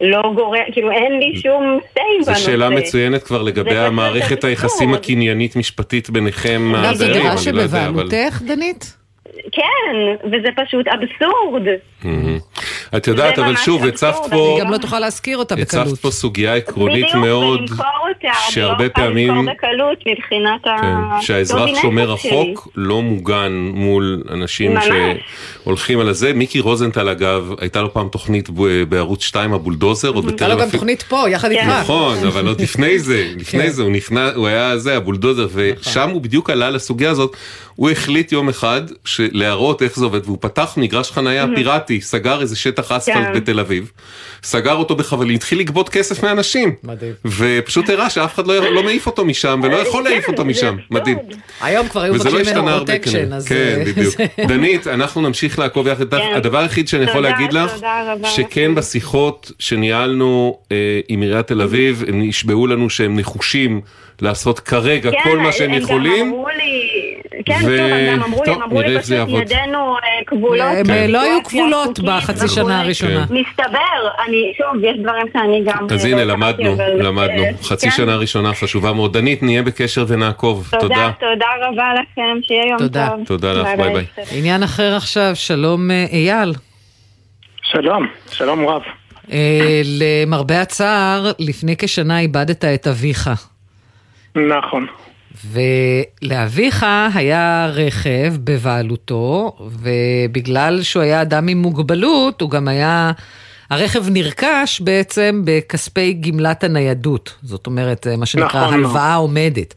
לא 0.01 0.31
גורם, 0.35 0.59
כאילו 0.71 0.91
אין 0.91 1.19
לי 1.19 1.41
שום 1.41 1.79
סיי 1.93 2.03
בנושא. 2.15 2.33
זו 2.33 2.45
שאלה 2.45 2.69
מצוינת 2.69 3.23
כבר 3.23 3.43
לגבי 3.43 3.77
המערכת 3.77 4.43
היחסים 4.43 4.93
הקניינית 4.93 5.55
משפטית 5.55 6.09
ביניכם. 6.09 6.75
אגב, 6.75 6.93
זו 6.93 7.13
דירה 7.13 7.37
שבבעלותך, 7.37 8.41
דנית? 8.47 8.97
כן, 9.51 9.95
וזה 10.25 10.47
פשוט 10.55 10.85
אבסורד. 10.87 11.61
את 12.97 13.07
יודעת, 13.07 13.39
אבל 13.39 13.55
שוב, 13.55 13.85
הצפת 13.85 14.29
פה... 14.29 14.55
היא 14.55 14.65
גם 14.65 14.71
לא 14.71 14.77
תוכל 14.77 14.99
להזכיר 14.99 15.37
אותה 15.37 15.55
בקלות. 15.55 15.87
הצפת 15.87 16.01
פה 16.01 16.11
סוגיה 16.11 16.55
עקרונית 16.55 17.13
מאוד, 17.15 17.61
שהרבה 18.49 18.89
פעמים... 18.89 19.31
בדיוק, 19.31 19.57
בקלות 19.57 19.97
מבחינת 20.07 20.67
ה... 20.67 20.81
כן, 20.81 21.21
שהאזרח 21.21 21.81
שומר 21.81 22.13
החוק 22.13 22.67
לא 22.75 23.01
מוגן 23.01 23.51
מול 23.73 24.23
אנשים 24.31 24.75
שהולכים 24.81 25.99
על 25.99 26.09
הזה. 26.09 26.33
מיקי 26.33 26.59
רוזנטל, 26.59 27.09
אגב, 27.09 27.53
הייתה 27.59 27.81
לו 27.81 27.93
פעם 27.93 28.07
תוכנית 28.07 28.49
בערוץ 28.89 29.23
2, 29.23 29.53
הבולדוזר, 29.53 30.09
עוד 30.09 30.25
בטרם... 30.25 30.29
הייתה 30.29 30.47
לו 30.47 30.57
גם 30.61 30.69
תוכנית 30.69 31.01
פה, 31.03 31.29
יחד 31.29 31.51
איתך. 31.51 31.63
נכון, 31.81 32.17
אבל 32.27 32.47
עוד 32.47 32.61
לפני 32.61 32.99
זה, 32.99 33.27
לפני 33.39 33.63
כן. 33.63 33.69
זה, 33.69 33.83
הוא 34.35 34.47
היה 34.47 34.77
זה, 34.77 34.97
הבולדוזר, 34.97 35.45
נכון. 35.45 35.61
ושם 35.81 36.09
הוא 36.09 36.21
בדיוק 36.21 36.49
עלה 36.49 36.69
לסוגיה 36.69 37.09
הזאת. 37.09 37.37
הוא 37.77 37.89
החליט 37.89 38.31
יום 38.31 38.49
אחד 38.49 38.81
להראות 39.19 39.81
איך 39.81 39.95
זה 39.95 40.05
עובד, 40.05 40.25
והוא 40.25 40.37
פתח 40.41 40.73
מגרש 40.77 41.11
חנייה 41.11 41.45
פיראטי, 41.55 42.01
סגר 42.01 42.41
איזה 42.41 42.55
שטח 42.55 42.91
אספלט 42.91 43.15
כן. 43.15 43.33
בתל 43.33 43.59
אביב, 43.59 43.91
סגר 44.43 44.73
אותו 44.73 44.95
בחבלים, 44.95 45.35
התחיל 45.35 45.59
לגבות 45.59 45.89
כסף 45.89 46.23
מאנשים. 46.23 46.75
מדהים. 46.83 47.13
ופשוט 47.25 47.89
הראה 47.89 48.09
שאף 48.09 48.35
אחד 48.35 48.47
לא, 48.47 48.71
לא 48.71 48.83
מעיף 48.83 49.07
אותו 49.07 49.25
משם, 49.25 49.61
ולא 49.63 49.75
יכול 49.75 50.03
להעיף 50.03 50.27
אותו 50.27 50.45
משם. 50.45 50.77
מדהים. 50.91 51.17
היום 51.61 51.87
כבר 51.87 52.01
היו 52.01 52.13
מבקשים 52.13 52.55
לא 52.55 52.61
ממנו 52.61 52.77
פרוטקשן, 52.77 53.33
אז... 53.33 53.47
כן, 53.47 53.83
בדיוק. 53.85 54.15
דנית, 54.49 54.87
אנחנו 54.87 55.21
נמשיך 55.21 55.59
לעקוב 55.59 55.87
יחד. 55.87 56.09
כן. 56.09 56.33
הדבר 56.35 56.57
היחיד 56.57 56.87
שאני 56.87 57.03
יכול 57.03 57.21
להגיד 57.21 57.53
לך, 57.53 57.71
שכן 58.23 58.75
בשיחות 58.75 59.51
שניהלנו 59.59 60.59
אה, 60.71 60.99
עם 61.07 61.21
עיריית 61.21 61.47
תל 61.47 61.61
אביב, 61.61 62.03
הם 62.07 62.21
נשבעו 62.21 62.67
לנו 62.67 62.89
שהם 62.89 63.19
נחושים 63.19 63.81
לעשות 64.21 64.59
כרגע 64.59 65.11
כל 65.23 65.39
מה 65.39 65.51
שהם 65.51 65.73
יכולים. 65.73 66.13
כן, 66.13 66.21
הם 66.21 66.27
גם 66.27 66.33
אמרו 66.33 66.47
לי... 66.49 67.06
כן, 67.45 67.59
טוב, 67.61 67.69
הם 67.69 68.17
גם 68.17 68.23
אמרו 68.23 68.43
לי, 68.43 68.51
הם 68.51 68.61
אמרו 68.61 68.81
לי 68.81 68.99
פשוט 68.99 69.29
ידינו 69.29 69.95
אה, 69.95 69.99
כבולות. 70.27 70.61
הם 70.61 71.11
לא 71.11 71.21
היו 71.21 71.43
כבולות 71.43 71.99
בחצי 71.99 72.47
שנה 72.47 72.81
הראשונה. 72.81 73.25
מסתבר, 73.29 74.09
אני, 74.27 74.53
שוב, 74.57 74.83
יש 74.83 74.97
דברים 75.03 75.27
שאני 75.33 75.63
גם... 75.65 75.87
אז 75.93 76.05
הנה, 76.05 76.23
למדנו, 76.23 76.75
למדנו. 76.97 77.43
חצי 77.63 77.89
כן. 77.89 77.95
שנה 77.95 78.15
ראשונה 78.15 78.53
חשובה 78.53 78.93
מאוד. 78.93 79.17
דנית, 79.17 79.43
נהיה 79.43 79.63
בקשר 79.63 80.05
ונעקוב. 80.07 80.69
תודה. 80.79 81.11
תודה 81.19 81.45
רבה 81.61 81.93
לכם, 81.93 82.39
שיהיה 82.41 82.67
יום 82.69 82.77
טוב. 82.77 83.25
תודה 83.25 83.53
לך, 83.53 83.67
ביי 83.77 83.93
ביי. 83.93 84.05
עניין 84.31 84.63
אחר 84.63 84.95
עכשיו, 84.95 85.31
שלום 85.33 85.91
אה, 85.91 86.05
אייל. 86.11 86.53
שלום, 87.63 88.07
שלום 88.31 88.67
רב. 88.67 88.81
אה, 89.31 89.81
למרבה 89.99 90.61
הצער, 90.61 91.31
לפני 91.39 91.75
כשנה 91.77 92.19
איבדת 92.19 92.65
את 92.65 92.87
אביך. 92.87 93.29
נכון. 94.35 94.87
ולאביך 95.45 96.85
היה 97.13 97.69
רכב 97.73 98.33
בבעלותו, 98.43 99.57
ובגלל 99.59 100.81
שהוא 100.81 101.03
היה 101.03 101.21
אדם 101.21 101.47
עם 101.47 101.57
מוגבלות, 101.57 102.41
הוא 102.41 102.49
גם 102.49 102.67
היה... 102.67 103.11
הרכב 103.69 104.09
נרכש 104.09 104.81
בעצם 104.81 105.41
בכספי 105.45 106.13
גמלת 106.13 106.63
הניידות. 106.63 107.35
זאת 107.41 107.67
אומרת, 107.67 108.07
מה 108.17 108.25
שנקרא 108.25 108.61
נכון, 108.61 108.73
הלוואה 108.73 109.11
נכון. 109.11 109.21
עומדת. 109.21 109.73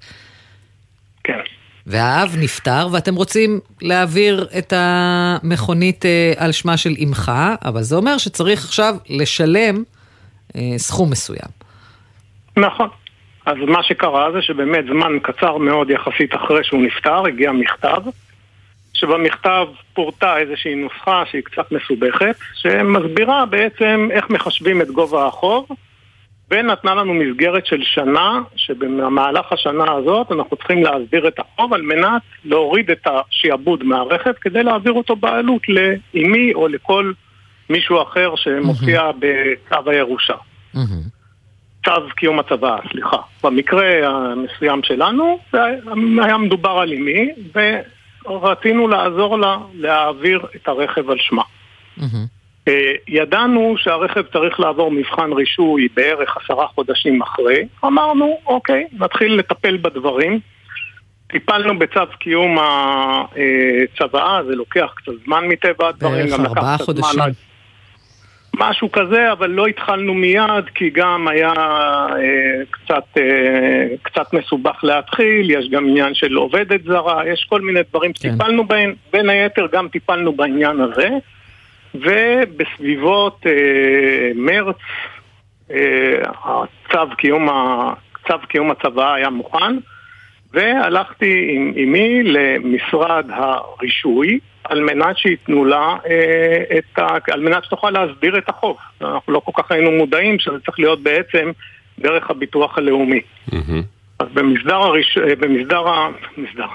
כן. 1.24 1.38
והאב 1.86 2.36
נפטר, 2.38 2.88
ואתם 2.92 3.14
רוצים 3.14 3.60
להעביר 3.82 4.48
את 4.58 4.72
המכונית 4.76 6.06
אה, 6.06 6.32
על 6.36 6.52
שמה 6.52 6.76
של 6.76 6.94
אמך, 7.04 7.32
אבל 7.64 7.82
זה 7.82 7.96
אומר 7.96 8.18
שצריך 8.18 8.64
עכשיו 8.64 8.96
לשלם 9.08 9.82
אה, 10.56 10.74
סכום 10.76 11.10
מסוים. 11.10 11.50
נכון. 12.56 12.88
אז 13.50 13.56
מה 13.68 13.82
שקרה 13.82 14.32
זה 14.32 14.42
שבאמת 14.42 14.84
זמן 14.84 15.12
קצר 15.22 15.56
מאוד 15.56 15.90
יחסית 15.90 16.34
אחרי 16.34 16.64
שהוא 16.64 16.82
נפטר, 16.82 17.26
הגיע 17.26 17.52
מכתב, 17.52 18.02
שבמכתב 18.94 19.66
פורטה 19.94 20.38
איזושהי 20.38 20.74
נוסחה 20.74 21.22
שהיא 21.30 21.42
קצת 21.42 21.72
מסובכת, 21.72 22.36
שמסבירה 22.54 23.46
בעצם 23.46 24.08
איך 24.10 24.30
מחשבים 24.30 24.82
את 24.82 24.90
גובה 24.90 25.26
החוב, 25.26 25.66
ונתנה 26.50 26.94
לנו 26.94 27.14
מסגרת 27.14 27.66
של 27.66 27.82
שנה, 27.82 28.40
שבמהלך 28.56 29.52
השנה 29.52 29.92
הזאת 29.92 30.32
אנחנו 30.32 30.56
צריכים 30.56 30.82
להסביר 30.82 31.28
את 31.28 31.38
החוב 31.38 31.74
על 31.74 31.82
מנת 31.82 32.22
להוריד 32.44 32.90
את 32.90 33.06
השעבוד 33.06 33.84
מהרכב 33.84 34.32
כדי 34.40 34.62
להעביר 34.62 34.92
אותו 34.92 35.16
בעלות 35.16 35.62
לאימי 35.68 36.54
או 36.54 36.68
לכל 36.68 37.12
מישהו 37.70 38.02
אחר 38.02 38.36
שמופיע 38.36 39.10
mm-hmm. 39.10 39.24
בצו 39.70 39.90
הירושה. 39.90 40.34
Mm-hmm. 40.74 41.19
צו 41.84 41.92
קיום 42.16 42.38
הצבא, 42.38 42.76
סליחה. 42.92 43.16
במקרה 43.44 44.08
המסוים 44.08 44.82
שלנו, 44.82 45.38
היה 46.22 46.38
מדובר 46.38 46.70
על 46.70 46.92
אמי, 46.92 47.28
ורצינו 48.24 48.88
לעזור 48.88 49.38
לה 49.38 49.56
להעביר 49.74 50.40
את 50.56 50.68
הרכב 50.68 51.10
על 51.10 51.16
שמה. 51.18 51.42
Mm-hmm. 51.98 52.72
ידענו 53.08 53.74
שהרכב 53.78 54.22
צריך 54.22 54.60
לעבור 54.60 54.90
מבחן 54.90 55.32
רישוי 55.32 55.88
בערך 55.94 56.36
עשרה 56.36 56.66
חודשים 56.66 57.22
אחרי, 57.22 57.66
אמרנו, 57.84 58.38
אוקיי, 58.46 58.86
נתחיל 58.92 59.34
לטפל 59.34 59.76
בדברים. 59.76 60.40
טיפלנו 61.26 61.78
בצו 61.78 62.00
קיום 62.18 62.58
הצוואה, 62.58 64.40
זה 64.44 64.56
לוקח 64.56 64.92
קצת 64.96 65.12
זמן 65.24 65.44
מטבע 65.48 65.88
הדברים, 65.88 66.26
גם 66.32 66.44
לקח 66.44 66.82
קצת 66.82 66.96
זמן 66.96 67.30
משהו 68.58 68.92
כזה, 68.92 69.32
אבל 69.32 69.50
לא 69.50 69.66
התחלנו 69.66 70.14
מיד, 70.14 70.68
כי 70.74 70.90
גם 70.90 71.28
היה 71.28 71.52
אה, 71.56 72.62
קצת, 72.70 73.04
אה, 73.16 73.86
קצת 74.02 74.32
מסובך 74.32 74.84
להתחיל, 74.84 75.50
יש 75.50 75.68
גם 75.70 75.88
עניין 75.88 76.14
של 76.14 76.34
עובדת 76.34 76.84
זרה, 76.84 77.28
יש 77.28 77.46
כל 77.48 77.60
מיני 77.60 77.80
דברים 77.90 78.12
כן. 78.12 78.18
שטיפלנו 78.18 78.64
בהם, 78.64 78.94
בין 79.12 79.28
היתר 79.28 79.66
גם 79.72 79.88
טיפלנו 79.88 80.32
בעניין 80.32 80.80
הזה, 80.80 81.08
ובסביבות 81.94 83.40
אה, 83.46 84.30
מרץ, 84.34 84.76
אה, 85.70 86.22
צו 86.92 87.16
קיום, 87.16 87.48
צו 88.28 88.38
קיום 88.48 88.70
הצבא 88.70 89.14
היה 89.14 89.30
מוכן, 89.30 89.76
והלכתי 90.52 91.50
עם 91.54 91.72
אמי 91.76 92.22
למשרד 92.22 93.24
הרישוי, 93.28 94.38
על 94.64 94.80
מנת 94.80 95.18
שייתנו 95.18 95.64
לה 95.64 95.96
אה, 96.10 96.78
את 96.78 96.98
ה... 96.98 97.32
על 97.32 97.40
מנת 97.40 97.64
שתוכל 97.64 97.90
להסביר 97.90 98.38
את 98.38 98.48
החוב. 98.48 98.76
אנחנו 99.00 99.32
לא 99.32 99.42
כל 99.44 99.62
כך 99.62 99.72
היינו 99.72 99.90
מודעים 99.90 100.38
שזה 100.38 100.56
צריך 100.66 100.78
להיות 100.78 101.02
בעצם 101.02 101.50
דרך 101.98 102.30
הביטוח 102.30 102.78
הלאומי. 102.78 103.20
אז 104.18 104.26
במסדר 104.34 104.74
הרישוי, 104.74 105.22
אה, 105.30 105.36
במסדר 105.36 105.88
ה... 105.88 106.08
מסדר, 106.36 106.66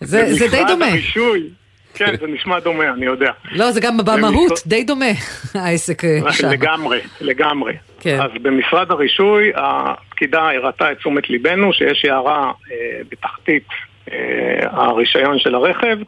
זה, 0.00 0.34
זה 0.34 0.48
די 0.48 0.62
דומה. 0.68 0.86
הרישוי, 0.86 1.48
כן, 1.94 2.16
זה 2.20 2.26
נשמע 2.26 2.58
דומה, 2.60 2.88
אני 2.90 3.06
יודע. 3.06 3.32
לא, 3.52 3.70
זה 3.70 3.80
גם 3.80 3.96
במהות 3.96 4.52
די 4.66 4.84
דומה, 4.84 5.10
העסק 5.54 6.04
אה, 6.04 6.32
שם. 6.32 6.50
לגמרי, 6.50 7.00
לגמרי. 7.20 7.72
כן. 8.00 8.20
אז 8.22 8.30
במשרד 8.42 8.90
הרישוי, 8.90 9.52
הפקידה 9.54 10.50
הראתה 10.50 10.92
את 10.92 10.98
תשומת 10.98 11.30
ליבנו 11.30 11.72
שיש 11.72 12.04
הערה 12.04 12.52
אה, 12.70 13.00
בתחתית 13.10 13.68
אה, 14.12 14.16
הרישיון 14.62 15.38
של 15.38 15.54
הרכב, 15.54 15.98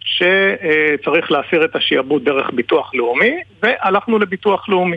שצריך 0.00 1.30
להסיר 1.30 1.64
את 1.64 1.76
השיעבוד 1.76 2.24
דרך 2.24 2.50
ביטוח 2.52 2.94
לאומי, 2.94 3.36
והלכנו 3.62 4.18
לביטוח 4.18 4.68
לאומי. 4.68 4.96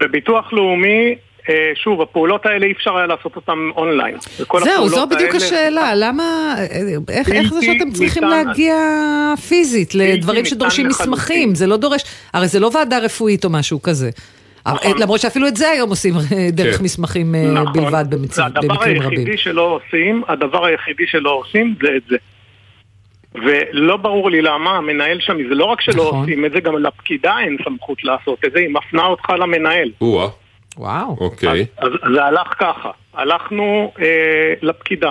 בביטוח 0.00 0.52
לאומי 0.52 1.14
שוב, 1.74 2.00
הפעולות 2.00 2.46
האלה 2.46 2.66
אי 2.66 2.72
אפשר 2.72 2.96
היה 2.96 3.06
לעשות 3.06 3.36
אותן 3.36 3.58
אונליין. 3.76 4.16
זהו, 4.64 4.88
זו 4.88 5.06
בדיוק 5.06 5.34
השאלה, 5.34 5.92
למה, 5.94 6.54
איך, 7.08 7.32
איך 7.32 7.52
זה 7.52 7.62
שאתם 7.62 7.90
צריכים 7.90 8.24
ניתן, 8.24 8.46
להגיע 8.46 8.74
פיזית 9.48 9.94
לדברים 9.94 10.44
שדורשים 10.44 10.88
מסמכים? 10.88 11.54
זה 11.54 11.66
לא 11.66 11.76
דורש, 11.76 12.02
הרי 12.34 12.48
זה 12.48 12.60
לא 12.60 12.70
ועדה 12.74 12.98
רפואית 12.98 13.44
או 13.44 13.50
משהו 13.50 13.82
כזה. 13.82 14.10
נכון. 14.66 15.00
למרות 15.00 15.20
שאפילו 15.20 15.48
את 15.48 15.56
זה 15.56 15.70
היום 15.70 15.90
עושים 15.90 16.14
דרך 16.52 16.76
כן. 16.78 16.84
מסמכים 16.84 17.34
נכון. 17.34 17.72
בלבד 17.72 18.04
במצ... 18.10 18.38
במקרים 18.38 18.72
רבים. 18.72 19.00
הדבר 19.00 19.10
היחידי 19.10 19.36
שלא 19.36 19.62
עושים, 19.62 20.22
הדבר 20.28 20.64
היחידי 20.64 21.06
שלא 21.06 21.30
עושים 21.30 21.74
זה 21.82 21.88
את 21.96 22.02
זה. 22.08 22.16
ולא 23.34 23.96
ברור 23.96 24.30
לי 24.30 24.42
למה 24.42 24.76
המנהל 24.76 25.20
שם, 25.20 25.36
זה 25.48 25.54
לא 25.54 25.64
רק 25.64 25.80
שלא 25.80 26.04
נכון. 26.04 26.20
עושים 26.20 26.44
את 26.44 26.52
זה, 26.52 26.60
גם 26.60 26.76
לפקידה 26.76 27.34
אין 27.38 27.56
סמכות 27.64 28.04
לעשות 28.04 28.38
את 28.44 28.52
זה, 28.52 28.58
היא 28.58 28.68
מפנה 28.68 29.06
אותך 29.06 29.30
למנהל. 29.30 29.90
או-אה. 30.00 30.28
וואו. 30.80 31.16
אוקיי. 31.20 31.66
אז, 31.78 31.92
אז 32.02 32.12
זה 32.14 32.24
הלך 32.24 32.54
ככה, 32.58 32.90
הלכנו 33.14 33.92
אה, 34.00 34.54
לפקידה, 34.62 35.10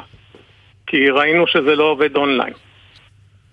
כי 0.87 1.09
ראינו 1.09 1.47
שזה 1.47 1.75
לא 1.75 1.83
עובד 1.83 2.15
אונליין. 2.15 2.53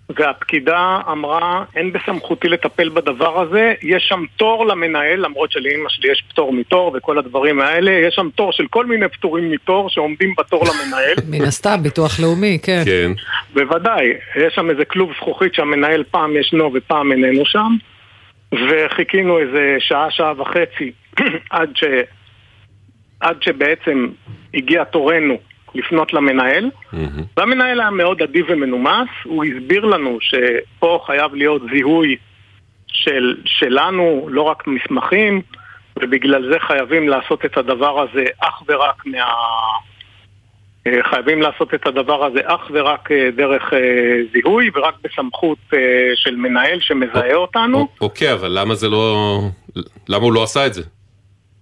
והפקידה 0.09 0.99
אמרה, 1.11 1.63
אין 1.75 1.93
בסמכותי 1.93 2.49
לטפל 2.49 2.89
בדבר 2.89 3.41
הזה, 3.41 3.73
יש 3.81 4.05
שם 4.09 4.23
תור 4.35 4.65
למנהל, 4.67 5.19
למרות 5.19 5.51
שלאמא 5.51 5.89
שלי 5.89 6.11
יש 6.11 6.23
פטור 6.29 6.53
מתור 6.53 6.95
וכל 6.97 7.17
הדברים 7.17 7.59
האלה, 7.59 7.91
יש 7.91 8.15
שם 8.15 8.29
תור 8.35 8.51
של 8.51 8.67
כל 8.69 8.85
מיני 8.85 9.09
פטורים 9.09 9.51
מתור 9.51 9.89
שעומדים 9.89 10.33
בתור 10.37 10.63
למנהל. 10.63 11.15
מן 11.31 11.45
הסתם, 11.45 11.83
ביטוח 11.83 12.19
לאומי, 12.19 12.59
כן. 12.63 12.81
כן. 12.85 13.11
בוודאי, 13.53 14.13
יש 14.35 14.53
שם 14.55 14.69
איזה 14.69 14.85
כלוב 14.85 15.11
זכוכית 15.17 15.53
שהמנהל 15.53 16.03
פעם 16.11 16.37
ישנו 16.37 16.71
ופעם 16.73 17.11
איננו 17.11 17.45
שם, 17.45 17.75
וחיכינו 18.51 19.39
איזה 19.39 19.75
שעה, 19.79 20.11
שעה 20.11 20.41
וחצי 20.41 20.91
עד, 21.49 21.69
ש... 21.75 21.83
עד 23.19 23.43
שבעצם 23.43 24.07
הגיע 24.53 24.83
תורנו 24.83 25.37
לפנות 25.75 26.13
למנהל, 26.13 26.69
mm-hmm. 26.93 26.97
והמנהל 27.37 27.79
היה 27.81 27.89
מאוד 27.89 28.21
אדיב 28.21 28.45
ומנומס, 28.49 29.09
הוא 29.23 29.45
הסביר 29.45 29.85
לנו 29.85 30.17
שפה 30.21 30.99
חייב 31.05 31.33
להיות 31.33 31.61
זיהוי 31.73 32.15
של, 32.87 33.35
שלנו, 33.45 34.27
לא 34.31 34.41
רק 34.41 34.63
מסמכים, 34.67 35.41
ובגלל 35.99 36.51
זה 36.51 36.59
חייבים 36.59 37.09
לעשות 37.09 37.45
את 37.45 37.57
הדבר 37.57 38.01
הזה 38.01 38.25
אך 38.39 38.61
ורק 38.67 39.05
מה... 39.05 39.23
אה, 40.87 41.03
חייבים 41.09 41.41
לעשות 41.41 41.73
את 41.73 41.87
הדבר 41.87 42.25
הזה 42.25 42.39
אך 42.45 42.71
ורק 42.73 43.11
אה, 43.11 43.29
דרך 43.37 43.73
אה, 43.73 43.79
זיהוי 44.33 44.69
ורק 44.75 44.95
בסמכות 45.03 45.57
של 46.15 46.35
מנהל 46.35 46.79
שמזהה 46.81 47.35
אותנו. 47.35 47.87
אוקיי, 48.01 48.33
אבל 48.33 48.59
למה 48.59 48.75
זה 48.75 48.89
לא... 48.89 49.39
למה 50.09 50.23
הוא 50.23 50.33
לא 50.33 50.43
עשה 50.43 50.65
את 50.65 50.73
זה? 50.73 50.81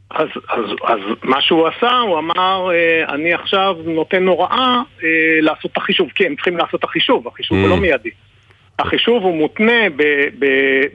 אז, 0.10 0.28
אז, 0.50 0.66
אז 0.84 1.00
מה 1.24 1.42
שהוא 1.42 1.68
עשה, 1.68 1.98
הוא 2.00 2.20
אמר, 2.20 2.72
אה, 2.72 3.14
אני 3.14 3.34
עכשיו 3.34 3.76
נותן 3.86 4.28
הוראה 4.28 4.82
אה, 5.04 5.10
לעשות 5.42 5.72
את 5.72 5.78
החישוב, 5.78 6.10
כי 6.16 6.26
הם 6.26 6.36
צריכים 6.36 6.58
לעשות 6.58 6.80
את 6.80 6.84
החישוב, 6.84 7.28
החישוב 7.28 7.58
mm. 7.58 7.62
הוא 7.62 7.70
לא 7.70 7.78
מיידי. 7.78 8.10
החישוב 8.80 9.24
הוא 9.24 9.36
מותנה 9.38 9.90
ב, 9.96 10.04
ב, 10.40 10.46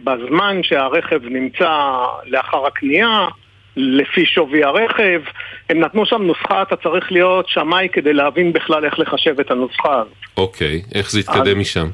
בזמן 0.05 0.63
שהרכב 0.63 1.21
נמצא 1.25 1.97
לאחר 2.27 2.67
הקנייה, 2.67 3.29
לפי 3.77 4.27
שווי 4.27 4.65
הרכב. 4.65 5.23
הם 5.71 5.81
נתנו 5.81 6.07
שם 6.07 6.23
נוסחה, 6.23 6.63
אתה 6.63 6.77
צריך 6.77 7.13
להיות 7.13 7.49
שמאי 7.49 7.89
כדי 7.93 8.13
להבין 8.13 8.53
בכלל 8.53 8.85
איך 8.85 8.99
לחשב 8.99 9.41
את 9.41 9.51
הנוסחה 9.51 9.95
הזאת. 9.95 10.13
אוקיי, 10.37 10.83
איך 10.95 11.11
זה 11.11 11.21
יתקדם 11.21 11.57
אז, 11.57 11.57
משם? 11.57 11.87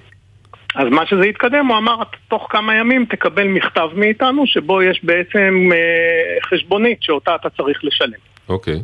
אז 0.77 0.89
מה 0.91 1.07
שזה 1.07 1.27
יתקדם, 1.27 1.67
הוא 1.67 1.77
אמר, 1.77 1.97
תוך 2.29 2.47
כמה 2.51 2.75
ימים 2.75 3.05
תקבל 3.05 3.49
מכתב 3.49 3.89
מאיתנו, 3.95 4.47
שבו 4.47 4.83
יש 4.83 5.01
בעצם 5.03 5.69
אה, 5.73 6.49
חשבונית 6.51 6.99
שאותה 7.03 7.35
אתה 7.35 7.49
צריך 7.51 7.85
לשלם. 7.85 8.19
אוקיי. 8.49 8.83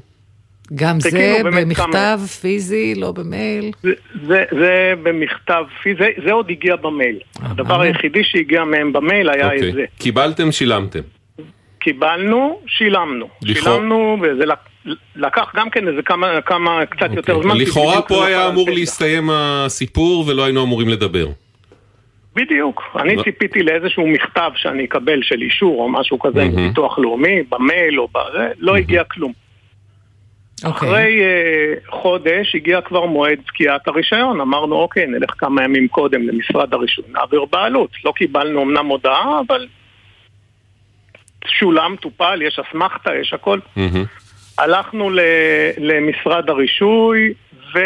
גם 0.74 1.00
זה 1.00 1.40
במכתב 1.44 1.82
כמה... 1.92 2.26
פיזי, 2.40 2.94
לא 2.94 3.12
במייל? 3.12 3.70
זה, 3.82 3.92
זה, 4.26 4.44
זה 4.50 4.92
במכתב 5.02 5.64
פיזי, 5.82 5.98
זה, 5.98 6.08
זה 6.26 6.32
עוד 6.32 6.50
הגיע 6.50 6.76
במייל. 6.76 7.18
אה, 7.42 7.50
הדבר? 7.50 7.80
היחידי 7.80 8.24
שהגיע 8.24 8.64
מהם 8.64 8.92
במייל 8.92 9.30
היה 9.30 9.44
אוקיי. 9.44 9.68
את 9.68 9.74
זה. 9.74 9.84
קיבלתם, 9.98 10.52
שילמתם. 10.52 11.00
קיבלנו, 11.78 12.60
שילמנו. 12.66 13.28
לכאורה... 13.42 13.76
שילמנו, 13.76 14.16
וזה 14.22 14.44
לקח 15.16 15.52
גם 15.56 15.70
כן 15.70 15.88
איזה 15.88 16.02
כמה, 16.02 16.40
כמה 16.46 16.86
קצת 16.86 17.02
אוקיי. 17.02 17.16
יותר 17.16 17.42
זמן. 17.42 17.56
לכאורה 17.56 18.02
פה 18.02 18.26
היה 18.26 18.48
אמור 18.48 18.70
להסתיים 18.70 19.30
הסיפור 19.32 20.24
ולא 20.28 20.44
היינו 20.44 20.64
אמורים 20.64 20.88
לדבר. 20.88 21.26
בדיוק. 22.36 22.82
אני 22.96 23.16
לא. 23.16 23.22
ציפיתי 23.22 23.62
לאיזשהו 23.62 24.06
מכתב 24.06 24.50
שאני 24.56 24.84
אקבל 24.84 25.22
של 25.22 25.42
אישור 25.42 25.82
או 25.82 25.88
משהו 25.88 26.18
כזה 26.18 26.42
עם 26.42 26.56
ביטוח 26.56 26.98
לאומי, 26.98 27.42
במייל 27.48 28.00
או 28.00 28.08
בזה, 28.08 28.48
לא 28.58 28.76
הגיע 28.76 29.04
כלום. 29.04 29.32
Okay. 29.32 30.66
אוקיי. 30.66 30.88
אחרי 30.88 31.20
uh, 31.20 31.90
חודש 31.90 32.54
הגיע 32.54 32.80
כבר 32.80 33.06
מועד 33.06 33.38
פקיעת 33.46 33.88
הרישיון, 33.88 34.40
אמרנו 34.40 34.76
אוקיי, 34.76 35.06
נלך 35.06 35.30
כמה 35.38 35.64
ימים 35.64 35.88
קודם 35.88 36.28
למשרד 36.28 36.74
הרישוי, 36.74 37.04
נעביר 37.08 37.44
בעלות. 37.44 37.90
לא 38.04 38.12
קיבלנו 38.16 38.62
אמנם 38.62 38.86
הודעה, 38.86 39.40
אבל 39.46 39.66
שולם, 41.46 41.96
טופל, 42.00 42.42
יש 42.42 42.58
אסמכתה, 42.58 43.10
יש 43.14 43.32
הכל. 43.32 43.58
Mm-hmm. 43.76 44.58
הלכנו 44.58 45.10
למשרד 45.78 46.50
הרישוי, 46.50 47.32
ו... 47.74 47.78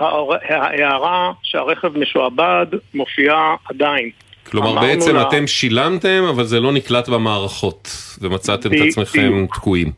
ההערה 0.00 1.32
שהרכב 1.42 1.98
משועבד 1.98 2.66
מופיעה 2.94 3.54
עדיין. 3.70 4.10
כלומר 4.50 4.80
בעצם 4.80 5.14
לה... 5.14 5.22
אתם 5.28 5.46
שילמתם 5.46 6.24
אבל 6.30 6.44
זה 6.44 6.60
לא 6.60 6.72
נקלט 6.72 7.08
במערכות 7.08 7.88
ומצאתם 8.20 8.70
ב- 8.70 8.72
את 8.72 8.80
עצמכם 8.88 9.44
ב- 9.44 9.54
תקועים. 9.54 9.92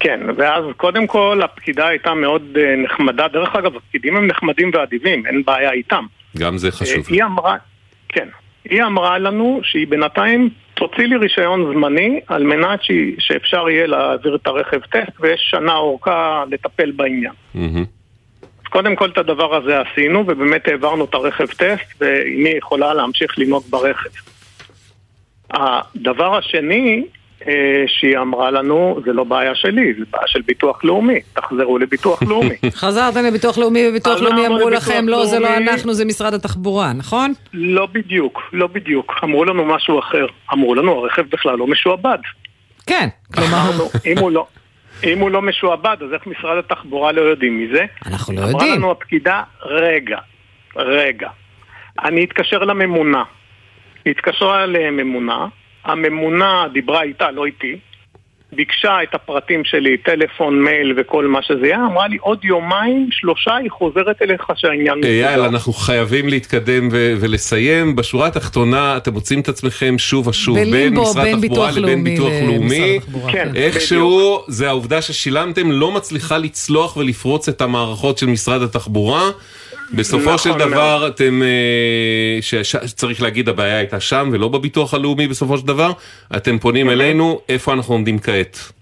כן, 0.00 0.20
ואז 0.36 0.64
קודם 0.76 1.06
כל 1.06 1.40
הפקידה 1.44 1.88
הייתה 1.88 2.14
מאוד 2.14 2.42
uh, 2.54 2.84
נחמדה, 2.84 3.28
דרך 3.28 3.56
אגב 3.56 3.76
הפקידים 3.76 4.16
הם 4.16 4.26
נחמדים 4.26 4.70
ואדיבים, 4.74 5.26
אין 5.26 5.42
בעיה 5.46 5.70
איתם. 5.70 6.04
גם 6.38 6.58
זה 6.58 6.70
חשוב. 6.70 7.06
Uh, 7.06 7.12
היא 7.12 7.24
אמרה, 7.24 7.56
כן, 8.08 8.28
היא 8.64 8.82
אמרה 8.82 9.18
לנו 9.18 9.60
שהיא 9.62 9.86
בינתיים 9.86 10.50
תוציא 10.74 11.04
לי 11.04 11.16
רישיון 11.16 11.72
זמני 11.72 12.20
על 12.26 12.42
מנת 12.42 12.82
ש... 12.82 12.90
שאפשר 13.18 13.68
יהיה 13.68 13.86
להעביר 13.86 14.34
את 14.34 14.46
הרכב 14.46 14.80
טסט 14.80 15.20
ויש 15.20 15.40
שנה 15.50 15.74
אורכה 15.74 16.44
לטפל 16.50 16.90
בעניין. 16.90 17.32
Mm-hmm. 17.54 17.95
קודם 18.68 18.96
כל 18.96 19.10
את 19.10 19.18
הדבר 19.18 19.54
הזה 19.54 19.80
עשינו, 19.80 20.24
ובאמת 20.26 20.68
העברנו 20.68 21.04
את 21.04 21.14
הרכב 21.14 21.46
טסט, 21.46 22.00
ואימי 22.00 22.50
יכולה 22.50 22.94
להמשיך 22.94 23.38
לנהוג 23.38 23.64
ברכב. 23.70 24.10
הדבר 25.50 26.36
השני 26.36 27.04
אה, 27.48 27.84
שהיא 27.86 28.18
אמרה 28.18 28.50
לנו, 28.50 29.00
זה 29.04 29.12
לא 29.12 29.24
בעיה 29.24 29.54
שלי, 29.54 29.94
זה 29.98 30.04
בעיה 30.10 30.26
של 30.26 30.40
ביטוח 30.46 30.84
לאומי, 30.84 31.20
תחזרו 31.32 31.78
לביטוח 31.78 32.22
לאומי. 32.28 32.54
חזרתם 32.70 33.24
לביטוח 33.24 33.58
לאומי 33.58 33.88
וביטוח 33.88 34.20
לאומי 34.20 34.46
אמרו 34.46 34.70
לכם, 34.70 35.08
לא, 35.08 35.26
זה 35.26 35.38
לא 35.38 35.56
אנחנו, 35.56 35.94
זה 35.94 36.04
משרד 36.04 36.34
התחבורה, 36.34 36.92
נכון? 36.92 37.32
לא 37.52 37.86
בדיוק, 37.92 38.42
לא 38.52 38.66
בדיוק. 38.66 39.12
אמרו 39.24 39.44
לנו 39.44 39.64
משהו 39.64 39.98
אחר. 39.98 40.26
אמרו 40.52 40.74
לנו, 40.74 40.92
הרכב 40.92 41.22
בכלל 41.30 41.58
לא 41.58 41.66
משועבד. 41.66 42.18
כן, 42.86 43.08
כלומר... 43.34 43.70
אם 44.06 44.18
הוא 44.18 44.30
לא... 44.30 44.46
אם 45.04 45.18
הוא 45.18 45.30
לא 45.30 45.42
משועבד, 45.42 45.96
אז 46.00 46.12
איך 46.12 46.26
משרד 46.26 46.58
התחבורה 46.58 47.12
לא 47.12 47.20
יודעים 47.20 47.60
מזה? 47.60 47.84
אנחנו 48.06 48.34
לא 48.34 48.40
יודעים. 48.40 48.60
אמרה 48.60 48.76
לנו 48.76 48.90
הפקידה, 48.90 49.42
רגע, 49.62 50.18
רגע. 50.76 51.28
אני 52.04 52.24
אתקשר 52.24 52.58
לממונה. 52.58 53.22
התקשרה 54.06 54.66
לממונה, 54.66 55.46
הממונה 55.84 56.66
דיברה 56.72 57.02
איתה, 57.02 57.30
לא 57.30 57.46
איתי, 57.46 57.78
ביקשה 58.56 59.02
את 59.02 59.14
הפרטים 59.14 59.64
שלי, 59.64 59.96
טלפון, 59.96 60.62
מייל 60.62 60.94
וכל 60.96 61.26
מה 61.26 61.42
שזה 61.42 61.66
היה, 61.66 61.86
אמרה 61.92 62.08
לי 62.08 62.16
עוד 62.20 62.44
יומיים, 62.44 63.08
שלושה, 63.10 63.56
היא 63.56 63.70
חוזרת 63.70 64.22
אליך 64.22 64.50
שהעניין 64.56 64.98
מסודר. 64.98 65.28
אייל, 65.28 65.40
אנחנו 65.40 65.72
חייבים 65.72 66.28
להתקדם 66.28 66.88
ו- 66.92 67.14
ולסיים. 67.20 67.96
בשורה 67.96 68.26
התחתונה, 68.26 68.96
אתם 68.96 69.12
מוצאים 69.12 69.40
את 69.40 69.48
עצמכם 69.48 69.98
שוב 69.98 70.26
ושוב 70.26 70.58
בין 70.58 70.94
משרד 70.94 71.26
התחבורה 71.26 71.70
לבין 71.70 72.04
ביטוח 72.04 72.32
לאומי. 72.46 72.98
כן, 73.32 73.48
איכשהו, 73.56 74.44
זה 74.48 74.68
העובדה 74.68 75.02
ששילמתם 75.02 75.70
לא 75.72 75.92
מצליחה 75.92 76.38
לצלוח 76.38 76.96
ולפרוץ 76.96 77.48
את 77.48 77.60
המערכות 77.60 78.18
של 78.18 78.26
משרד 78.26 78.62
התחבורה. 78.62 79.30
בסופו 79.94 80.34
נכון 80.34 80.38
של 80.38 80.58
דבר. 80.58 81.08
אתם, 81.08 81.42
אה, 81.42 82.38
שצריך 82.62 83.22
להגיד 83.22 83.48
הבעיה 83.48 83.78
הייתה 83.78 84.00
שם 84.00 84.28
ולא 84.32 84.48
בביטוח 84.48 84.94
הלאומי 84.94 85.26
בסופו 85.26 85.58
של 85.58 85.66
דבר, 85.66 85.92
אתם 86.36 86.58
פונים 86.58 86.90
אלינו, 86.90 87.40
איפה 87.48 87.72
אנחנו 87.72 87.94
עומדים 87.94 88.18
כעת? 88.18 88.72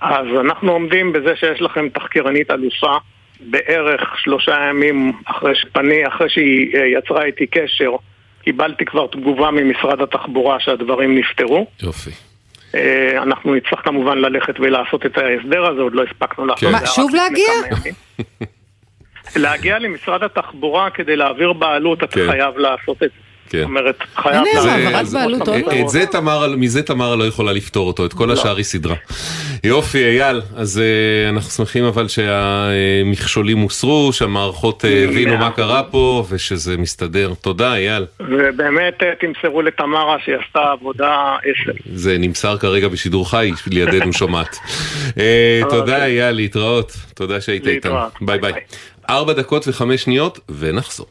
אז 0.00 0.26
אנחנו 0.40 0.72
עומדים 0.72 1.12
בזה 1.12 1.36
שיש 1.36 1.60
לכם 1.60 1.88
תחקירנית 1.88 2.50
אלופה 2.50 2.96
בערך 3.40 4.14
שלושה 4.18 4.56
ימים 4.70 5.12
אחרי 5.24 5.54
שפני, 5.54 6.06
אחרי 6.08 6.30
שהיא 6.30 6.76
אה, 6.76 6.86
יצרה 6.86 7.24
איתי 7.24 7.46
קשר, 7.46 7.90
קיבלתי 8.42 8.84
כבר 8.84 9.06
תגובה 9.06 9.50
ממשרד 9.50 10.00
התחבורה 10.00 10.60
שהדברים 10.60 11.18
נפתרו. 11.18 11.66
יופי. 11.82 12.10
אה, 12.74 13.22
אנחנו 13.22 13.54
נצטרך 13.54 13.80
כמובן 13.84 14.18
ללכת 14.18 14.60
ולעשות 14.60 15.06
את 15.06 15.18
ההסדר 15.18 15.66
הזה, 15.66 15.80
עוד 15.80 15.94
לא 15.94 16.02
הספקנו 16.02 16.46
לעשות 16.46 16.64
את 16.64 16.68
זה. 16.68 16.80
מה, 16.80 16.86
שוב 16.86 17.14
להגיע? 17.14 17.52
להגיע 19.36 19.78
למשרד 19.78 20.22
התחבורה 20.22 20.90
כדי 20.90 21.16
להעביר 21.16 21.52
בעלות, 21.52 21.98
אתה 21.98 22.06
כן. 22.06 22.26
חייב 22.30 22.58
לעשות 22.58 22.96
את 23.02 23.10
זה. 23.14 23.18
כן. 23.50 23.58
זאת 23.58 23.64
אומרת, 23.66 23.96
חייב... 24.16 24.34
הנה, 24.34 24.60
זה- 24.62 24.72
העברת 24.72 25.06
זה- 25.06 25.18
בעלות, 25.18 25.48
עוד 25.48 25.58
את 25.80 25.88
זה 25.88 26.06
תמר, 26.06 26.54
מזה 26.56 26.82
תמר 26.82 27.14
לא 27.14 27.24
יכולה 27.24 27.52
לפתור 27.52 27.86
אותו, 27.86 28.06
את 28.06 28.12
כל 28.12 28.30
השאר 28.30 28.56
היא 28.56 28.64
סדרה. 28.64 28.94
יופי, 29.64 30.04
אייל, 30.04 30.40
אז 30.56 30.78
אה, 30.80 31.28
אנחנו 31.28 31.50
שמחים 31.50 31.84
אבל 31.84 32.08
שהמכשולים 32.08 33.58
הוסרו, 33.58 34.12
שהמערכות 34.12 34.84
אה, 34.84 35.04
הבינו 35.04 35.36
מה 35.36 35.50
קרה 35.50 35.82
פה 35.82 36.24
ושזה 36.30 36.76
מסתדר. 36.76 37.32
תודה, 37.40 37.74
אייל. 37.74 38.06
ובאמת 38.20 39.02
אה, 39.02 39.10
תמסרו 39.20 39.62
לתמרה 39.62 40.16
שהיא 40.24 40.34
עשתה 40.46 40.60
עבודה 40.72 41.36
אסל. 41.40 41.78
זה 41.94 42.16
נמסר 42.18 42.58
כרגע 42.58 42.88
בשידור 42.88 43.30
חי, 43.30 43.50
לידינו 43.66 44.12
שומעת. 44.12 44.56
תודה, 45.70 46.04
אייל, 46.04 46.30
להתראות. 46.36 46.92
תודה 47.14 47.40
שהיית 47.40 47.66
איתנו. 47.66 47.96
ביי 48.20 48.38
ביי. 48.38 48.52
ארבע 49.10 49.32
דקות 49.32 49.68
וחמש 49.68 50.02
שניות, 50.02 50.40
ונחזור. 50.58 51.06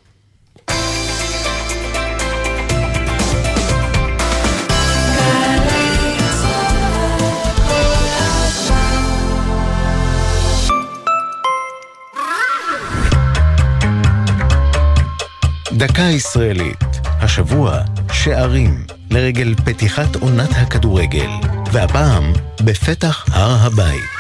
דקה 15.71 16.01
ישראלית, 16.01 16.77
השבוע 17.05 17.81
שערים 18.13 18.85
לרגל 19.11 19.55
פתיחת 19.65 20.15
עונת 20.15 20.49
הכדורגל, 20.51 21.29
והפעם 21.71 22.33
בפתח 22.65 23.25
הר 23.31 23.55
הבית. 23.59 24.17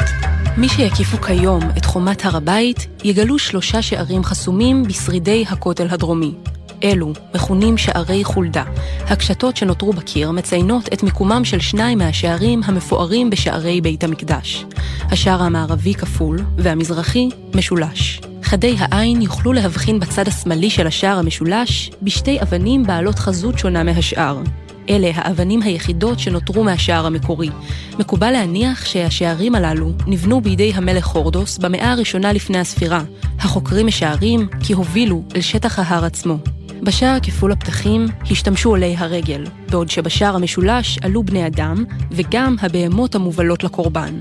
מי 0.57 0.69
שיקיפו 0.69 1.17
כיום 1.17 1.61
את 1.77 1.85
חומת 1.85 2.25
הר 2.25 2.37
הבית, 2.37 2.87
יגלו 3.03 3.39
שלושה 3.39 3.81
שערים 3.81 4.23
חסומים 4.23 4.83
בשרידי 4.83 5.45
הכותל 5.49 5.87
הדרומי. 5.89 6.33
אלו 6.83 7.13
מכונים 7.35 7.77
שערי 7.77 8.23
חולדה. 8.23 8.63
הקשתות 9.07 9.57
שנותרו 9.57 9.93
בקיר 9.93 10.31
מציינות 10.31 10.93
את 10.93 11.03
מיקומם 11.03 11.45
של 11.45 11.59
שניים 11.59 11.97
מהשערים 11.97 12.61
המפוארים 12.65 13.29
בשערי 13.29 13.81
בית 13.81 14.03
המקדש. 14.03 14.65
השער 15.11 15.43
המערבי 15.43 15.93
כפול 15.93 16.39
והמזרחי 16.57 17.29
משולש. 17.55 18.21
חדי 18.43 18.75
העין 18.79 19.21
יוכלו 19.21 19.53
להבחין 19.53 19.99
בצד 19.99 20.27
השמאלי 20.27 20.69
של 20.69 20.87
השער 20.87 21.19
המשולש 21.19 21.91
בשתי 22.01 22.41
אבנים 22.41 22.83
בעלות 22.83 23.19
חזות 23.19 23.59
שונה 23.59 23.83
מהשאר. 23.83 24.37
אלה 24.89 25.11
האבנים 25.13 25.61
היחידות 25.61 26.19
שנותרו 26.19 26.63
מהשער 26.63 27.05
המקורי. 27.05 27.49
מקובל 27.99 28.31
להניח 28.31 28.85
שהשערים 28.85 29.55
הללו 29.55 29.91
נבנו 30.07 30.41
בידי 30.41 30.71
המלך 30.75 31.07
הורדוס 31.07 31.57
במאה 31.57 31.91
הראשונה 31.91 32.33
לפני 32.33 32.59
הספירה. 32.59 33.03
החוקרים 33.39 33.87
משערים 33.87 34.47
כי 34.63 34.73
הובילו 34.73 35.23
אל 35.35 35.41
שטח 35.41 35.79
ההר 35.79 36.05
עצמו. 36.05 36.37
בשער 36.83 37.17
כפול 37.23 37.51
הפתחים 37.51 38.07
השתמשו 38.31 38.69
עולי 38.69 38.95
הרגל, 38.97 39.43
בעוד 39.69 39.89
שבשער 39.89 40.35
המשולש 40.35 40.99
עלו 41.03 41.23
בני 41.23 41.47
אדם 41.47 41.83
וגם 42.11 42.55
הבהמות 42.61 43.15
המובלות 43.15 43.63
לקורבן. 43.63 44.19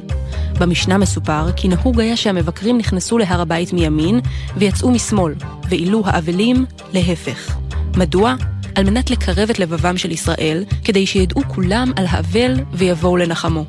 במשנה 0.60 0.98
מסופר 0.98 1.52
כי 1.56 1.68
נהוג 1.68 2.00
היה 2.00 2.16
שהמבקרים 2.16 2.78
נכנסו 2.78 3.18
להר 3.18 3.40
הבית 3.40 3.72
מימין 3.72 4.20
ויצאו 4.56 4.90
משמאל, 4.90 5.34
ואילו 5.68 6.02
האבלים 6.06 6.64
להפך. 6.92 7.56
מדוע? 7.96 8.34
על 8.76 8.84
מנת 8.84 9.10
לקרב 9.10 9.50
את 9.50 9.58
לבבם 9.58 9.96
של 9.96 10.10
ישראל, 10.10 10.64
כדי 10.84 11.06
שידעו 11.06 11.42
כולם 11.48 11.92
על 11.96 12.06
האבל 12.08 12.54
ויבואו 12.72 13.16
לנחמו. 13.16 13.64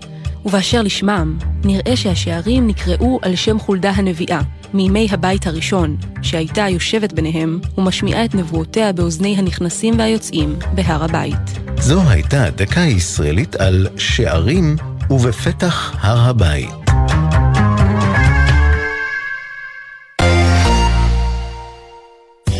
ובאשר 0.45 0.81
לשמם, 0.81 1.37
נראה 1.63 1.95
שהשערים 1.95 2.67
נקראו 2.67 3.19
על 3.21 3.35
שם 3.35 3.59
חולדה 3.59 3.89
הנביאה, 3.89 4.41
מימי 4.73 5.07
הבית 5.11 5.47
הראשון, 5.47 5.97
שהייתה 6.21 6.69
יושבת 6.69 7.13
ביניהם 7.13 7.59
ומשמיעה 7.77 8.25
את 8.25 8.35
נבואותיה 8.35 8.93
באוזני 8.93 9.35
הנכנסים 9.37 9.99
והיוצאים 9.99 10.55
בהר 10.75 11.03
הבית. 11.03 11.59
זו 11.79 12.01
הייתה 12.09 12.49
דקה 12.49 12.81
ישראלית 12.81 13.55
על 13.55 13.87
שערים 13.97 14.75
ובפתח 15.09 15.95
הר 16.01 16.29
הבית. 16.29 16.86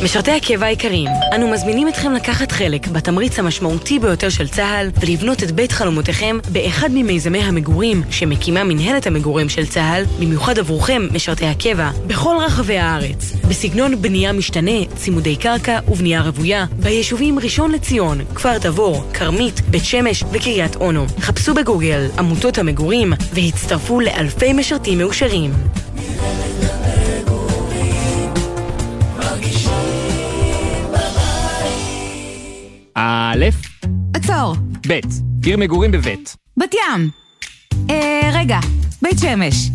משרתי 0.08 0.32
הקבע 0.32 0.66
היקרים, 0.66 1.08
אנו 1.36 1.48
מזמינים 1.48 1.88
אתכם 1.88 2.14
לקחת 2.14 2.52
חלק 2.52 2.88
בתמריץ 2.88 3.40
המשמעותי 3.40 4.00
ביותר 4.00 4.30
של 4.30 4.48
צה"ל 4.48 4.90
ולבנות 5.02 5.44
את 5.44 5.52
בית 5.52 5.72
חלומותיכם 5.72 6.38
באחד 6.52 6.90
ממיזמי 6.94 7.40
המגורים 7.40 8.04
שמקימה 8.10 8.64
מנהלת 8.64 9.08
המגורים 9.08 9.50
של 9.50 9.66
צה"ל, 9.66 10.04
במיוחד 10.20 10.60
עבורכם, 10.60 11.08
משרתי 11.12 11.46
הקבע, 11.46 11.90
בכל 12.08 12.36
רחבי 12.42 12.78
הארץ, 12.78 13.34
בסגנון 13.50 14.02
בנייה 14.02 14.34
משתנה, 14.34 14.86
צימודי 14.96 15.36
קרקע 15.36 15.80
ובנייה 15.88 16.22
רוויה, 16.22 16.66
ביישובים 16.80 17.40
ראשון 17.40 17.72
לציון, 17.72 18.18
כפר 18.36 18.58
תבור, 18.58 19.04
כרמית, 19.14 19.62
בית 19.62 19.86
שמש 19.86 20.24
וקריית 20.32 20.76
אונו. 20.76 21.06
חפשו 21.20 21.54
בגוגל 21.54 22.08
עמותות 22.18 22.58
המגורים 22.58 23.14
והצטרפו 23.34 24.00
לאלפי 24.00 24.54
משרתים 24.54 24.98
מאושרים. 24.98 25.52
א', 33.00 33.46
עצור. 34.14 34.56
ב', 34.88 35.00
עיר 35.46 35.58
מגורים 35.58 35.92
בבית. 35.92 36.36
בת 36.58 36.74
ים. 36.74 37.10
אה, 37.90 38.30
רגע, 38.34 38.60
בית 39.02 39.20
שמש. 39.20 39.70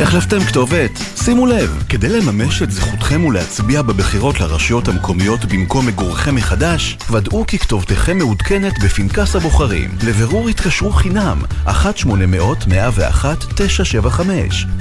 החלפתם 0.00 0.40
כתובת? 0.40 1.15
שימו 1.26 1.46
לב, 1.46 1.84
כדי 1.88 2.08
לממש 2.08 2.62
את 2.62 2.70
זכותכם 2.70 3.24
ולהצביע 3.24 3.82
בבחירות 3.82 4.40
לרשויות 4.40 4.88
המקומיות 4.88 5.44
במקום 5.44 5.86
מגורכם 5.86 6.34
מחדש, 6.34 6.98
ודאו 7.10 7.46
כי 7.46 7.58
כתובתכם 7.58 8.18
מעודכנת 8.18 8.72
בפנקס 8.84 9.36
הבוחרים. 9.36 9.90
לבירור 10.04 10.48
התקשרו 10.48 10.92
חינם, 10.92 11.42
1-800-101-975. 11.66 14.20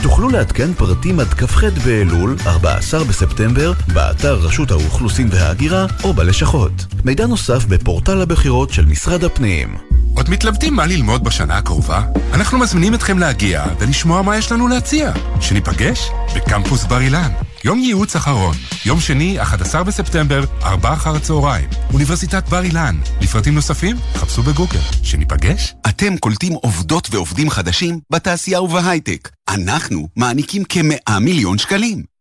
תוכלו 0.04 0.30
לעדכן 0.30 0.74
פרטים 0.74 1.20
עד 1.20 1.34
כ"ח 1.34 1.64
באלול, 1.86 2.36
14 2.46 3.04
בספטמבר, 3.04 3.74
באתר 3.94 4.34
רשות 4.34 4.72
האוכלוסין 4.72 5.30
וההגירה 5.32 5.86
או 6.04 6.14
בלשכות. 6.14 6.86
מידע 7.06 7.26
נוסף 7.26 7.66
בפורטל 7.66 8.22
הבחירות 8.22 8.74
של 8.74 8.86
משרד 8.86 9.24
הפנים. 9.24 9.78
עוד 10.16 10.30
מתלבטים 10.30 10.74
מה 10.74 10.86
ללמוד 10.86 11.24
בשנה 11.24 11.58
הקרובה? 11.58 12.02
אנחנו 12.34 12.60
מזמינים 12.60 12.94
אתכם 12.94 13.20
להגיע 13.20 13.66
ולשמוע 13.80 14.22
מה 14.22 14.38
יש 14.38 14.52
לנו 14.52 14.68
להציע. 14.68 15.12
שניפגש 15.42 16.10
בקמפוס 16.36 16.84
בר 16.86 17.02
אילן. 17.02 17.32
יום 17.64 17.80
ייעוץ 17.80 18.16
אחרון, 18.16 18.56
יום 18.86 19.00
שני, 19.00 19.42
11 19.42 19.84
בספטמבר, 19.84 20.44
4 20.64 20.94
אחר 20.94 21.16
הצהריים. 21.16 21.70
אוניברסיטת 21.94 22.50
בר 22.50 22.64
אילן. 22.64 22.96
לפרטים 23.22 23.56
נוספים, 23.56 23.96
חפשו 24.14 24.44
בגוגל. 24.44 24.80
שניפגש? 25.04 25.76
אתם 25.90 26.18
קולטים 26.18 26.54
עובדות 26.54 27.08
ועובדים 27.12 27.50
חדשים 27.50 28.00
בתעשייה 28.10 28.62
ובהייטק. 28.62 29.30
אנחנו 29.50 30.08
מעניקים 30.16 30.64
כמאה 30.64 31.20
מיליון 31.22 31.58
שקלים. 31.58 32.15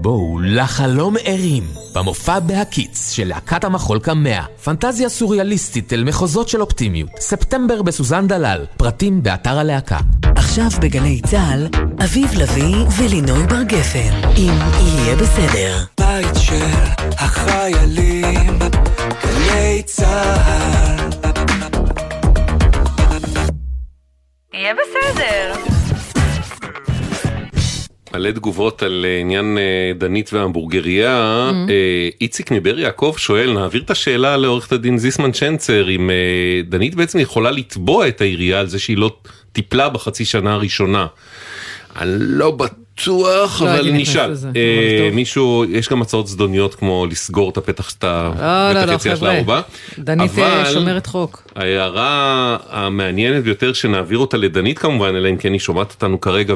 בואו 0.00 0.38
לחלום 0.42 1.14
ערים, 1.24 1.64
במופע 1.94 2.40
בהקיץ 2.40 3.12
של 3.12 3.28
להקת 3.28 3.64
המחול 3.64 3.98
קמע. 3.98 4.40
פנטזיה 4.64 5.08
סוריאליסטית 5.08 5.92
אל 5.92 6.04
מחוזות 6.04 6.48
של 6.48 6.60
אופטימיות. 6.60 7.10
ספטמבר 7.20 7.82
בסוזן 7.82 8.26
דלל, 8.26 8.64
פרטים 8.76 9.22
באתר 9.22 9.58
הלהקה. 9.58 9.98
עכשיו 10.36 10.68
בגלי 10.80 11.20
צה"ל, 11.26 11.68
אביב 12.04 12.34
לביא 12.34 12.76
ולינוי 12.98 13.46
בר 13.46 13.62
גפן, 13.62 14.28
אם 14.36 14.58
יהיה 14.80 15.16
בסדר. 15.16 15.84
בית 16.00 16.36
של 16.36 16.66
החיילים, 17.18 18.58
גלי 19.22 19.82
צה"ל. 19.82 21.10
יהיה 24.54 24.74
בסדר. 24.74 25.81
מלא 28.14 28.30
תגובות 28.30 28.82
על 28.82 29.06
אה, 29.08 29.20
עניין 29.20 29.58
אה, 29.58 29.92
דנית 29.98 30.32
וההמבורגריה. 30.32 31.50
אה, 31.68 32.08
איציק 32.20 32.50
מבאר 32.50 32.78
יעקב 32.78 33.14
שואל, 33.18 33.52
נעביר 33.52 33.82
את 33.82 33.90
השאלה 33.90 34.36
לעורכת 34.36 34.72
הדין 34.72 34.98
זיסמן 34.98 35.34
שנצר, 35.34 35.90
אם 35.90 36.10
דנית 36.68 36.94
בעצם 36.94 37.18
יכולה 37.18 37.50
לתבוע 37.50 38.08
את 38.08 38.20
העירייה 38.20 38.60
על 38.60 38.66
זה 38.66 38.78
שהיא 38.78 38.96
לא 38.96 39.16
טיפלה 39.52 39.88
בחצי 39.88 40.24
שנה 40.24 40.52
הראשונה. 40.52 41.06
אני 42.00 42.10
לא 42.18 42.50
בטוח 42.50 43.62
לא 43.62 43.74
אבל 43.74 43.90
נשאל. 43.92 44.34
מישהו, 45.12 45.64
יש 45.68 45.88
גם 45.88 46.02
הצעות 46.02 46.26
זדוניות 46.26 46.74
כמו 46.74 47.06
לסגור 47.10 47.50
את 47.50 47.56
הפתח 47.56 47.90
שאתה 47.90 48.30
לא, 48.38 48.80
לא, 48.80 48.84
לא, 48.84 48.92
יציאה 48.92 49.16
של 49.16 49.20
חבר'ה. 49.20 49.32
הארובה. 49.32 49.60
דנית 49.98 50.32
שומרת 50.72 51.06
חוק. 51.06 51.42
ההערה 51.56 52.56
המעניינת 52.70 53.44
ביותר 53.44 53.72
שנעביר 53.72 54.18
אותה 54.18 54.36
לדנית 54.36 54.78
כמובן, 54.78 55.14
אלא 55.16 55.28
אם 55.28 55.36
כן 55.36 55.52
היא 55.52 55.60
שומעת 55.60 55.92
אותנו 55.92 56.20
כרגע, 56.20 56.54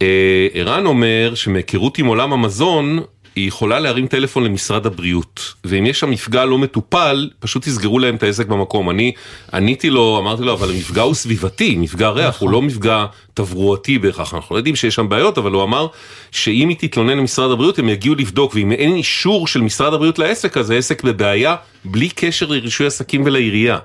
וערן 0.00 0.86
אומר 0.86 1.32
שמהיכרות 1.34 1.98
עם 1.98 2.06
עולם 2.06 2.32
המזון, 2.32 3.00
היא 3.36 3.48
יכולה 3.48 3.80
להרים 3.80 4.06
טלפון 4.06 4.44
למשרד 4.44 4.86
הבריאות, 4.86 5.54
ואם 5.64 5.86
יש 5.86 6.00
שם 6.00 6.10
מפגע 6.10 6.44
לא 6.44 6.58
מטופל, 6.58 7.30
פשוט 7.40 7.64
תסגרו 7.64 7.98
להם 7.98 8.14
את 8.14 8.22
העסק 8.22 8.46
במקום. 8.46 8.90
אני 8.90 9.12
עניתי 9.52 9.90
לו, 9.90 10.18
אמרתי 10.18 10.42
לו, 10.42 10.52
אבל 10.52 10.70
המפגע 10.70 11.02
הוא 11.02 11.14
סביבתי, 11.14 11.76
מפגע 11.76 12.08
ריח, 12.08 12.40
הוא 12.40 12.50
לא 12.50 12.62
מפגע 12.62 13.06
תברואתי 13.34 13.98
בהכרח, 13.98 14.34
אנחנו 14.34 14.54
לא 14.54 14.58
יודעים 14.58 14.76
שיש 14.76 14.94
שם 14.94 15.08
בעיות, 15.08 15.38
אבל 15.38 15.52
הוא 15.52 15.62
אמר 15.62 15.86
שאם 16.30 16.68
היא 16.68 16.76
תתלונן 16.80 17.18
למשרד 17.18 17.50
הבריאות, 17.50 17.78
הם 17.78 17.88
יגיעו 17.88 18.14
לבדוק, 18.14 18.54
ואם 18.54 18.72
אין 18.72 18.94
אישור 18.94 19.46
של 19.46 19.60
משרד 19.60 19.94
הבריאות 19.94 20.18
לעסק, 20.18 20.56
אז 20.56 20.70
העסק 20.70 21.02
בבעיה, 21.02 21.56
בלי 21.84 22.08
קשר 22.08 22.46
לרישוי 22.46 22.86
עסקים 22.86 23.22
ולעירייה. 23.24 23.78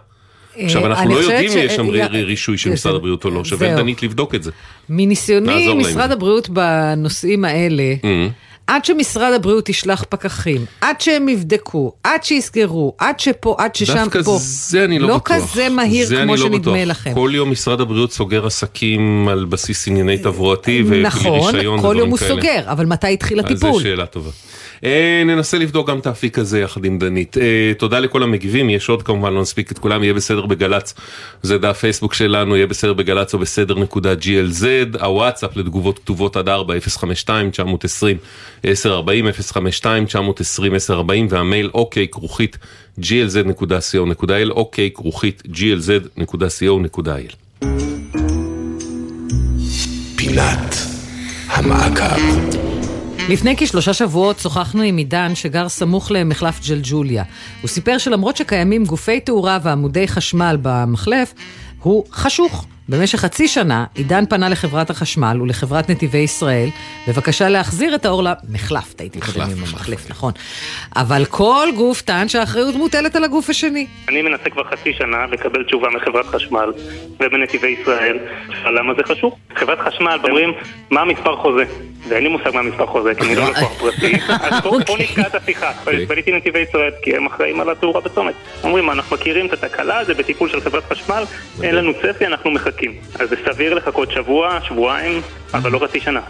עכשיו 0.57 0.81
אה, 0.81 0.87
אנחנו 0.87 1.09
לא 1.09 1.19
יודעים 1.19 1.51
אם 1.51 1.65
יש 1.65 1.71
שם 1.75 1.85
יא- 1.87 2.03
ר- 2.03 2.25
רישוי 2.25 2.57
של 2.57 2.69
משרד 2.69 2.95
הבריאות 2.95 3.25
או 3.25 3.29
לא, 3.29 3.45
שווה 3.45 3.67
זהו. 3.67 3.77
לדנית 3.77 4.03
לבדוק 4.03 4.35
את 4.35 4.43
זה. 4.43 4.51
מניסיוני. 4.89 5.73
משרד 5.73 6.11
הבריאות 6.11 6.49
בנושאים 6.49 7.45
האלה, 7.45 7.93
Mm. 8.01 8.05
עד 8.69 8.85
שמשרד 8.85 9.33
הבריאות 9.33 9.69
ישלח 9.69 10.05
פקחים, 10.09 10.65
עד 10.81 11.01
שהם 11.01 11.29
יבדקו, 11.29 11.93
עד 12.03 12.23
שיסגרו, 12.23 12.93
עד 12.97 13.19
שפה, 13.19 13.55
עד 13.57 13.75
ששם 13.75 13.93
דווקא 13.93 14.21
פה. 14.23 14.37
זה 14.41 14.85
אני 14.85 14.99
לא 14.99 15.07
לא 15.07 15.17
בטוח. 15.17 15.37
כזה 15.37 15.69
מהיר 15.69 16.07
כמו 16.07 16.35
לא 16.35 16.37
שנדמה 16.37 16.59
בטוח. 16.59 16.75
לכם. 16.75 17.13
כל 17.13 17.31
יום 17.33 17.51
משרד 17.51 17.81
הבריאות 17.81 18.11
סוגר 18.11 18.45
עסקים 18.45 19.27
על 19.27 19.45
בסיס 19.45 19.87
ענייני 19.87 20.17
תברואתי 20.17 20.83
ובלי 20.85 21.03
נכון, 21.03 21.55
רישיון 21.55 21.81
כל 21.81 21.85
ודברים 21.85 21.99
יום 21.99 22.09
הוא 22.09 22.17
כאלה. 22.17 22.29
סוגר, 22.29 22.71
אבל 22.71 22.85
מתי 22.85 23.13
התחיל 23.13 23.39
אז 23.39 23.45
הטיפול? 23.45 23.73
זו 23.73 23.79
שאלה 23.79 24.05
טובה. 24.05 24.29
אה, 24.83 25.23
ננסה 25.25 25.57
לבדוק 25.57 25.89
גם 25.89 25.99
את 25.99 26.07
האפיק 26.07 26.39
הזה 26.39 26.59
יחד 26.59 26.85
עם 26.85 26.99
דנית. 26.99 27.37
אה, 27.37 27.71
תודה 27.77 27.99
לכל 27.99 28.23
המגיבים, 28.23 28.69
יש 28.69 28.89
עוד 28.89 29.03
כמובן, 29.03 29.33
לא 29.33 29.41
נספיק 29.41 29.71
את 29.71 29.79
כולם, 29.79 30.03
יהיה 30.03 30.13
בסדר 30.13 30.45
בגל"צ, 30.45 30.93
זה 31.43 31.57
דף 31.57 31.77
פייסבוק 31.77 32.13
שלנו, 32.13 32.55
יהיה 32.55 32.67
בסדר 32.67 32.93
בגל"צ 32.93 33.33
או 33.33 33.39
בסדר 33.39 33.75
נקודה 33.79 34.13
glz, 34.13 35.01
הוואטסאפ 35.01 35.57
לתגובות 35.57 35.99
כתובות 35.99 36.35
עד 36.35 36.49
4, 36.49 36.73
052 36.79 37.51
920 37.51 38.17
1040 38.65 39.25
052 39.31 40.05
920 40.05 40.73
1040 40.73 41.27
והמייל 41.29 41.69
אוקיי 41.73 42.07
כרוכית 42.07 42.57
glz.co.il 43.01 44.51
אוקיי 44.51 44.91
כרוכית 44.93 45.43
glz.co.il 45.53 47.35
פינת 50.15 50.75
המעקב. 51.47 52.49
לפני 53.29 53.55
כשלושה 53.57 53.93
שבועות 53.93 54.39
שוחחנו 54.39 54.81
עם 54.81 54.97
עידן 54.97 55.35
שגר 55.35 55.69
סמוך 55.69 56.11
למחלף 56.11 56.67
ג'לג'וליה. 56.67 57.23
הוא 57.61 57.69
סיפר 57.69 57.97
שלמרות 57.97 58.37
שקיימים 58.37 58.85
גופי 58.85 59.19
תאורה 59.19 59.59
ועמודי 59.63 60.07
חשמל 60.07 60.57
במחלף, 60.61 61.33
הוא 61.81 62.03
חשוך. 62.11 62.65
במשך 62.89 63.19
חצי 63.19 63.47
שנה 63.47 63.85
עידן 63.95 64.25
פנה 64.25 64.49
לחברת 64.49 64.89
החשמל 64.89 65.41
ולחברת 65.41 65.89
נתיבי 65.89 66.17
ישראל 66.17 66.69
בבקשה 67.07 67.49
להחזיר 67.49 67.95
את 67.95 68.05
האור 68.05 68.23
למחלף, 68.23 68.93
טעיתי 68.93 69.19
קודם 69.19 69.41
עם 69.41 69.57
המחלף, 69.59 70.09
נכון. 70.09 70.33
אבל 70.95 71.25
כל 71.25 71.67
גוף 71.75 72.01
טען 72.01 72.27
שהאחריות 72.27 72.75
מוטלת 72.75 73.15
על 73.15 73.23
הגוף 73.23 73.49
השני. 73.49 73.87
אני 74.09 74.21
מנסה 74.21 74.49
כבר 74.49 74.63
חצי 74.63 74.93
שנה 74.93 75.25
לקבל 75.31 75.63
תשובה 75.63 75.87
מחברת 75.89 76.25
חשמל 76.25 76.71
ובנתיבי 77.19 77.75
ישראל, 77.81 78.17
למה 78.65 78.93
זה 78.93 79.03
חשוב. 79.05 79.33
חברת 79.55 79.79
חשמל 79.79 80.19
אומרים, 80.23 80.53
מה 80.89 81.01
המספר 81.01 81.35
חוזה? 81.35 81.63
ואין 82.07 82.23
לי 82.23 82.29
מושג 82.29 82.49
מה 82.53 82.59
המספר 82.59 82.85
חוזה, 82.85 83.15
כי 83.15 83.25
אני 83.25 83.35
לא 83.35 83.49
לקוח 83.49 83.79
פרטי, 83.79 84.15
אז 84.27 84.61
פה 84.63 84.77
פה 84.85 84.95
נתקע 84.99 85.21
את 85.21 85.35
השיחה. 85.35 85.71
פניתי 86.07 86.31
לנתיבי 86.31 86.59
ישראל, 86.59 86.91
כי 87.01 87.15
הם 87.15 87.25
אחראים 87.25 87.61
על 87.61 87.69
התאורה 87.69 88.01
בצומת. 88.01 88.33
אומרים, 88.63 88.89
אנחנו 88.89 89.15
מכירים 89.15 89.45
את 89.45 89.53
התקלה, 89.53 90.05
זה 90.05 90.13
בטיפול 90.13 90.49
של 90.49 90.61
חברת 90.61 90.83
חשמל, 90.91 91.23
אין 91.63 91.75
לנו 91.75 91.93
צפי, 91.93 92.27
אנחנו 92.27 92.51
מחכים. 92.51 92.78
אז 93.19 93.29
זה 93.29 93.35
סביר 93.45 93.73
לחכות 93.73 94.11
שבוע, 94.11 94.59
שבועיים, 94.61 95.21
אבל 95.53 95.71
לא 95.71 95.79
חצי 95.79 95.99
שנה. 95.99 96.21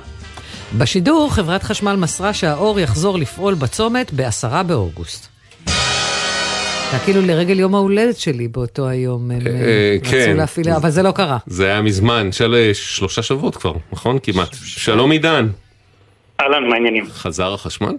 בשידור 0.77 1.33
חברת 1.33 1.63
חשמל 1.63 1.95
מסרה 1.95 2.33
שהאור 2.33 2.79
יחזור 2.79 3.17
לפעול 3.17 3.53
בצומת 3.53 4.13
בעשרה 4.13 4.63
באוגוסט. 4.63 5.39
זה 5.65 6.95
היה 6.95 7.05
כאילו 7.05 7.21
לרגל 7.21 7.59
יום 7.59 7.75
ההולדת 7.75 8.17
שלי 8.17 8.47
באותו 8.47 8.87
היום, 8.87 9.31
הם 9.31 9.47
אה, 9.47 9.51
אה, 9.51 9.95
כן. 10.11 10.17
רצו 10.17 10.37
להפעיל, 10.37 10.69
אבל 10.69 10.89
זה 10.89 11.03
לא 11.03 11.11
קרה. 11.11 11.37
זה 11.45 11.65
היה 11.65 11.81
מזמן, 11.81 12.31
של 12.31 12.55
אה, 12.55 12.73
שלושה 12.73 13.21
שבועות 13.21 13.55
כבר, 13.55 13.73
נכון? 13.91 14.17
כמעט. 14.23 14.53
שלום 14.53 15.11
עידן. 15.11 15.47
אהלן, 16.41 16.67
מה 16.67 16.75
העניינים? 16.75 17.05
חזר 17.09 17.53
החשמל? 17.53 17.93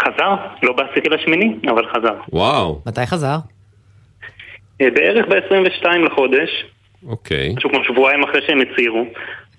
חזר, 0.00 0.36
לא 0.62 0.72
בעשירי 0.72 1.08
לשמיני, 1.08 1.54
אבל 1.70 1.82
חזר. 1.94 2.14
וואו, 2.32 2.80
מתי 2.86 3.06
חזר? 3.06 3.36
אה, 4.80 4.90
בערך 4.94 5.26
ב-22 5.28 5.88
לחודש, 5.88 6.50
אוקיי. 7.06 7.54
משהו 7.56 7.70
כמו 7.70 7.84
שבועיים 7.84 8.24
אחרי 8.24 8.40
שהם 8.46 8.60
הצהירו. 8.60 9.04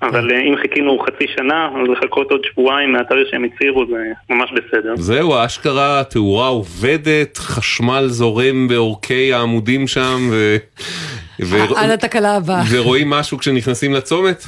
אבל 0.01 0.31
אה, 0.31 0.39
אם 0.39 0.55
חיכינו 0.61 0.99
חצי 0.99 1.25
שנה, 1.37 1.69
אז 1.75 1.87
לחכות 1.89 2.31
עוד 2.31 2.41
שבועיים 2.45 2.91
מהתאריך 2.91 3.27
שהם 3.31 3.43
הצהירו 3.43 3.85
זה 3.85 4.11
ממש 4.29 4.51
בסדר. 4.51 4.95
זהו, 4.95 5.45
אשכרה 5.45 5.99
התאורה 5.99 6.47
עובדת, 6.47 7.37
חשמל 7.37 8.03
זורם 8.07 8.67
בעורקי 8.67 9.33
העמודים 9.33 9.87
שם, 9.87 10.17
ו... 10.31 10.55
ו... 11.49 11.55
עד 11.75 11.89
התקלה 11.89 12.35
הבאה. 12.35 12.61
ורואים 12.73 13.09
משהו 13.09 13.37
כשנכנסים 13.37 13.93
לצומת? 13.93 14.43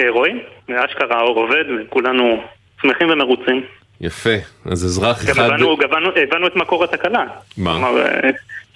אה, 0.00 0.10
רואים? 0.10 0.38
אשכרה 0.70 1.16
האור 1.18 1.38
עובד 1.38 1.64
וכולנו 1.80 2.42
שמחים 2.82 3.10
ומרוצים. 3.10 3.62
יפה, 4.02 4.30
אז 4.64 4.84
אזרח 4.84 5.24
גם 5.24 5.30
אחד... 5.30 5.44
הבנו, 5.44 5.76
הבנו, 5.84 6.08
הבנו 6.16 6.46
את 6.46 6.56
מקור 6.56 6.84
התקלה. 6.84 7.24
מה? 7.56 7.72
כלומר, 7.72 8.00
אה, 8.00 8.30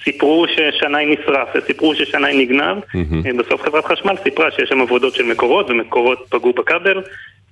סיפרו 0.04 0.46
ששנאי 0.48 1.06
נשרף 1.06 1.48
וסיפרו 1.54 1.94
ששנאי 1.94 2.44
נגנב. 2.44 2.76
אה, 3.26 3.30
בסוף 3.38 3.62
חברת 3.62 3.84
חשמל 3.84 4.14
סיפרה 4.22 4.50
שיש 4.50 4.68
שם 4.68 4.80
עבודות 4.80 5.14
של 5.14 5.22
מקורות 5.22 5.70
ומקורות 5.70 6.26
פגעו 6.28 6.52
בכבל 6.52 7.02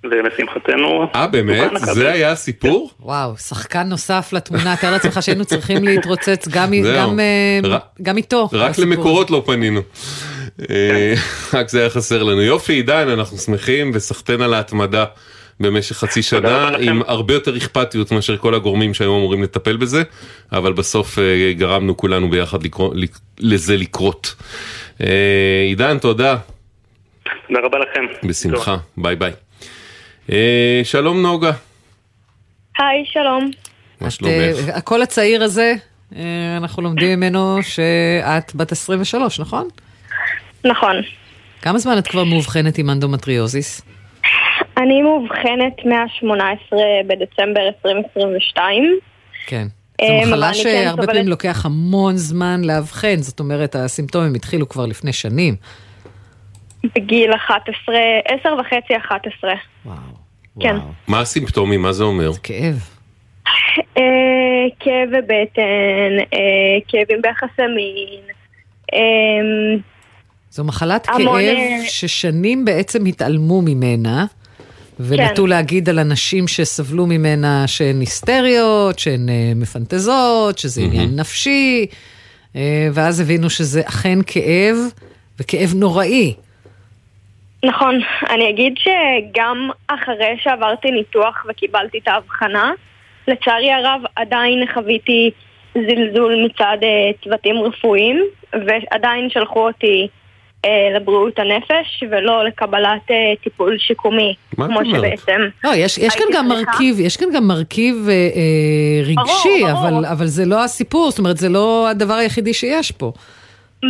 ולשמחתנו... 0.05 1.07
אה, 1.15 1.27
באמת? 1.27 1.71
זה 1.77 2.13
היה 2.13 2.33
הסיפור? 2.33 2.91
וואו, 3.01 3.37
שחקן 3.37 3.83
נוסף 3.89 4.31
לתמונה, 4.33 4.77
תאר 4.77 4.91
לעצמך 4.91 5.23
שהיינו 5.23 5.45
צריכים 5.45 5.85
להתרוצץ 5.85 6.49
גם. 6.49 6.73
גם, 6.97 7.21
אה, 7.21 7.79
גם 8.03 8.17
איתו. 8.17 8.49
רק 8.53 8.79
למקורות 8.79 9.31
לא 9.31 9.43
פנינו. 9.47 9.81
אה, 10.71 11.15
רק 11.59 11.69
זה 11.69 11.81
היה 11.81 11.91
חסר 11.91 12.23
לנו. 12.23 12.43
יופי, 12.43 12.73
עידן, 12.73 13.09
אנחנו 13.09 13.39
שמחים 13.39 13.91
וסחטיין 13.95 14.41
על 14.41 14.55
ההתמדה 14.55 15.05
במשך 15.61 15.97
חצי 15.97 16.23
שנה, 16.23 16.69
עם 16.81 17.03
הרבה 17.07 17.35
יותר 17.35 17.57
אכפתיות 17.57 18.13
מאשר 18.13 18.37
כל 18.37 18.55
הגורמים 18.55 18.95
שהיו 18.95 19.17
אמורים 19.17 19.43
לטפל 19.43 19.77
בזה, 19.77 20.03
אבל 20.53 20.73
בסוף 20.73 21.19
אה, 21.19 21.53
גרמנו 21.53 21.97
כולנו 21.97 22.31
ביחד 22.31 22.63
לקרוא- 22.63 22.95
לזה 23.39 23.77
לקרות. 23.77 24.35
אה, 25.03 25.07
עידן, 25.69 25.99
תודה. 25.99 26.37
תודה 27.49 27.61
רבה 27.67 27.79
לכם. 27.79 28.29
בשמחה, 28.29 28.77
ביי 28.97 29.17
ביי. 29.17 29.33
אה, 30.33 30.81
שלום 30.85 31.23
נוגה, 31.23 31.53
היי, 32.79 33.05
שלום. 33.13 33.51
מה 34.01 34.11
שלומך? 34.11 34.35
הקול 34.75 35.03
הצעיר 35.03 35.43
הזה, 35.43 35.75
אנחנו 36.57 36.83
לומדים 36.83 37.21
ממנו 37.21 37.59
שאת 37.63 38.55
בת 38.55 38.73
23, 38.73 39.41
נכון? 39.41 39.69
נכון. 40.65 40.97
כמה 41.63 41.79
זמן 41.79 41.99
את 41.99 42.07
כבר 42.09 42.25
מאובחנת 42.25 42.79
עם 42.79 42.91
אנדומטריוזיס? 42.91 43.83
אני 44.77 45.03
מאובחנת 45.03 45.85
מה-18 45.85 46.77
בדצמבר 47.07 47.61
2022. 47.61 48.99
כן. 49.47 49.67
זו 50.01 50.13
מחלה 50.23 50.55
שהרבה 50.55 51.07
פעמים 51.07 51.29
לוקח 51.29 51.67
המון 51.67 52.17
זמן 52.17 52.61
לאבחן, 52.65 53.17
זאת 53.17 53.41
אומרת, 53.41 53.75
הסימפטומים 53.75 54.35
התחילו 54.35 54.69
כבר 54.69 54.87
לפני 54.87 55.13
שנים. 55.13 55.57
בגיל 56.85 57.35
11, 57.35 57.95
10 58.41 58.55
וחצי, 58.61 58.97
11. 58.97 59.55
וואו. 59.85 59.97
כן. 60.61 60.77
מה 61.09 61.21
הסימפטומים? 61.21 61.83
מה 61.83 61.93
זה 61.93 62.05
אומר? 62.05 62.31
כאב. 62.43 62.75
אה, 63.99 64.03
כאב 64.81 65.09
בבטן, 65.13 66.25
אה, 66.35 66.79
כאבים 66.89 67.23
ביחסי 67.23 67.63
מין. 67.77 68.21
אה, 68.95 69.81
זו 70.51 70.65
מחלת 70.65 71.07
כאב 71.07 71.19
ששנים 71.85 72.65
בעצם 72.65 73.07
התעלמו 73.07 73.63
ממנה, 73.63 74.27
ונטו 75.01 75.43
כן. 75.43 75.49
להגיד 75.49 75.89
על 75.89 75.99
אנשים 75.99 76.49
שסבלו 76.49 77.07
ממנה 77.07 77.65
שהן 77.67 78.01
היסטריות, 78.01 78.99
שהן 78.99 79.29
אה, 79.29 79.53
מפנטזות, 79.57 80.59
שזה 80.59 80.83
עניין 80.83 81.17
נפשי, 81.17 81.87
אה, 82.57 82.89
ואז 82.95 83.21
הבינו 83.21 83.51
שזה 83.51 83.81
אכן 83.81 84.19
כאב, 84.27 84.77
וכאב 85.41 85.75
נוראי. 85.75 86.35
נכון, 87.65 88.01
אני 88.31 88.51
אגיד 88.51 88.75
שגם 88.79 89.71
אחרי 89.87 90.37
שעברתי 90.43 90.91
ניתוח 90.91 91.47
וקיבלתי 91.49 91.99
את 91.99 92.09
ההבחנה, 92.09 92.73
לצערי 93.29 93.73
הרב 93.73 94.01
עדיין 94.17 94.67
חוויתי 94.75 95.31
זלזול 95.75 96.45
מצד 96.45 96.77
אה, 96.83 97.11
צוותים 97.25 97.57
רפואיים, 97.57 98.25
ועדיין 98.53 99.31
שלחו 99.31 99.67
אותי 99.67 100.09
לבריאות 100.97 101.39
הנפש 101.39 102.05
ולא 102.11 102.45
לקבלת 102.45 103.11
אה, 103.11 103.17
טיפול 103.43 103.79
שיקומי, 103.79 104.35
כמו? 104.55 104.81
שבעצם... 104.85 105.41
לא, 105.65 105.71
יש, 105.75 105.99
יש 105.99 106.15
כאן 106.17 106.27
גם. 106.33 106.49
מרכיב, 106.49 107.01
יש 107.01 107.17
כאן 107.17 107.29
גם 107.35 107.47
מרכיב 107.47 107.97
אה, 108.09 108.13
אה, 108.13 109.03
רגשי, 109.03 109.63
ברור, 109.63 109.73
ברור. 109.73 109.89
אבל, 109.89 110.07
אבל 110.07 110.27
זה 110.27 110.45
לא 110.45 110.65
הסיפור, 110.65 111.11
זאת 111.11 111.19
אומרת, 111.19 111.37
זה 111.37 111.49
לא 111.49 111.89
הדבר 111.89 112.15
היחידי 112.15 112.55
שיש 112.55 112.93
פה. 112.93 113.13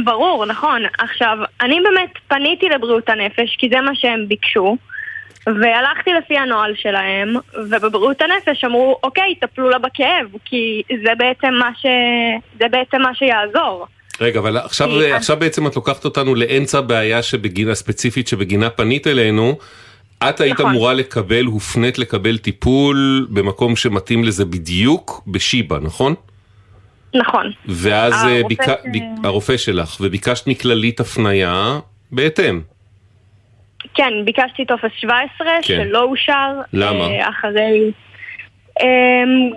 ברור, 0.04 0.46
נכון. 0.46 0.82
עכשיו, 0.98 1.38
אני 1.60 1.80
באמת 1.80 2.10
פניתי 2.28 2.68
לבריאות 2.68 3.08
הנפש, 3.08 3.56
כי 3.58 3.68
זה 3.68 3.80
מה 3.80 3.94
שהם 3.94 4.28
ביקשו, 4.28 4.76
והלכתי 5.46 6.10
לפי 6.12 6.38
הנוהל 6.38 6.74
שלהם, 6.76 7.34
ובבריאות 7.70 8.22
הנפש 8.22 8.64
אמרו, 8.64 8.98
אוקיי, 9.02 9.34
טפלו 9.34 9.70
לה 9.70 9.78
בכאב, 9.78 10.26
כי 10.44 10.82
זה 11.04 11.10
בעצם 11.18 11.54
מה, 11.54 11.70
ש... 11.76 11.86
זה 12.58 12.68
בעצם 12.68 13.02
מה 13.02 13.14
שיעזור. 13.14 13.86
רגע, 14.20 14.40
אבל 14.40 14.56
עכשיו, 14.56 14.88
כי- 14.88 15.12
עכשיו 15.12 15.36
בעצם 15.36 15.66
את 15.66 15.76
לוקחת 15.76 16.04
אותנו 16.04 16.34
לאמצע 16.34 16.80
בעיה 16.80 17.22
שבגינה, 17.22 17.74
ספציפית 17.74 18.28
שבגינה 18.28 18.70
פנית 18.70 19.06
אלינו. 19.06 19.58
את 20.28 20.40
היית 20.40 20.54
נכון. 20.60 20.70
אמורה 20.70 20.94
לקבל, 20.94 21.44
הופנית 21.44 21.98
לקבל 21.98 22.38
טיפול 22.38 23.26
במקום 23.30 23.76
שמתאים 23.76 24.24
לזה 24.24 24.44
בדיוק, 24.44 25.22
בשיבא, 25.26 25.78
נכון? 25.82 26.14
נכון. 27.14 27.50
ואז 27.66 28.12
אה, 28.14 28.28
הרופא 28.38 28.48
ביק... 28.48 28.62
ש- 28.62 28.68
ביק... 28.92 29.02
הרופא 29.24 29.56
שלך, 29.56 29.96
וביקשת 30.00 30.46
מכללית 30.46 31.00
הפנייה 31.00 31.78
בהתאם. 32.12 32.60
כן, 33.94 34.12
ביקשתי 34.24 34.64
טופס 34.64 34.90
17 34.96 35.46
כן. 35.62 35.84
שלא 35.84 36.02
אושר. 36.02 36.60
למה? 36.72 37.04
אה, 37.06 37.28
אחרי... 37.30 37.90
אה, 38.80 38.86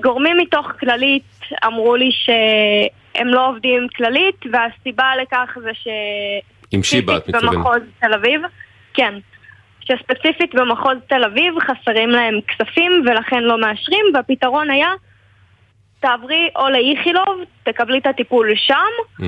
גורמים 0.04 0.38
מתוך 0.38 0.68
כללית 0.80 1.24
אמרו 1.66 1.96
לי 1.96 2.10
שהם 3.18 3.28
לא 3.28 3.50
עובדים 3.50 3.88
כללית, 3.96 4.36
והסיבה 4.52 5.12
לכך 5.22 5.58
זה 5.62 5.70
ש... 5.74 5.88
עם 6.72 6.84
שיבא, 6.84 7.18
את 7.18 7.30
מתכוונת. 7.30 7.54
במחוז 7.54 7.82
תל 8.00 8.14
אביב, 8.14 8.42
כן. 8.94 9.14
שספציפית 9.82 10.56
במחוז 10.56 10.98
תל 11.08 11.24
אביב 11.24 11.54
חסרים 11.60 12.10
להם 12.10 12.40
כספים 12.48 13.04
ולכן 13.06 13.44
לא 13.44 13.62
מאשרים, 13.62 14.06
והפתרון 14.14 14.70
היה, 14.70 14.90
תעברי 16.00 16.50
או 16.56 16.70
לאיכילוב, 16.70 17.42
תקבלי 17.64 17.98
את 17.98 18.08
הטיפול 18.08 18.50
שם. 18.56 19.24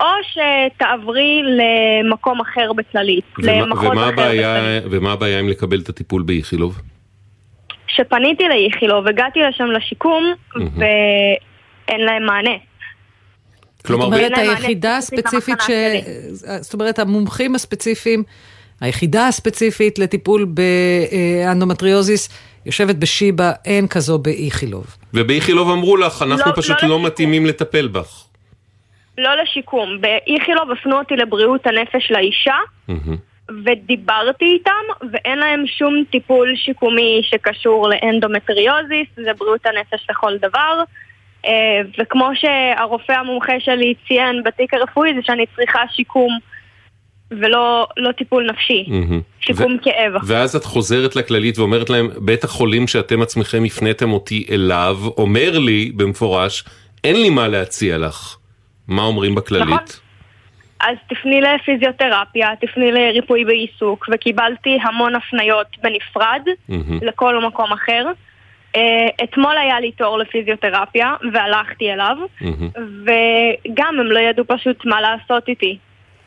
או 0.00 0.06
שתעברי 0.22 1.42
למקום 1.44 2.40
אחר 2.40 2.72
בכללית, 2.72 3.24
ומה, 3.38 3.52
למחוז 3.52 3.86
ומה, 3.86 4.02
אחר 4.02 4.08
הבעיה, 4.08 4.54
בכללית. 4.56 4.82
ומה 4.90 5.12
הבעיה 5.12 5.38
עם 5.38 5.48
לקבל 5.48 5.80
את 5.80 5.88
הטיפול 5.88 6.22
באיכילוב? 6.22 6.80
כשפניתי 7.86 8.48
לאיכילוב, 8.48 9.06
הגעתי 9.06 9.40
לשם 9.40 9.66
לשיקום, 9.66 10.34
ואין 10.54 12.00
להם 12.00 12.26
מענה. 12.26 12.56
כלומר, 13.86 14.04
זאת 14.04 14.14
אומרת, 14.14 14.32
היחידה 14.38 15.00
ספציפית 15.00 15.26
הספציפית 15.26 15.60
ש... 15.60 15.70
זאת 16.60 16.74
אומרת, 16.74 16.98
המומחים 16.98 17.54
הספציפיים, 17.54 18.22
היחידה 18.80 19.28
הספציפית 19.28 19.98
לטיפול 19.98 20.46
באנדומטריוזיס 21.44 22.28
יושבת 22.66 22.96
בשיבא, 22.96 23.52
אין 23.64 23.88
כזו 23.88 24.18
באיכילוב. 24.18 24.86
ובאיכילוב 25.14 25.70
אמרו 25.70 25.96
לך, 25.96 26.22
אנחנו 26.22 26.50
לא- 26.50 26.56
פשוט 26.56 26.82
לא 26.82 26.88
לא. 26.88 27.02
מתאימים 27.02 27.46
לטפל 27.46 27.88
בך. 27.88 28.24
לא 29.18 29.30
לשיקום. 29.42 30.00
באיכילוב 30.00 30.70
הפנו 30.70 30.98
אותי 30.98 31.16
לבריאות 31.16 31.66
הנפש 31.66 32.10
לאישה. 32.10 32.56
ודיברתי 33.64 34.44
איתם, 34.44 35.10
ואין 35.12 35.38
להם 35.38 35.64
שום 35.78 36.04
טיפול 36.10 36.52
שיקומי 36.56 37.20
שקשור 37.22 37.88
לאנדומטריוזיס, 37.88 39.06
זה 39.16 39.30
בריאות 39.38 39.66
הנפש 39.66 40.06
לכל 40.10 40.36
דבר. 40.36 40.82
אה, 41.46 41.80
וכמו 41.98 42.30
שהרופא 42.34 43.12
המומחה 43.12 43.52
שלי 43.60 43.94
ציין 44.08 44.42
בתיק 44.44 44.74
הרפואי, 44.74 45.14
זה 45.14 45.20
שאני 45.24 45.44
צריכה 45.56 45.80
שיקום 45.92 46.38
ולא 47.30 47.86
לא 47.96 48.12
טיפול 48.12 48.46
נפשי. 48.50 48.84
מהמם. 48.88 49.20
שיקום 49.40 49.78
כאב. 49.82 50.12
ואז 50.24 50.56
את 50.56 50.64
חוזרת 50.64 51.16
לכללית 51.16 51.58
ואומרת 51.58 51.90
להם, 51.90 52.08
בית 52.16 52.44
החולים 52.44 52.86
שאתם 52.86 53.22
עצמכם 53.22 53.64
הפניתם 53.66 54.12
אותי 54.12 54.46
אליו, 54.50 54.96
אומר 55.18 55.58
לי 55.58 55.92
במפורש, 55.96 56.64
אין 57.04 57.22
לי 57.22 57.30
מה 57.30 57.48
להציע 57.48 57.98
לך. 57.98 58.36
מה 58.88 59.02
אומרים 59.02 59.34
בכללית? 59.34 59.68
נכון. 59.68 60.02
אז 60.80 60.96
תפני 61.08 61.40
לפיזיותרפיה, 61.40 62.48
תפני 62.60 62.92
לריפוי 62.92 63.44
בעיסוק, 63.44 64.08
וקיבלתי 64.12 64.78
המון 64.82 65.14
הפניות 65.14 65.66
בנפרד 65.82 66.42
מהמם. 66.68 66.98
לכל 67.02 67.46
מקום 67.46 67.72
אחר. 67.72 68.06
אה, 68.76 69.24
אתמול 69.24 69.58
היה 69.58 69.80
לי 69.80 69.92
תור 69.92 70.18
לפיזיותרפיה, 70.18 71.14
והלכתי 71.32 71.92
אליו, 71.92 72.16
מהמם. 72.40 72.68
וגם 73.04 74.00
הם 74.00 74.06
לא 74.06 74.18
ידעו 74.18 74.44
פשוט 74.48 74.86
מה 74.86 75.00
לעשות 75.00 75.48
איתי. 75.48 75.78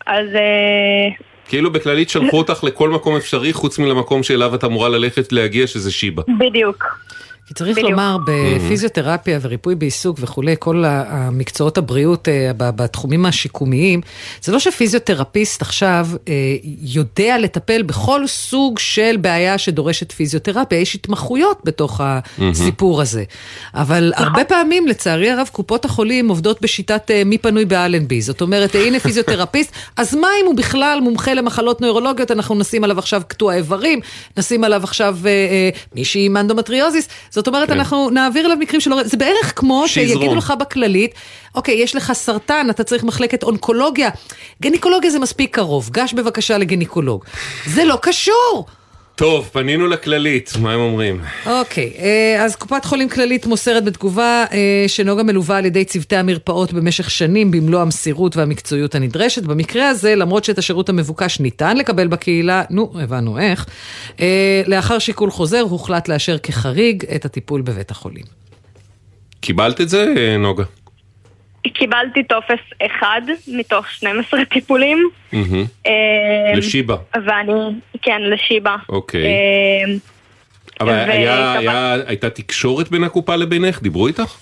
אז 0.06 0.36
אה, 0.36 1.26
כאילו 1.50 1.72
בכללית 1.72 2.10
שלחו 2.10 2.38
אותך 2.38 2.64
לכל 2.64 2.90
מקום 2.90 3.16
אפשרי, 3.16 3.54
חוץ 3.54 3.80
מלמקום 3.80 4.24
שאליו 4.24 4.56
את 4.56 4.64
אמורה 4.64 4.90
ללכת 4.90 5.32
להגיע, 5.32 5.68
שזה 5.68 5.92
שיבא. 5.92 6.24
בדיוק. 6.40 7.05
כי 7.48 7.54
צריך 7.54 7.78
בדיוק. 7.78 7.92
לומר, 7.92 8.18
בפיזיותרפיה 8.28 9.40
וריפוי 9.42 9.76
בעיסוק 9.76 10.18
וכולי, 10.22 10.56
כל 10.60 10.84
המקצועות 10.88 11.78
הבריאות 11.78 12.30
אה, 12.30 12.52
בתחומים 12.58 13.26
השיקומיים, 13.26 14.02
זה 14.42 14.52
לא 14.52 14.60
שפיזיותרפיסט 14.60 15.62
עכשיו 15.62 16.08
אה, 16.28 16.34
יודע 16.82 17.38
לטפל 17.38 17.84
בכל 17.84 18.28
סוג 18.28 18.80
של 18.80 19.18
בעיה 19.22 19.58
שדורשת 19.58 20.12
פיזיותרפיה, 20.12 20.80
יש 20.80 20.96
התמחויות 20.96 21.62
בתוך 21.64 22.02
הסיפור 22.04 23.02
הזה. 23.02 23.24
אבל 23.74 24.14
הרבה 24.16 24.44
פעמים, 24.44 24.88
לצערי 24.88 25.30
הרב, 25.30 25.50
קופות 25.52 25.86
החולים 25.86 26.30
עובדות 26.30 26.62
בשיטת 26.62 27.12
אה, 27.12 27.24
מי 27.26 27.38
פנוי 27.38 27.66
באלנבי. 27.66 28.22
זאת 28.22 28.42
אומרת, 28.42 28.76
הנה 28.76 29.00
פיזיותרפיסט, 29.00 29.72
אז 29.98 30.16
מה 30.16 30.28
אם 30.42 30.46
הוא 30.46 30.56
בכלל 30.56 31.00
מומחה 31.02 31.34
למחלות 31.34 31.82
נוירולוגיות, 31.82 32.32
אנחנו 32.32 32.56
נשים 32.56 32.84
עליו 32.84 33.00
עכשיו 33.00 33.22
קטוע 33.28 33.56
איברים, 33.56 34.00
נשים 34.38 34.64
עליו 34.64 34.84
עכשיו 34.84 35.18
אה, 35.26 35.30
אה, 35.30 35.70
מישהי 35.96 36.26
עם 36.26 36.38
אנדומטריוזיס. 36.38 37.08
זאת 37.36 37.48
אומרת, 37.48 37.68
כן. 37.68 37.74
אנחנו 37.74 38.10
נעביר 38.10 38.46
אליו 38.46 38.58
מקרים 38.58 38.82
שלא... 38.82 39.04
זה 39.04 39.18
בערך 39.18 39.54
כמו 39.56 39.88
שיזרום. 39.88 40.22
שיגידו 40.22 40.36
לך 40.36 40.54
בכללית, 40.60 41.14
אוקיי, 41.56 41.76
יש 41.76 41.96
לך 41.96 42.14
סרטן, 42.14 42.68
אתה 42.70 42.84
צריך 42.84 43.04
מחלקת 43.04 43.44
אונקולוגיה. 43.44 44.10
גניקולוגיה 44.62 45.10
זה 45.12 45.20
מספיק 45.20 45.56
קרוב, 45.56 45.90
גש 45.92 46.14
בבקשה 46.14 46.58
לגניקולוג. 46.58 47.26
זה 47.66 47.86
לא 47.86 47.98
קשור! 48.02 48.66
טוב, 49.16 49.50
פנינו 49.54 49.88
לכללית, 49.88 50.54
מה 50.62 50.74
הם 50.74 50.80
אומרים? 50.80 51.22
אוקיי, 51.46 51.94
אה, 52.00 52.44
אז 52.44 52.56
קופת 52.56 52.86
חולים 52.86 53.10
כללית 53.10 53.46
מוסרת 53.46 53.86
בתגובה 53.86 54.46
אה, 54.52 54.86
שנוגה 54.88 55.24
מלווה 55.24 55.58
על 55.58 55.66
ידי 55.66 55.86
צוותי 55.86 56.16
המרפאות 56.16 56.74
במשך 56.74 57.12
שנים 57.12 57.52
במלוא 57.52 57.82
המסירות 57.82 58.38
והמקצועיות 58.38 58.96
הנדרשת. 58.96 59.44
במקרה 59.44 59.90
הזה, 59.90 60.16
למרות 60.16 60.44
שאת 60.44 60.58
השירות 60.58 60.90
המבוקש 60.90 61.40
ניתן 61.40 61.78
לקבל 61.78 62.08
בקהילה, 62.08 62.64
נו, 62.70 62.92
הבנו 63.02 63.40
איך, 63.40 63.66
אה, 64.20 64.62
לאחר 64.68 65.00
שיקול 65.00 65.32
חוזר 65.32 65.62
הוחלט 65.62 66.08
לאשר 66.08 66.38
כחריג 66.38 67.06
את 67.16 67.26
הטיפול 67.26 67.62
בבית 67.62 67.92
החולים. 67.92 68.26
קיבלת 69.40 69.82
את 69.82 69.90
זה, 69.90 70.36
נוגה? 70.40 70.64
קיבלתי 71.70 72.24
טופס 72.24 72.60
אחד 72.86 73.22
מתוך 73.48 73.92
12 73.92 74.46
טיפולים. 74.46 75.10
אה, 75.86 75.92
לשיבא. 76.56 76.96
ואני, 77.26 77.52
כן, 78.02 78.22
לשיבא. 78.22 78.76
אוקיי. 78.90 79.26
אה, 79.26 79.84
אבל 80.82 82.04
הייתה 82.08 82.30
תקשורת 82.30 82.90
בין 82.90 83.04
הקופה 83.04 83.36
לבינך? 83.36 83.82
דיברו 83.82 84.08
איתך? 84.08 84.38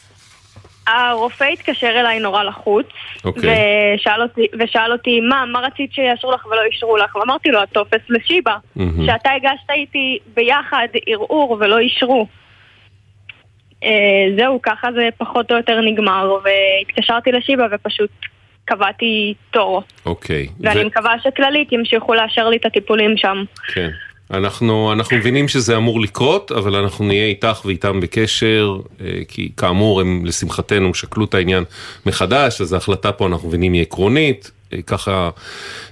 הרופא 0.87 1.43
התקשר 1.43 1.87
אליי 1.99 2.19
נורא 2.19 2.43
לחוץ, 2.43 2.85
אוקיי. 3.25 3.49
ושאל 3.95 4.21
אותי, 4.21 4.47
ושאל 4.59 4.91
אותי, 4.91 5.19
מה, 5.21 5.45
מה 5.45 5.59
רצית 5.59 5.93
שיאשרו 5.93 6.31
לך 6.31 6.45
ולא 6.45 6.61
אישרו 6.71 6.97
לך? 6.97 7.15
ואמרתי 7.15 7.49
לו, 7.49 7.61
הטופס 7.61 8.01
לשיבא. 8.09 8.55
מהמם. 8.75 9.05
שאתה 9.05 9.29
הגשת 9.31 9.69
איתי 9.71 10.19
ביחד 10.33 10.87
ערעור 11.07 11.57
ולא 11.59 11.79
אישרו. 11.79 12.27
אה, 13.83 14.35
זהו, 14.37 14.59
ככה 14.61 14.87
זה 14.95 15.09
פחות 15.17 15.51
או 15.51 15.57
יותר 15.57 15.81
נגמר, 15.81 16.37
והתקשרתי 16.43 17.31
לשיבא 17.31 17.63
ופשוט 17.71 18.09
קבעתי 18.65 19.33
תור. 19.51 19.83
אוקיי. 20.05 20.47
ואני 20.59 20.83
ו- 20.83 20.85
מקווה 20.85 21.15
שכללית 21.23 21.71
ימשיכו 21.71 22.13
לאשר 22.13 22.49
לי 22.49 22.57
את 22.57 22.65
הטיפולים 22.65 23.17
שם. 23.17 23.43
כן. 23.73 23.89
אנחנו, 24.31 24.93
אנחנו 24.93 25.17
מבינים 25.17 25.47
שזה 25.47 25.77
אמור 25.77 26.01
לקרות, 26.01 26.51
אבל 26.51 26.75
אנחנו 26.75 27.05
נהיה 27.05 27.25
איתך 27.25 27.61
ואיתם 27.65 27.99
בקשר, 27.99 28.77
אה, 29.01 29.07
כי 29.27 29.51
כאמור 29.57 30.01
הם 30.01 30.25
לשמחתנו 30.25 30.93
שקלו 30.93 31.25
את 31.25 31.33
העניין 31.33 31.63
מחדש, 32.05 32.61
אז 32.61 32.73
ההחלטה 32.73 33.11
פה 33.11 33.27
אנחנו 33.27 33.47
מבינים 33.47 33.73
היא 33.73 33.81
עקרונית, 33.81 34.51
אה, 34.73 34.81
ככה 34.81 35.29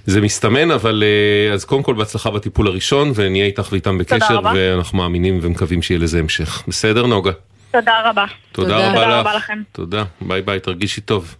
זה 0.06 0.20
מסתמן, 0.20 0.70
אבל 0.70 1.04
אז 1.52 1.64
קודם 1.64 1.82
כל 1.82 1.94
בהצלחה 1.94 2.30
בטיפול 2.30 2.66
הראשון, 2.66 3.12
ונהיה 3.14 3.46
איתך 3.46 3.68
ואיתם 3.72 3.98
בקשר. 3.98 4.40
ואנחנו 4.54 4.98
מאמינים 4.98 5.38
ומקווים 5.42 5.82
שיהיה 5.82 6.00
לזה 6.00 6.18
המשך. 6.18 6.62
בסדר 6.68 7.06
נוגה? 7.06 7.32
תודה 7.72 8.10
רבה. 8.10 8.24
תודה 8.52 8.76
רבה 8.76 8.92
תודה 8.94 9.06
לך. 9.06 9.26
רבה 9.26 9.34
לכם. 9.36 9.62
תודה, 9.72 10.04
ביי 10.20 10.42
ביי, 10.42 10.60
תרגישי 10.60 11.00
טוב. 11.00 11.36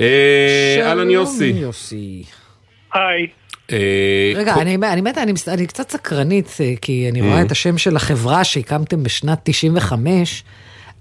אה, 0.00 0.76
אהלן 0.82 1.10
יוסי. 1.10 1.44
יוסי. 1.56 2.22
היי. 2.94 3.26
אה, 3.72 4.32
רגע, 4.36 4.54
אני, 4.54 4.76
אני 4.92 5.00
מתה, 5.00 5.22
אני, 5.22 5.66
קצת 5.66 5.90
סקרנית, 5.90 6.56
אה, 6.60 6.72
כי 6.82 7.08
אני 7.12 7.20
רואה 7.22 7.42
Mm. 7.42 7.46
את 7.46 7.50
השם 7.50 7.78
של 7.78 7.96
החברה 7.96 8.44
שהקמתם 8.44 9.02
בשנת 9.02 9.38
95, 9.42 10.44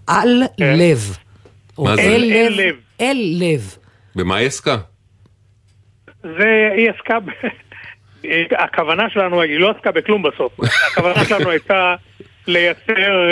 על 0.08 0.44
לב. 0.60 1.18
או 1.78 1.84
מה 1.84 1.96
זה? 1.96 2.02
אל 2.02 2.22
לב. 2.22 2.52
לב. 2.52 2.76
אל 3.02 3.18
לב. 3.40 3.76
במה 4.16 4.36
היא 4.36 4.48
עסקה? 4.48 4.78
זה, 6.24 6.70
היא 6.78 6.90
עסקה. 6.90 7.18
הכוונה 8.64 9.04
שלנו, 9.10 9.42
היא 9.42 9.60
לא 9.60 9.72
עסקה 9.72 9.92
בכלום 9.92 10.24
בסוף. 10.24 10.60
הכוונה 10.92 11.26
שלנו 11.26 11.50
הייתה 11.50 11.96
לייצר 12.48 13.30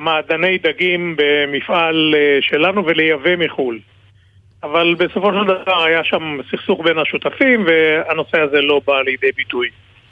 מעדני 0.00 0.58
דגים 0.58 1.16
במפעל 1.18 2.14
אה, 2.16 2.38
שלנו 2.40 2.86
ולייבא 2.86 3.36
מחו"ל. 3.36 3.78
אבל 4.62 4.94
בסופו 4.94 5.30
של 5.32 5.44
דבר 5.44 5.82
היה 5.84 6.04
שם 6.04 6.38
סכסוך 6.50 6.80
בין 6.84 6.98
השותפים 6.98 7.66
והנושא 7.66 8.40
הזה 8.40 8.60
לא 8.60 8.80
בא 8.86 9.00
לידי 9.02 9.32
ביטוי. 9.36 9.68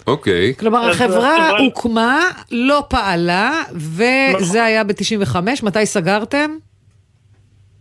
אוקיי. 0.07 0.55
כלומר, 0.61 0.79
אז 0.91 0.97
החברה 1.01 1.37
החברה- 1.37 1.59
הוקמה, 1.59 2.21
לא 2.51 2.83
פעלה, 2.91 3.51
וזה 3.73 4.09
נכון. 4.41 4.61
היה 4.61 4.85
ב-95, 4.85 5.37
מתי 5.63 5.87
סגרתם? 5.87 6.51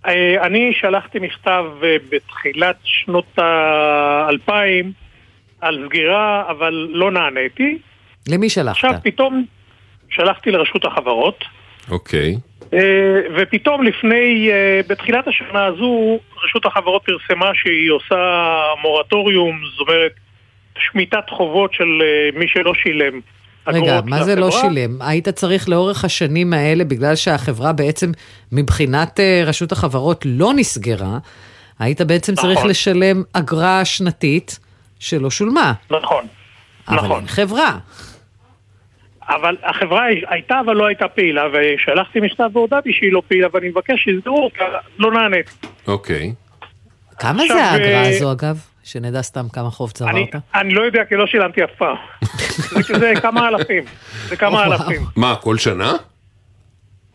אה, 0.07 0.45
אני 0.45 0.73
שלחתי 0.79 1.19
מכתב 1.19 1.63
אה, 1.83 1.95
בתחילת 2.09 2.75
שנות 2.83 3.25
האלפיים 3.37 4.91
על 5.61 5.83
סגירה, 5.87 6.43
אבל 6.49 6.87
לא 6.91 7.11
נעניתי. 7.11 7.77
למי 8.27 8.49
שלחת? 8.49 8.75
עכשיו 8.75 8.93
פתאום 9.03 9.45
שלחתי 10.09 10.51
לרשות 10.51 10.85
החברות, 10.85 11.43
אוקיי. 11.91 12.35
אה, 12.73 13.19
ופתאום 13.37 13.83
לפני, 13.83 14.49
אה, 14.51 14.81
בתחילת 14.87 15.27
השנה 15.27 15.65
הזו, 15.65 16.19
רשות 16.43 16.65
החברות 16.65 17.01
פרסמה 17.05 17.51
שהיא 17.53 17.91
עושה 17.91 18.15
מורטוריום, 18.81 19.59
זאת 19.71 19.87
אומרת, 19.87 20.11
שמיטת 20.77 21.29
חובות 21.29 21.73
של 21.73 22.01
אה, 22.01 22.39
מי 22.39 22.45
שלא 22.47 22.73
שילם. 22.73 23.19
רגע, 23.67 23.99
מה 24.05 24.23
זה 24.23 24.35
לא. 24.35 24.51
שילם? 24.51 25.01
היית 25.01 25.29
צריך 25.29 25.69
לאורך 25.69 26.05
השנים 26.05 26.53
האלה, 26.53 26.83
בגלל 26.83 27.15
שהחברה 27.15 27.73
בעצם 27.73 28.11
מבחינת 28.51 29.19
רשות 29.45 29.71
החברות 29.71 30.23
לא 30.25 30.53
נסגרה, 30.55 31.17
היית 31.79 32.01
בעצם 32.01 32.35
צריך 32.35 32.57
נכון. 32.57 32.69
לשלם 32.69 33.23
אגרה 33.33 33.85
שנתית 33.85 34.59
שלא 34.99 35.29
שולמה. 35.29 35.73
נכון, 35.91 36.25
אבל 36.87 36.97
נכון. 36.97 37.19
אין 37.19 37.27
חברה. 37.27 37.77
אבל 39.29 39.55
החברה 39.63 40.05
הייתה 40.29 40.59
אבל 40.65 40.73
לא 40.73 40.85
הייתה 40.85 41.07
פעילה, 41.07 41.43
ושלחתי 41.53 42.19
מכתב 42.19 42.49
והודעתי 42.53 42.93
שהיא 42.93 43.11
לא 43.11 43.21
פעילה, 43.27 43.47
ואני 43.53 43.69
מבקש 43.69 44.03
שיסגרו 44.03 44.43
אותה, 44.43 44.63
לא 44.99 45.11
נענית. 45.11 45.65
אוקיי. 45.87 46.33
כמה 47.19 47.43
זה 47.47 47.63
האגרה 47.63 48.03
אה, 48.03 48.09
הזו, 48.09 48.31
אגב? 48.31 48.57
שנדע 48.83 49.21
סתם 49.21 49.45
כמה 49.53 49.69
חוב 49.69 49.91
צברת? 49.91 50.35
אני 50.55 50.73
לא 50.73 50.81
יודע 50.81 51.05
כי 51.09 51.15
לא 51.15 51.27
שילמתי 51.27 51.63
אף 51.63 51.69
פעם. 51.77 51.95
זה, 52.67 52.99
זה 52.99 53.13
כמה 53.21 53.47
אלפים, 53.47 53.83
זה 54.27 54.35
כמה. 54.35 54.65
אלפים, 54.65 55.01
מה, 55.15 55.35
כל 55.35 55.57
שנה? 55.57 55.93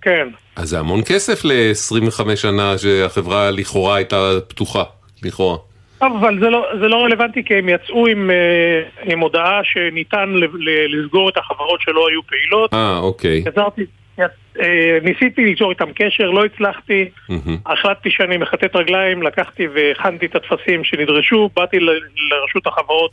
כן. 0.03 0.29
אז 0.57 0.69
זה 0.69 0.79
המון 0.79 1.01
כסף 1.07 1.45
ל-25 1.45 2.37
שנה 2.37 2.79
שהחברה 2.79 3.51
לכאורה 3.51 3.97
הייתה 3.97 4.33
פתוחה. 4.49 4.83
לכאורה. 5.23 5.59
טוב, 6.03 6.17
אבל 6.25 6.41
זה 6.41 6.51
לא, 6.51 6.67
זה 6.81 6.89
לא 6.89 7.05
רלוונטי 7.05 7.45
כי 7.45 7.55
הם 7.55 7.69
יצאו 7.69 8.07
עם, 8.07 8.31
אה, 8.31 8.83
עם 9.13 9.21
הודעה 9.21 9.61
שניתן 9.65 10.29
ל, 10.29 10.45
ל, 10.45 10.97
לסגור 10.97 11.29
את 11.29 11.37
החברות 11.37 11.81
שלא 11.81 12.09
היו 12.09 12.23
פעילות. 12.23 12.75
אה, 12.75 12.99
אוקיי. 12.99 13.43
יצרתי, 13.47 13.83
אה, 14.21 14.99
ניסיתי 15.03 15.45
ליצור 15.45 15.71
איתם 15.71 15.93
קשר, 15.95 16.31
לא 16.31 16.45
הצלחתי. 16.45 17.09
החלטתי 17.67 18.11
שאני 18.11 18.37
מכתת 18.37 18.77
רגליים, 18.77 19.23
לקחתי 19.23 19.67
והכנתי 19.75 20.27
את 20.27 20.37
הטפסים 20.37 20.85
שנדרשו, 20.85 21.51
באתי 21.57 21.81
ל- 21.81 22.01
לרשות 22.31 22.67
החברות 22.67 23.13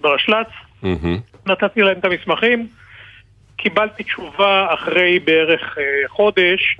ברשל"צ. 0.00 0.48
נתתי 1.46 1.82
להם 1.82 1.98
את 1.98 2.04
המסמכים, 2.04 2.66
קיבלתי 3.56 4.02
תשובה 4.02 4.66
אחרי 4.74 5.18
בערך 5.18 5.78
אה, 5.78 6.08
חודש 6.08 6.76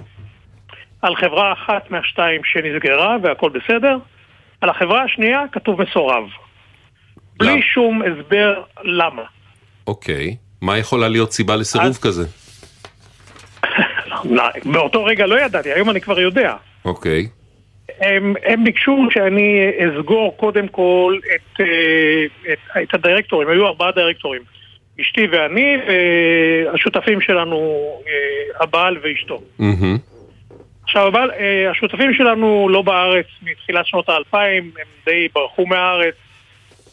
על 1.02 1.16
חברה 1.16 1.52
אחת 1.52 1.90
מהשתיים 1.90 2.40
שנסגרה 2.44 3.16
והכל 3.22 3.50
בסדר, 3.50 3.96
על 4.60 4.70
החברה 4.70 5.02
השנייה 5.02 5.42
כתוב 5.52 5.82
מסורב. 5.82 6.24
בלי 7.36 7.62
שום 7.62 8.02
הסבר 8.02 8.62
למה. 8.82 9.22
אוקיי. 9.86 10.36
מה 10.62 10.78
יכולה 10.78 11.08
להיות 11.08 11.32
סיבה 11.32 11.56
לסירוב 11.56 11.96
כזה? 12.02 12.24
באותו 14.72 15.04
רגע 15.04 15.26
לא 15.26 15.40
ידעתי, 15.40 15.72
היום 15.72 15.90
אני 15.90 16.00
כבר 16.00 16.20
יודע. 16.20 16.54
אוקיי. 16.84 17.28
הם, 18.00 18.34
הם 18.44 18.64
ביקשו 18.64 19.06
שאני 19.10 19.70
אסגור 19.78 20.36
קודם 20.36 20.68
כל 20.68 21.18
את, 21.34 21.60
אה, 21.60 22.52
את, 22.52 22.58
את 22.82 22.94
הדירקטורים, 22.94 23.48
היו 23.48 23.66
ארבעה 23.66 23.92
דירקטורים, 23.92 24.42
אשתי 25.00 25.26
ואני 25.32 25.76
והשותפים 25.86 27.20
שלנו, 27.20 27.56
אה, 28.06 28.62
הבעל 28.62 28.98
ואשתו. 29.02 29.42
מהמם. 29.58 29.98
עכשיו, 30.86 31.06
הבעל, 31.06 31.30
אה, 31.30 31.70
השותפים 31.70 32.14
שלנו 32.14 32.68
לא 32.70 32.82
בארץ 32.82 33.26
מתחילת 33.42 33.86
שנות 33.86 34.08
האלפיים, 34.08 34.70
הם 34.78 34.86
די 35.06 35.28
ברחו 35.34 35.66
מהארץ, 35.66 36.14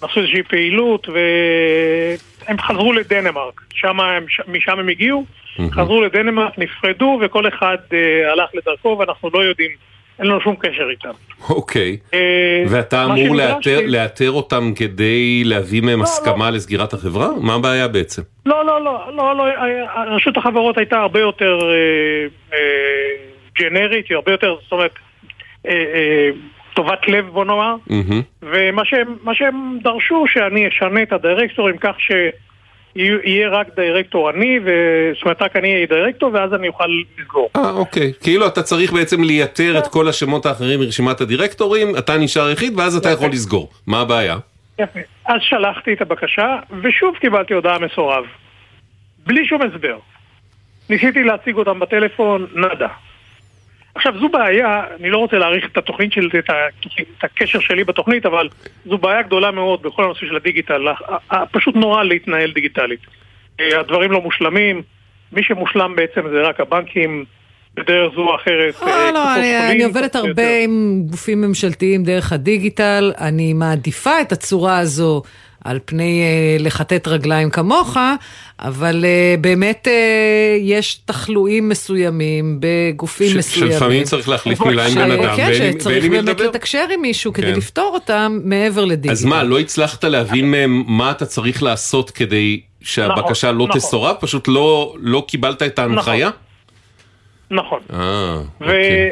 עשו 0.01 0.19
איזושהי 0.19 0.43
פעילות 0.43 1.07
והם 1.09 2.57
חזרו 2.59 2.93
לדנמרק, 2.93 3.61
שם 3.73 3.99
הם, 3.99 4.25
משם 4.47 4.79
הם 4.79 4.89
הגיעו, 4.89 5.25
חזרו 5.71 6.01
לדנמרק, 6.01 6.57
נפרדו 6.57 7.19
וכל 7.21 7.47
אחד 7.47 7.77
אה, 7.93 8.31
הלך 8.31 8.49
לדרכו 8.53 8.95
ואנחנו 8.99 9.29
לא 9.33 9.39
יודעים, 9.39 9.71
אין 10.19 10.27
לנו 10.27 10.41
שום 10.41 10.55
קשר 10.55 10.89
איתם. 10.91 11.09
אוקיי. 11.49 11.97
אה, 12.13 12.63
ואתה 12.69 13.05
אמור 13.05 13.35
לאתר, 13.35 13.79
לאתר 13.87 14.31
אותם 14.31 14.71
כדי 14.75 15.43
להביא 15.45 15.81
מהם 15.81 16.01
הסכמה 16.01 16.51
לסגירת 16.51 16.93
החברה? 16.93 17.27
מה 17.41 17.53
הבעיה 17.53 17.87
בעצם? 17.87 18.21
לא, 18.45 18.65
לא, 18.65 18.83
לא, 18.83 19.15
לא, 19.15 19.37
לא, 19.37 19.47
אה, 19.47 20.15
רשות 20.15 20.37
החברות 20.37 20.77
הייתה 20.77 20.97
הרבה 20.97 21.19
יותר 21.19 21.59
אה, 21.61 22.27
אה, 22.53 23.32
ג'נרית, 23.59 24.07
היא 24.09 24.15
הרבה 24.15 24.31
יותר, 24.31 24.55
זאת 24.63 24.71
אומרת, 24.71 24.93
אה, 25.67 25.71
אה, 25.71 26.29
טובת 26.73 27.07
לב 27.07 27.29
בוא 27.29 27.45
נאמר. 27.45 27.75
ומה 28.41 28.85
שהם, 28.85 29.15
שהם 29.33 29.77
דרשו 29.83 30.25
שאני 30.27 30.67
אשנה 30.67 31.03
את 31.03 31.13
הדירקטורים 31.13 31.77
כך 31.77 31.95
שיהיה 31.99 33.49
רק 33.49 33.67
דירקטור 33.75 34.29
אני, 34.29 34.59
ו... 34.65 34.69
זאת 35.13 35.23
אומרת 35.23 35.41
רק 35.41 35.55
אני 35.55 35.73
אהיה 35.73 35.85
דירקטור 35.85 36.31
ואז 36.33 36.53
אני 36.53 36.67
אוכל 36.67 36.87
לסגור. 37.19 37.49
אה, 37.55 37.71
אוקיי. 37.71 38.13
כאילו 38.23 38.47
אתה 38.47 38.63
צריך 38.63 38.93
בעצם 38.93 39.23
לייתר 39.23 39.77
את 39.77 39.87
כל 39.87 40.07
השמות 40.07 40.45
האחרים 40.45 40.79
מרשימת 40.79 41.21
הדירקטורים, 41.21 41.97
אתה 41.97 42.17
נשאר 42.17 42.49
יחיד 42.51 42.79
ואז 42.79 42.95
אתה 42.95 43.09
יכול 43.09 43.29
לסגור. 43.29 43.69
מה 43.87 44.01
הבעיה? 44.01 44.37
יפה. 44.79 44.99
אז 45.25 45.41
שלחתי 45.41 45.93
את 45.93 46.01
הבקשה, 46.01 46.55
ושוב 46.81 47.15
קיבלתי 47.15 47.53
הודעה 47.53 47.79
מסורב. 47.79 48.23
בלי 49.27 49.45
שום 49.45 49.61
הסבר. 49.61 49.97
ניסיתי 50.89 51.23
להציג 51.23 51.55
אותם 51.55 51.79
בטלפון, 51.79 52.47
נאדה. 52.55 52.87
עכשיו 53.95 54.13
זו 54.19 54.29
בעיה, 54.29 54.83
אני 54.99 55.09
לא 55.09 55.17
רוצה 55.17 55.37
להעריך 55.37 55.65
את 55.71 55.77
התוכנית 55.77 56.11
של, 56.11 56.29
את, 56.39 56.49
ה, 56.49 56.53
את 57.17 57.23
הקשר 57.23 57.59
שלי 57.59 57.83
בתוכנית, 57.83 58.25
אבל 58.25 58.49
זו 58.85 58.97
בעיה 58.97 59.21
גדולה 59.21 59.51
מאוד 59.51 59.81
בכל 59.81 60.03
הנושא 60.03 60.25
של 60.25 60.35
הדיגיטל. 60.35 60.81
פשוט 61.51 61.75
נורא 61.75 62.03
להתנהל 62.03 62.51
דיגיטלית. 62.51 62.99
אה, 63.59 63.79
הדברים 63.79 64.11
לא 64.11 64.21
מושלמים, 64.21 64.81
מי 65.31 65.43
שמושלם 65.43 65.95
בעצם 65.95 66.21
זה 66.31 66.41
רק 66.41 66.59
הבנקים, 66.59 67.25
בדרך 67.75 68.13
זו 68.15 68.21
או 68.21 68.35
אחרת. 68.35 68.81
לא, 68.81 68.87
אה, 68.87 69.11
לא, 69.11 69.19
קופות 69.19 69.37
אני, 69.37 69.71
אני 69.71 69.83
עובדת 69.83 70.15
הרבה 70.15 70.29
יותר. 70.29 70.63
עם 70.63 71.01
גופים 71.05 71.41
ממשלתיים 71.41 72.03
דרך 72.03 72.33
הדיגיטל, 72.33 73.13
אני 73.19 73.53
מעדיפה 73.53 74.21
את 74.21 74.31
הצורה 74.31 74.79
הזו 74.79 75.21
על 75.63 75.79
פני 75.85 76.21
אה, 76.21 76.63
לכתת 76.63 77.07
רגליים 77.07 77.49
כמוך, 77.49 77.97
אבל 78.59 79.05
אה, 79.05 79.35
באמת 79.41 79.87
אה, 79.87 79.93
יש 80.61 80.99
תחלואים 81.05 81.69
מסוימים 81.69 82.59
בגופים 82.59 83.29
ש- 83.29 83.35
מסוימים. 83.35 83.71
שלפעמים 83.71 84.03
צריך 84.03 84.29
להחליף 84.29 84.61
מילה 84.61 84.87
עם 84.87 84.95
בן 84.95 85.11
אדם, 85.11 85.35
כן, 85.35 85.51
שצריך 85.53 86.05
באמת. 86.05 86.39
לתקשר 86.39 86.85
עם 86.93 87.01
מישהו 87.01 87.33
כדי 87.33 87.45
כן. 87.51 87.57
לפתור 87.57 87.91
אותם 87.93 88.39
מעבר 88.43 88.85
לדיגיטל. 88.85 89.11
אז 89.11 89.25
מה, 89.25 89.43
לא 89.43 89.59
הצלחת 89.59 90.03
להבין 90.03 90.51
מהם 90.51 90.83
מה 90.87 91.11
אתה 91.11 91.25
צריך 91.25 91.63
לעשות 91.63 92.11
כדי 92.11 92.59
שהבקשה 92.81 93.47
נכון, 93.47 93.57
לא 93.59 93.67
נכון. 93.67 93.79
תסורב? 93.81 94.15
פשוט 94.19 94.47
לא 94.47 94.95
לא 94.99 95.25
קיבלת 95.27 95.63
את 95.63 95.79
ההנחיה? 95.79 96.27
נכון. 96.27 96.42
אה, 97.93 98.35
אוקיי. 98.61 99.09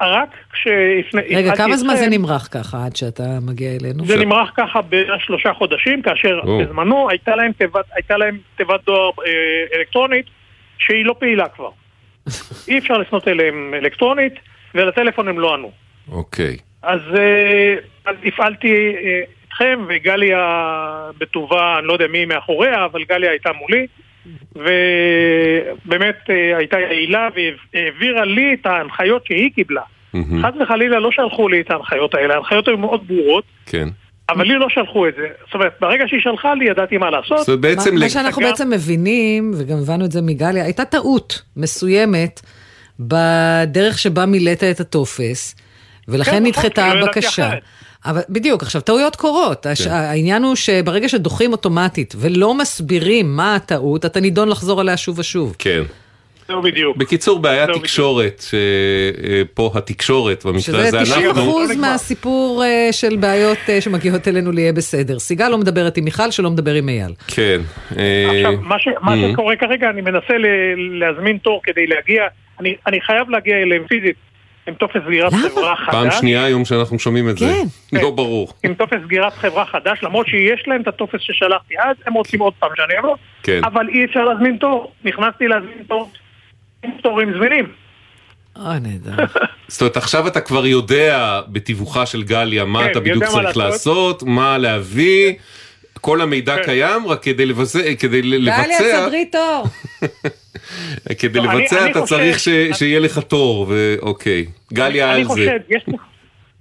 ורק 0.00 0.28
כשהפני... 0.52 1.36
רגע, 1.36 1.56
כמה 1.56 1.76
זמן 1.76 1.96
זה 1.96 2.08
נמרח 2.10 2.48
ככה 2.50 2.84
עד 2.86 2.96
שאתה 2.96 3.22
מגיע 3.42 3.70
אלינו? 3.80 4.06
זה 4.06 4.16
נמרח 4.16 4.52
ככה 4.56 4.80
בשלושה 4.88 5.52
חודשים, 5.54 6.02
כאשר. 6.02 6.40
בזמנו 6.60 7.10
הייתה 7.10 7.36
להם 8.16 8.38
תיבת, 8.56 8.84
דואר 8.86 9.10
אה, 9.26 9.78
אלקטרונית 9.78 10.26
שהיא 10.78 11.04
לא 11.04 11.14
פעילה 11.18 11.48
כבר. 11.48 11.70
אי 12.68 12.78
אפשר 12.78 12.98
לפנות 12.98 13.28
אליהם 13.28 13.74
אלקטרונית, 13.74 14.34
ולטלפון 14.74 15.28
הם 15.28 15.38
לא 15.38 15.54
ענו. 15.54 15.70
אוקיי. 16.12 16.56
אז, 16.82 17.00
אה, 17.18 17.74
אז 18.06 18.16
הפעלתי 18.24 18.94
אה, 19.04 19.20
אתכם, 19.48 19.80
וגליה 19.88 21.10
בטובה, 21.18 21.78
אני 21.78 21.86
לא 21.86 21.92
יודע 21.92 22.06
מי 22.06 22.24
מאחוריה, 22.24 22.84
אבל 22.84 23.04
גליה 23.04 23.30
הייתה 23.30 23.50
מולי, 23.52 23.86
ובאמת 24.56 26.16
אה, 26.30 26.56
הייתה 26.58 26.80
יעילה 26.80 27.28
והעבירה 27.34 28.24
לי 28.24 28.56
את 28.60 28.66
ההנחיות 28.66 29.26
שהיא 29.26 29.50
קיבלה. 29.54 29.82
חס 30.16 30.54
וחלילה 30.62 31.00
לא 31.00 31.10
שלחו 31.12 31.48
לי 31.48 31.60
את 31.60 31.70
ההנחיות 31.70 32.14
האלה, 32.14 32.34
ההנחיות 32.34 32.68
היו 32.68 32.78
מאוד 32.78 33.08
ברורות, 33.08 33.44
כן. 33.66 33.88
אבל 34.28 34.44
לי 34.44 34.54
לא 34.54 34.68
שלחו 34.68 35.08
את 35.08 35.14
זה. 35.16 35.26
זאת 35.44 35.54
אומרת, 35.54 35.72
ברגע 35.80 36.04
שהיא 36.06 36.20
שלחה 36.20 36.54
לי, 36.54 36.64
ידעתי 36.64 36.98
מה 36.98 37.10
לעשות. 37.10 37.48
מה, 37.48 37.98
מה 38.00 38.08
שאנחנו 38.08 38.42
בעצם 38.42 38.70
מבינים, 38.70 39.52
וגם 39.58 39.78
הבנו 39.78 40.04
את 40.04 40.12
זה 40.12 40.22
מגליה, 40.22 40.64
הייתה 40.64 40.84
טעות 40.84 41.42
מסוימת 41.56 42.40
בדרך 43.00 43.98
שבה 43.98 44.26
מילאת 44.26 44.64
את 44.64 44.80
הטופס, 44.80 45.56
ולכן 46.08 46.30
כן, 46.30 46.36
נכון, 46.36 46.46
נדחתה 46.46 46.94
לא 46.94 47.04
הבקשה. 47.04 47.50
אבל 48.06 48.20
בדיוק, 48.28 48.62
עכשיו, 48.62 48.80
טעויות 48.82 49.16
קורות. 49.16 49.66
הש- 49.66 49.82
כן. 49.82 49.90
העניין 49.90 50.42
הוא 50.42 50.54
שברגע 50.54 51.08
שדוחים 51.08 51.52
אוטומטית 51.52 52.14
ולא 52.18 52.54
מסבירים 52.54 53.36
מה 53.36 53.54
הטעות, 53.56 54.04
אתה 54.04 54.20
נידון 54.20 54.48
לחזור 54.48 54.80
עליה 54.80 54.96
שוב 54.96 55.18
ושוב. 55.18 55.56
כן. 55.58 55.82
זהו 56.48 56.62
בדיוק. 56.62 56.96
בקיצור, 56.96 57.38
בעיית 57.38 57.70
תקשורת, 57.70 58.42
שפה 58.42 59.70
התקשורת, 59.74 60.44
במקרה 60.44 60.60
שזה 60.62 60.78
הזה 60.88 61.00
90 61.00 61.26
אנחנו... 61.26 61.42
אחוז 61.42 61.76
מהסיפור 61.76 62.64
אה, 62.64 62.88
של 62.92 63.16
בעיות 63.16 63.58
אה, 63.68 63.80
שמגיעות 63.80 64.28
אלינו 64.28 64.52
ליהיה 64.52 64.72
בסדר. 64.72 65.18
סיגל 65.18 65.48
לא 65.48 65.58
מדברת 65.58 65.96
עם 65.96 66.04
מיכל, 66.04 66.30
שלא 66.30 66.50
מדבר 66.50 66.74
עם 66.74 66.88
אייל. 66.88 67.12
כן. 67.28 67.60
אה, 67.98 68.30
עכשיו, 68.34 68.52
מה, 68.62 68.78
ש, 68.78 68.88
מה. 69.00 69.12
שקורה 69.32 69.56
כרגע, 69.56 69.90
אני 69.90 70.00
מנסה 70.00 70.34
להזמין 71.00 71.36
תור 71.38 71.60
כדי 71.64 71.86
להגיע, 71.86 72.22
אני, 72.60 72.74
אני 72.86 73.00
חייב 73.00 73.30
להגיע 73.30 73.56
אליהם 73.56 73.82
פיזית 73.88 74.16
עם 74.66 74.74
טופס 74.74 75.00
סגירת 75.06 75.32
חברה 75.32 75.76
חדש. 75.76 75.94
פעם 75.94 76.10
שנייה 76.10 76.44
היום 76.44 76.64
שאנחנו 76.64 76.98
שומעים 76.98 77.28
את 77.28 77.38
זה. 77.38 77.46
כן. 77.46 77.98
לא 77.98 78.10
ברור. 78.10 78.52
עם 78.62 78.74
טופס 78.74 78.96
סגירת 79.04 79.32
חברה 79.32 79.64
חדש, 79.64 79.98
למרות 80.02 80.26
שיש 80.26 80.64
להם 80.66 80.82
את 80.82 80.88
הטופס 80.88 81.20
ששלחתי 81.20 81.74
אז, 81.78 81.96
הם 82.06 82.14
רוצים 82.14 82.40
עוד 82.40 82.52
פעם 82.58 82.70
שאני 82.76 82.98
אבוא, 82.98 83.16
כן. 83.42 83.60
אבל 83.64 83.88
אי 83.88 84.04
אפשר 84.04 84.24
להזמין 84.24 84.56
תור. 84.56 84.92
נכנסתי 85.04 85.48
להזמין 85.48 85.82
תור 85.88 86.10
עם 86.84 86.90
תורים 87.02 87.32
זמינים. 87.38 87.68
אוי, 88.56 88.80
נהדר. 88.80 89.24
זאת 89.68 89.80
אומרת, 89.80 89.96
עכשיו 89.96 90.26
אתה 90.26 90.40
כבר 90.40 90.66
יודע 90.66 91.40
בתיווכה 91.48 92.06
של 92.06 92.22
גליה 92.22 92.64
מה 92.64 92.84
כן, 92.84 92.90
אתה 92.90 93.00
בדיוק 93.00 93.24
צריך 93.24 93.36
לעשות. 93.36 93.56
לעשות, 93.56 94.22
מה 94.22 94.58
להביא. 94.58 95.32
כל 96.02 96.20
המידע 96.20 96.56
כן. 96.56 96.62
קיים, 96.64 97.06
רק 97.06 97.22
כדי 97.22 97.46
לבצע, 97.46 97.78
כדי 97.98 98.22
לבצע, 98.22 98.72
סדרי 99.04 99.24
תור. 99.24 99.64
כדי 101.18 101.38
לא, 101.38 101.44
לבצע 101.54 101.82
אני 101.82 101.90
אתה 101.90 102.02
צריך 102.02 102.38
ש- 102.38 102.48
שיהיה 102.72 103.00
לך 103.00 103.18
תור, 103.18 103.66
ואוקיי. 103.68 104.46
גליה 104.72 105.10
על 105.12 105.22
זה. 105.22 105.28
חושב, 105.28 105.58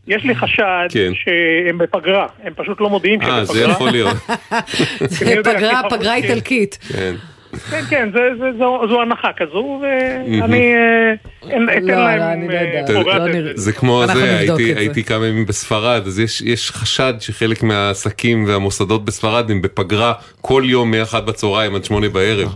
יש 0.07 0.23
לי- 0.23 0.35
חשד 0.35 0.87
כן. 0.89 1.11
שהם 1.13 1.77
בפגרה, 1.77 2.27
הם 2.43 2.53
פשוט 2.55 2.81
לא 2.81 2.89
מודיעים 2.89 3.21
שהם 3.21 3.29
אה, 3.31 3.41
בפגרה. 3.43 3.55
זה 3.65 3.71
יכול 3.71 3.91
להיות. 3.91 4.17
זה 4.99 5.35
פגרה, 5.43 5.81
פגרה 5.89 6.15
איטלקית. 6.15 6.77
כן. 6.93 7.15
כן, 7.71 7.81
כן, 7.89 8.09
זה- 8.13 8.29
זה- 8.39 8.57
זו 8.57 8.81
זו 8.89 9.01
הנחה 9.01 9.27
כזו. 9.37 9.81
ואני 9.81 10.73
אה, 10.75 11.13
אתן 11.47 11.61
לא, 11.83 11.93
לא, 11.95 12.05
להם 12.05 12.21
אני 12.21 12.47
לא 12.47 12.53
אה, 12.53 12.61
יודעת. 12.61 12.83
אתה- 12.85 12.93
פרוגרטיב. 12.93 13.21
לא 13.21 13.33
נראה. 13.41 13.51
זה 13.55 13.71
כמו 13.71 14.03
זה, 14.13 14.37
הייתי, 14.37 14.73
זה. 14.73 14.79
הייתי 14.79 15.03
כמה 15.03 15.27
ימים 15.27 15.45
בספרד, 15.45 16.01
אז 16.07 16.19
יש, 16.19 16.41
יש 16.41 16.71
חשד 16.71 17.13
שחלק 17.19 17.63
מהעסקים 17.63 18.45
והמוסדות 18.47 19.05
בספרד 19.05 19.51
הם 19.51 19.61
בפגרה 19.61 20.13
כל 20.41 20.63
יום 20.65 20.91
מ-1 20.91 21.19
בצהריים 21.19 21.75
עד 21.75 21.83
8 21.83 22.09
בערב. 22.09 22.55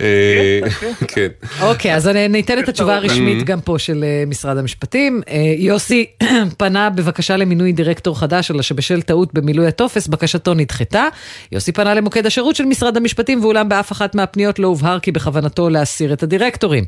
אה, 0.00 0.60
כן. 1.08 1.28
אוקיי, 1.62 1.94
אז 1.94 2.08
אני 2.08 2.28
ניתן 2.28 2.58
את 2.58 2.68
התשובה 2.68 2.96
הרשמית. 2.96 3.42
גם 3.44 3.60
פה 3.60 3.78
של 3.78 4.04
אה, 4.04 4.24
משרד 4.26 4.58
המשפטים. 4.58 5.20
אה, 5.28 5.36
יוסי 5.58 6.06
פנה 6.58 6.90
בבקשה 6.90 7.36
למינוי 7.36 7.72
דירקטור 7.72 8.18
חדש, 8.20 8.50
אלא 8.50 8.62
שבשל 8.62 9.02
טעות 9.02 9.34
במילוי 9.34 9.66
הטופס, 9.66 10.06
בקשתו 10.06 10.54
נדחתה. 10.54 11.04
יוסי 11.52 11.72
פנה 11.72 11.94
למוקד 11.94 12.26
השירות 12.26 12.56
של 12.56 12.64
משרד 12.64 12.96
המשפטים, 12.96 13.44
ואולם 13.44 13.68
באף 13.68 13.92
אחת 13.92 14.14
מהפניות 14.24 14.58
לא 14.58 14.66
הובהר 14.68 14.98
כי 14.98 15.12
בכוונתו 15.12 15.68
להסיר 15.68 16.12
את 16.12 16.22
הדירקטורים. 16.22 16.84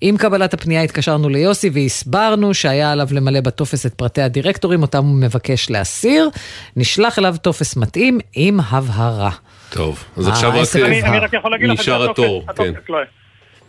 עם 0.00 0.16
קבלת 0.16 0.54
הפנייה 0.54 0.82
התקשרנו 0.82 1.28
ליוסי 1.28 1.70
והסברנו 1.72 2.54
שהיה 2.54 2.92
עליו 2.92 3.08
למלא 3.12 3.40
בטופס 3.40 3.86
את 3.86 3.94
פרטי 3.94 4.22
הדירקטורים, 4.22 4.82
אותם 4.82 4.98
הוא 5.04 5.16
מבקש 5.16 5.70
להסיר. 5.70 6.28
נשלח 6.76 7.18
אליו 7.18 7.34
טופס 7.42 7.76
מתאים 7.76 8.18
עם 8.34 8.60
הבהרה. 8.70 9.30
טוב, 9.70 10.04
אז 10.16 10.28
אה, 10.28 10.32
עכשיו 10.32 10.50
רק 10.50 11.60
נשאר 11.60 12.10
התור, 12.10 12.44
כן. 12.46 12.50
הטופס 12.52 12.88
לא 12.90 12.96
היה- 12.96 13.06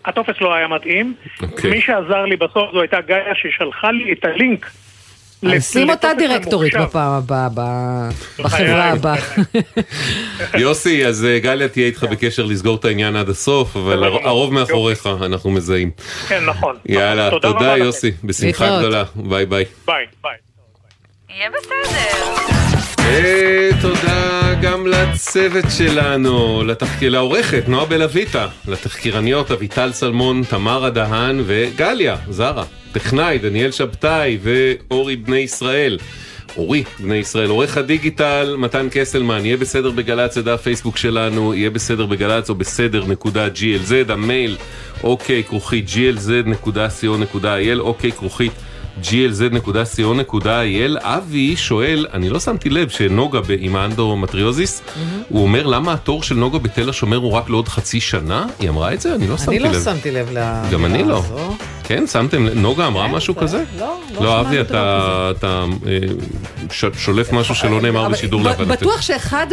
הטופס 0.05 0.41
לא 0.41 0.53
היה 0.53 0.67
מתאים. 0.67 1.13
אוקיי. 1.41 1.71
מי 1.71 1.81
שעזר 1.81 2.25
לי 2.25 2.35
בסוף 2.35 2.69
זו 2.73 2.81
הייתה 2.81 2.97
גליה 3.07 3.33
ששלחה 3.35 3.91
לי 3.91 4.13
את 4.13 4.25
הלינק. 4.25 4.69
אז 5.43 5.65
שים 5.65 5.89
אותה 5.89 6.07
דירקטורית. 6.17 6.73
בפעם 6.75 7.11
הבאה, 7.13 7.49
בחברה 8.39 8.83
הבאה. 8.91 9.15
יוסי, 10.63 11.05
אז 11.05 11.25
אה, 11.25 11.39
גליה 11.39 11.67
תהיה 11.67 11.85
איתך 11.85 12.03
בקשר 12.03 12.43
לסגור 12.45 12.75
את 12.75 12.85
העניין 12.85 13.15
עד 13.15 13.29
הסוף, 13.29 13.75
אבל 13.77 14.03
הר- 14.03 14.27
הרוב 14.27 14.53
מאחוריך, 14.53 15.07
אנחנו 15.25 15.51
מזהים. 15.51 15.91
כן, 16.27 16.45
נכון. 16.45 16.75
יאללה, 16.85 17.29
תודה 17.29 17.47
רבה 17.49 17.59
תודה. 17.59 17.77
יוסי, 17.77 18.11
בשמחה. 18.23 18.77
גדולה, 18.79 19.03
ביי 19.15 19.45
ביי. 19.45 19.65
ביי, 19.87 20.05
ביי. 20.23 20.31
יהיה 21.37 21.49
בסדר. 21.49 22.40
ותודה 23.11 24.53
גם 24.61 24.87
לצוות 24.87 25.65
שלנו, 25.77 26.63
לתחק... 26.63 27.03
לעורכת 27.03 27.63
נועה 27.67 27.85
בלויטה, 27.85 28.47
לתחקירניות 28.67 29.51
אביטל 29.51 29.91
סלמון, 29.91 30.43
תמרה 30.49 30.89
דהן 30.89 31.41
וגליה 31.45 32.15
זרה, 32.29 32.63
טכנאי 32.91 33.37
דניאל 33.37 33.71
שבתאי 33.71 34.37
ואורי 34.41 35.15
בני 35.15 35.37
ישראל. 35.37 35.97
אורי 36.57 36.83
בני 36.99 37.15
ישראל, 37.15 37.49
עורך 37.49 37.77
הדיגיטל 37.77 38.55
מתן 38.57 38.87
קסלמן, 38.91 39.45
יהיה 39.45 39.57
בסדר 39.57 39.91
בגל"צ, 39.91 40.33
זה 40.33 40.41
דף 40.41 40.61
פייסבוק 40.61 40.97
שלנו, 40.97 41.53
יהיה 41.53 41.69
בסדר 41.69 42.05
בגל"צ 42.05 42.49
או 42.49 42.55
בסדר 42.55 43.05
נקודה 43.05 43.47
glz, 43.47 44.11
המייל 44.11 44.57
אוקיי 45.03 45.43
כרוכית 45.43 45.85
glz.co.il, 45.87 47.79
אוקיי 47.79 48.11
כרוכית 48.11 48.51
glz.co.il. 49.03 50.97
אבי 51.01 51.55
שואל, 51.57 52.05
אני 52.13 52.29
לא 52.29 52.39
שמתי 52.39 52.69
לב 52.69 52.89
שנוגה 52.89 53.39
עם 53.59 53.75
האנדומטריוזיס, 53.75 54.81
הוא 55.29 55.43
אומר 55.43 55.67
למה 55.67 55.93
התור 55.93 56.23
של 56.23 56.35
נוגה 56.35 56.59
בתל 56.59 56.89
השומר 56.89 57.17
הוא 57.17 57.31
רק 57.31 57.49
לעוד 57.49 57.67
חצי 57.67 57.99
שנה? 58.01 58.45
היא 58.59 58.69
אמרה 58.69 58.93
את 58.93 59.01
זה? 59.01 59.15
אני 59.15 59.27
לא 59.27 59.37
שמתי 59.37 59.49
אני 59.49 59.59
לב. 59.59 59.71
לא 59.73 59.79
שמתי 59.79 60.11
לב 60.11 60.27
למילה 60.27 60.63
גם 60.71 60.85
אני 60.85 61.03
לא. 61.03 61.23
כן, 61.91 62.07
שמתם? 62.07 62.47
נוגה 62.55 62.87
אמרה 62.87 63.07
משהו 63.07 63.35
כזה? 63.35 63.63
לא, 63.79 63.99
לא, 64.13 64.19
שמעתי 64.19 64.47
אבי, 64.47 64.61
אתה 64.61 65.65
אה, 65.87 65.97
שולף 66.97 67.33
משהו 67.33 67.55
שלא 67.55 67.81
נאמר 67.81 68.09
בשידור 68.09 68.41
להבנתי. 68.43 68.85
בטוח 68.85 69.01
שאחד 69.01 69.47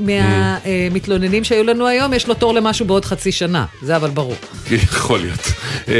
מהמתלוננים 0.00 1.44
שהיו 1.44 1.64
לנו 1.64 1.86
היום, 1.86 2.12
יש 2.12 2.28
לו 2.28 2.34
תור 2.34 2.54
למשהו 2.54 2.86
בעוד 2.86 3.04
חצי 3.04 3.32
שנה. 3.32 3.64
זה 3.82 3.96
אבל 3.96 4.10
ברור. 4.10 4.34
יכול 4.70 5.20
להיות. 5.20 5.52
אה, 5.88 5.94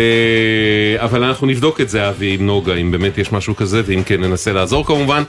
אבל 0.99 1.25
אנחנו 1.25 1.47
נבדוק 1.47 1.81
את 1.81 1.89
זה, 1.89 2.09
אבי, 2.09 2.35
עם 2.35 2.47
נוגה, 2.47 2.75
אם 2.75 2.91
באמת 2.91 3.19
יש 3.19 3.33
משהו 3.33 3.57
כזה, 3.57 3.83
ואם 3.87 4.03
כן, 4.03 4.21
ננסה 4.21 4.53
לעזור 4.53 4.87
כמובן. 4.87 5.23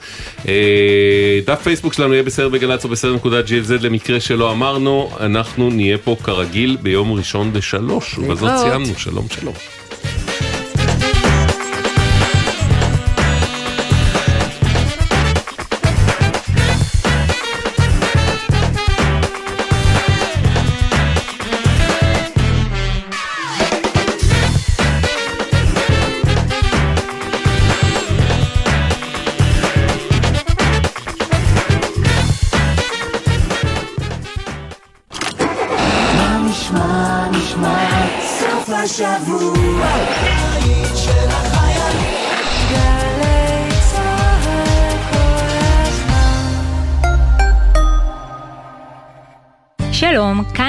אה, 0.48 1.40
דף 1.46 1.62
פייסבוק 1.64 1.94
שלנו 1.94 2.14
יהיה 2.14 2.24
בסדר 2.24 2.50
בגל"צ 2.50 2.84
או 2.84 2.90
בסדר 2.90 3.14
נקודה 3.14 3.40
glz 3.40 3.82
למקרה 3.82 4.20
שלא 4.20 4.52
אמרנו, 4.52 5.12
אנחנו 5.20 5.70
נהיה 5.70 5.98
פה 5.98 6.16
כרגיל 6.24 6.78
ביום 6.82 7.14
ראשון 7.14 7.54
בשלוש, 7.54 8.18
ובזאת. 8.18 8.52
סיימנו, 8.58 8.94
שלום 8.98 9.26
שלום. 9.40 9.81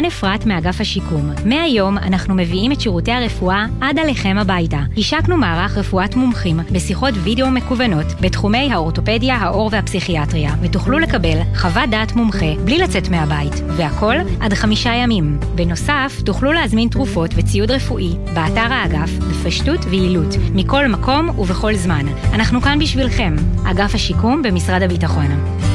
כאן 0.03 0.09
אפרת 0.09 0.47
מאגף 0.47 0.81
השיקום. 0.81 1.31
מהיום 1.45 1.99
אנחנו 1.99 2.35
מביאים 2.35 2.73
את 2.73 2.81
שירותי 2.81 3.13
הרפואה 3.13 3.67
עד 3.81 3.99
עליכם 3.99 4.37
הביתה. 4.41 4.81
השקנו 4.97 5.37
מערך 5.37 5.79
רפואת 5.79 6.17
מומחים 6.17 6.61
בשיחות 6.73 7.15
וידאו 7.23 7.51
מקוונות 7.51 8.07
בתחומי 8.21 8.73
האורתופדיה, 8.73 9.37
העור 9.37 9.69
והפסיכיאטריה, 9.73 10.55
ותוכלו 10.63 10.99
לקבל 10.99 11.39
חוות 11.55 11.91
דעת 11.91 12.13
מומחה 12.13 12.55
בלי 12.65 12.79
לצאת 12.79 13.09
מהבית, 13.09 13.53
והכל 13.77 14.15
עד 14.41 14.55
חמישה 14.55 14.95
ימים. 14.95 15.39
בנוסף, 15.55 16.23
תוכלו 16.25 16.53
להזמין 16.53 16.89
תרופות 16.89 17.31
וציוד 17.35 17.71
רפואי 17.71 18.13
באתר 18.35 18.73
האגף 18.73 19.11
בפשטות 19.19 19.81
ויעילות, 19.91 20.35
מכל 20.55 20.89
מקום 20.89 21.29
ובכל 21.39 21.75
זמן. 21.75 22.07
אנחנו 22.33 22.61
כאן 22.61 22.79
בשבילכם, 22.79 23.35
אגף 23.71 23.95
השיקום 23.95 24.43
במשרד 24.43 24.83
הביטחון. 24.83 25.72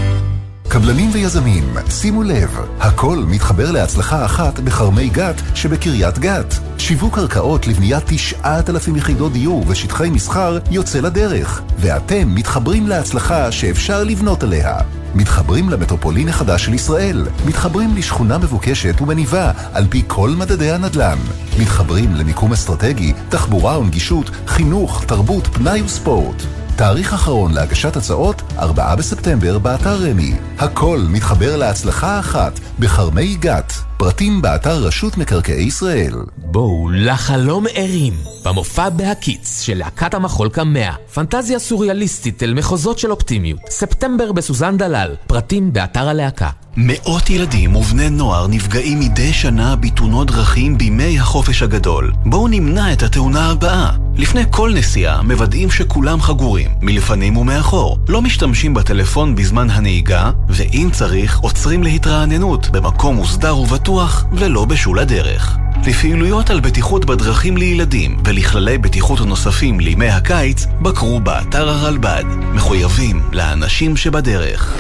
קבלנים 0.82 1.09
ויזמים, 1.13 1.63
שימו 1.89 2.23
לב, 2.23 2.57
הכל 2.80 3.23
מתחבר 3.28 3.71
להצלחה 3.71 4.25
אחת 4.25 4.59
בכרמי 4.59 5.09
גת 5.09 5.41
שבקריית 5.55 6.19
גת. 6.19 6.53
שיווק 6.78 7.15
קרקעות 7.15 7.67
לבניית 7.67 8.03
9,000 8.07 8.95
יחידות 8.95 9.34
דיור 9.34 9.63
ושטחי 9.67 10.09
מסחר 10.09 10.57
יוצא 10.71 10.99
לדרך, 10.99 11.61
ואתם 11.80 12.36
מתחברים 12.36 12.88
להצלחה 12.88 13.51
שאפשר 13.51 14.03
לבנות 14.03 14.43
עליה. 14.43 14.78
מתחברים 15.15 15.69
למטרופולין 15.69 16.30
החדש 16.30 16.65
של 16.65 16.73
ישראל, 16.73 17.28
מתחברים 17.45 17.95
לשכונה 17.95 18.38
מבוקשת 18.38 19.01
ומניבה 19.01 19.51
על 19.73 19.88
פי 19.89 20.03
כל 20.07 20.30
מדדי 20.30 20.71
הנדל"ן, 20.71 21.17
מתחברים 21.59 22.15
למיקום 22.15 22.53
אסטרטגי, 22.53 23.13
תחבורה 23.30 23.80
ונגישות, 23.80 24.32
חינוך, 24.47 25.03
תרבות, 25.05 25.47
פנאי 25.47 25.82
וספורט. 25.82 26.43
תאריך 26.78 27.13
אחרון 27.13 27.53
להגשת 27.53 27.97
הצעות, 27.97 28.41
4 28.59 28.95
בספטמבר 28.95 29.59
באתר 29.59 29.95
רמי. 30.09 30.34
הכל 30.59 30.99
מתחבר 31.09 31.55
להצלחה 31.55 32.19
אחת, 32.19 32.59
בכרמי 32.80 33.36
גת. 33.36 33.87
פרטים 33.98 34.41
באתר 34.41 34.84
רשות 34.84 35.18
מקרקעי 35.18 35.64
ישראל. 35.64 36.14
בואו 36.38 36.89
לחלום 36.89 37.66
ערים, 37.74 38.14
במופע 38.45 38.89
בהקיץ 38.89 39.62
של 39.62 39.78
להקת 39.78 40.14
המחול 40.14 40.50
קמע. 40.50 40.91
פנטזיה 41.14 41.60
סוריאליסטית 41.60 42.43
אל 42.43 42.54
מחוזות 42.54 43.00
של 43.00 43.12
אופטימיות. 43.12 43.60
ספטמבר 43.70 44.32
בסוזן 44.32 44.78
דלל, 44.78 45.16
פרטים 45.28 45.74
באתר 45.74 46.10
הלהקה. 46.10 46.50
מאות 46.78 47.30
ילדים 47.30 47.76
ובני 47.76 48.10
נוער 48.10 48.48
נפגעים 48.48 49.00
מדי 49.00 49.34
שנה 49.34 49.76
בתאונות 49.76 50.28
דרכים 50.32 50.78
בימי 50.78 51.20
החופש 51.20 51.62
הגדול. 51.62 52.14
בואו 52.26 52.48
נמנע 52.48 52.93
את 52.93 53.04
התאונה 53.04 53.50
הבאה. 53.52 53.91
לפני 54.18 54.41
כל 54.52 54.74
נסיעה 54.76 55.22
מוודאים 55.22 55.72
שכולם 55.72 56.22
חגורים, 56.22 56.72
מלפנים 56.82 57.38
ומאחור. 57.38 57.98
לא 58.08 58.22
משתמשים 58.22 58.74
בטלפון 58.74 59.36
בזמן 59.36 59.70
הנהיגה, 59.70 60.32
ואם 60.50 60.89
צריך, 60.91 61.39
עוצרים 61.39 61.84
להתרעננות 61.84 62.70
במקום 62.70 63.16
מוסדר 63.16 63.58
ובטוח, 63.58 63.87
ולא 64.34 64.66
בשול 64.66 65.00
הדרך. 65.00 65.58
לפעילויות 65.88 66.50
על 66.50 66.60
בטיחות 66.60 67.06
בדרכים 67.06 67.58
לילדים 67.58 68.18
ולכללי 68.26 68.78
בטיחות 68.78 69.22
נוספים 69.22 69.80
לימי 69.80 70.10
הקיץ, 70.10 70.66
בקרו 70.82 71.20
באתר 71.20 71.70
הרלב"ד. 71.70 72.24
מחויבים 72.54 73.22
לאנשים 73.32 73.98
שבדרך. 73.98 74.74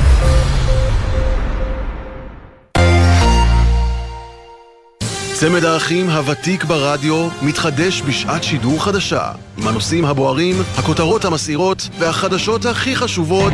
צמד 5.33 5.65
האחים 5.65 6.09
הוותיק 6.09 6.63
ברדיו 6.63 7.29
מתחדש 7.41 8.01
בשעת 8.01 8.43
שידור 8.43 8.83
חדשה 8.83 9.31
עם 9.57 9.67
הנושאים 9.67 10.05
הבוערים, 10.05 10.55
הכותרות 10.77 11.25
המסעירות 11.25 11.89
והחדשות 11.99 12.65
הכי 12.65 12.95
חשובות 12.95 13.53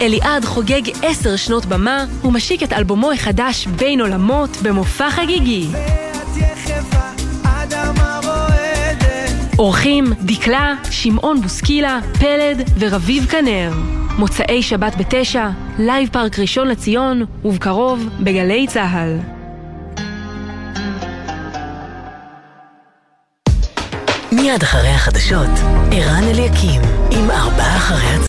אליעד 0.00 0.44
חוגג 0.44 0.82
עשר 1.02 1.36
שנות 1.36 1.66
במה 1.66 2.04
ומשיק 2.24 2.62
את 2.62 2.72
אלבומו 2.72 3.12
החדש 3.12 3.66
בין 3.66 4.00
עולמות 4.00 4.56
במופע 4.62 5.10
חגיגי. 5.10 5.68
אורחים 9.58 10.12
דקלה, 10.22 10.74
שמעון 10.90 11.40
בוסקילה, 11.40 11.98
פלד 12.18 12.70
ורביב 12.78 13.26
כנר. 13.26 13.72
מוצאי 14.18 14.62
שבת 14.62 14.96
בתשע, 14.96 15.48
לייב 15.78 16.08
פארק 16.12 16.38
ראשון 16.38 16.68
לציון, 16.68 17.24
ובקרוב 17.44 18.08
בגלי 18.20 18.66
צה"ל. 18.66 19.18
מיד 24.32 24.62
אחרי 24.62 24.88
החדשות, 24.88 25.50
ערן 25.92 26.24
אליקים, 26.24 26.80
עם 27.10 27.30
ארבעה 27.30 27.76
אחרי 27.76 28.08
הצ... 28.08 28.22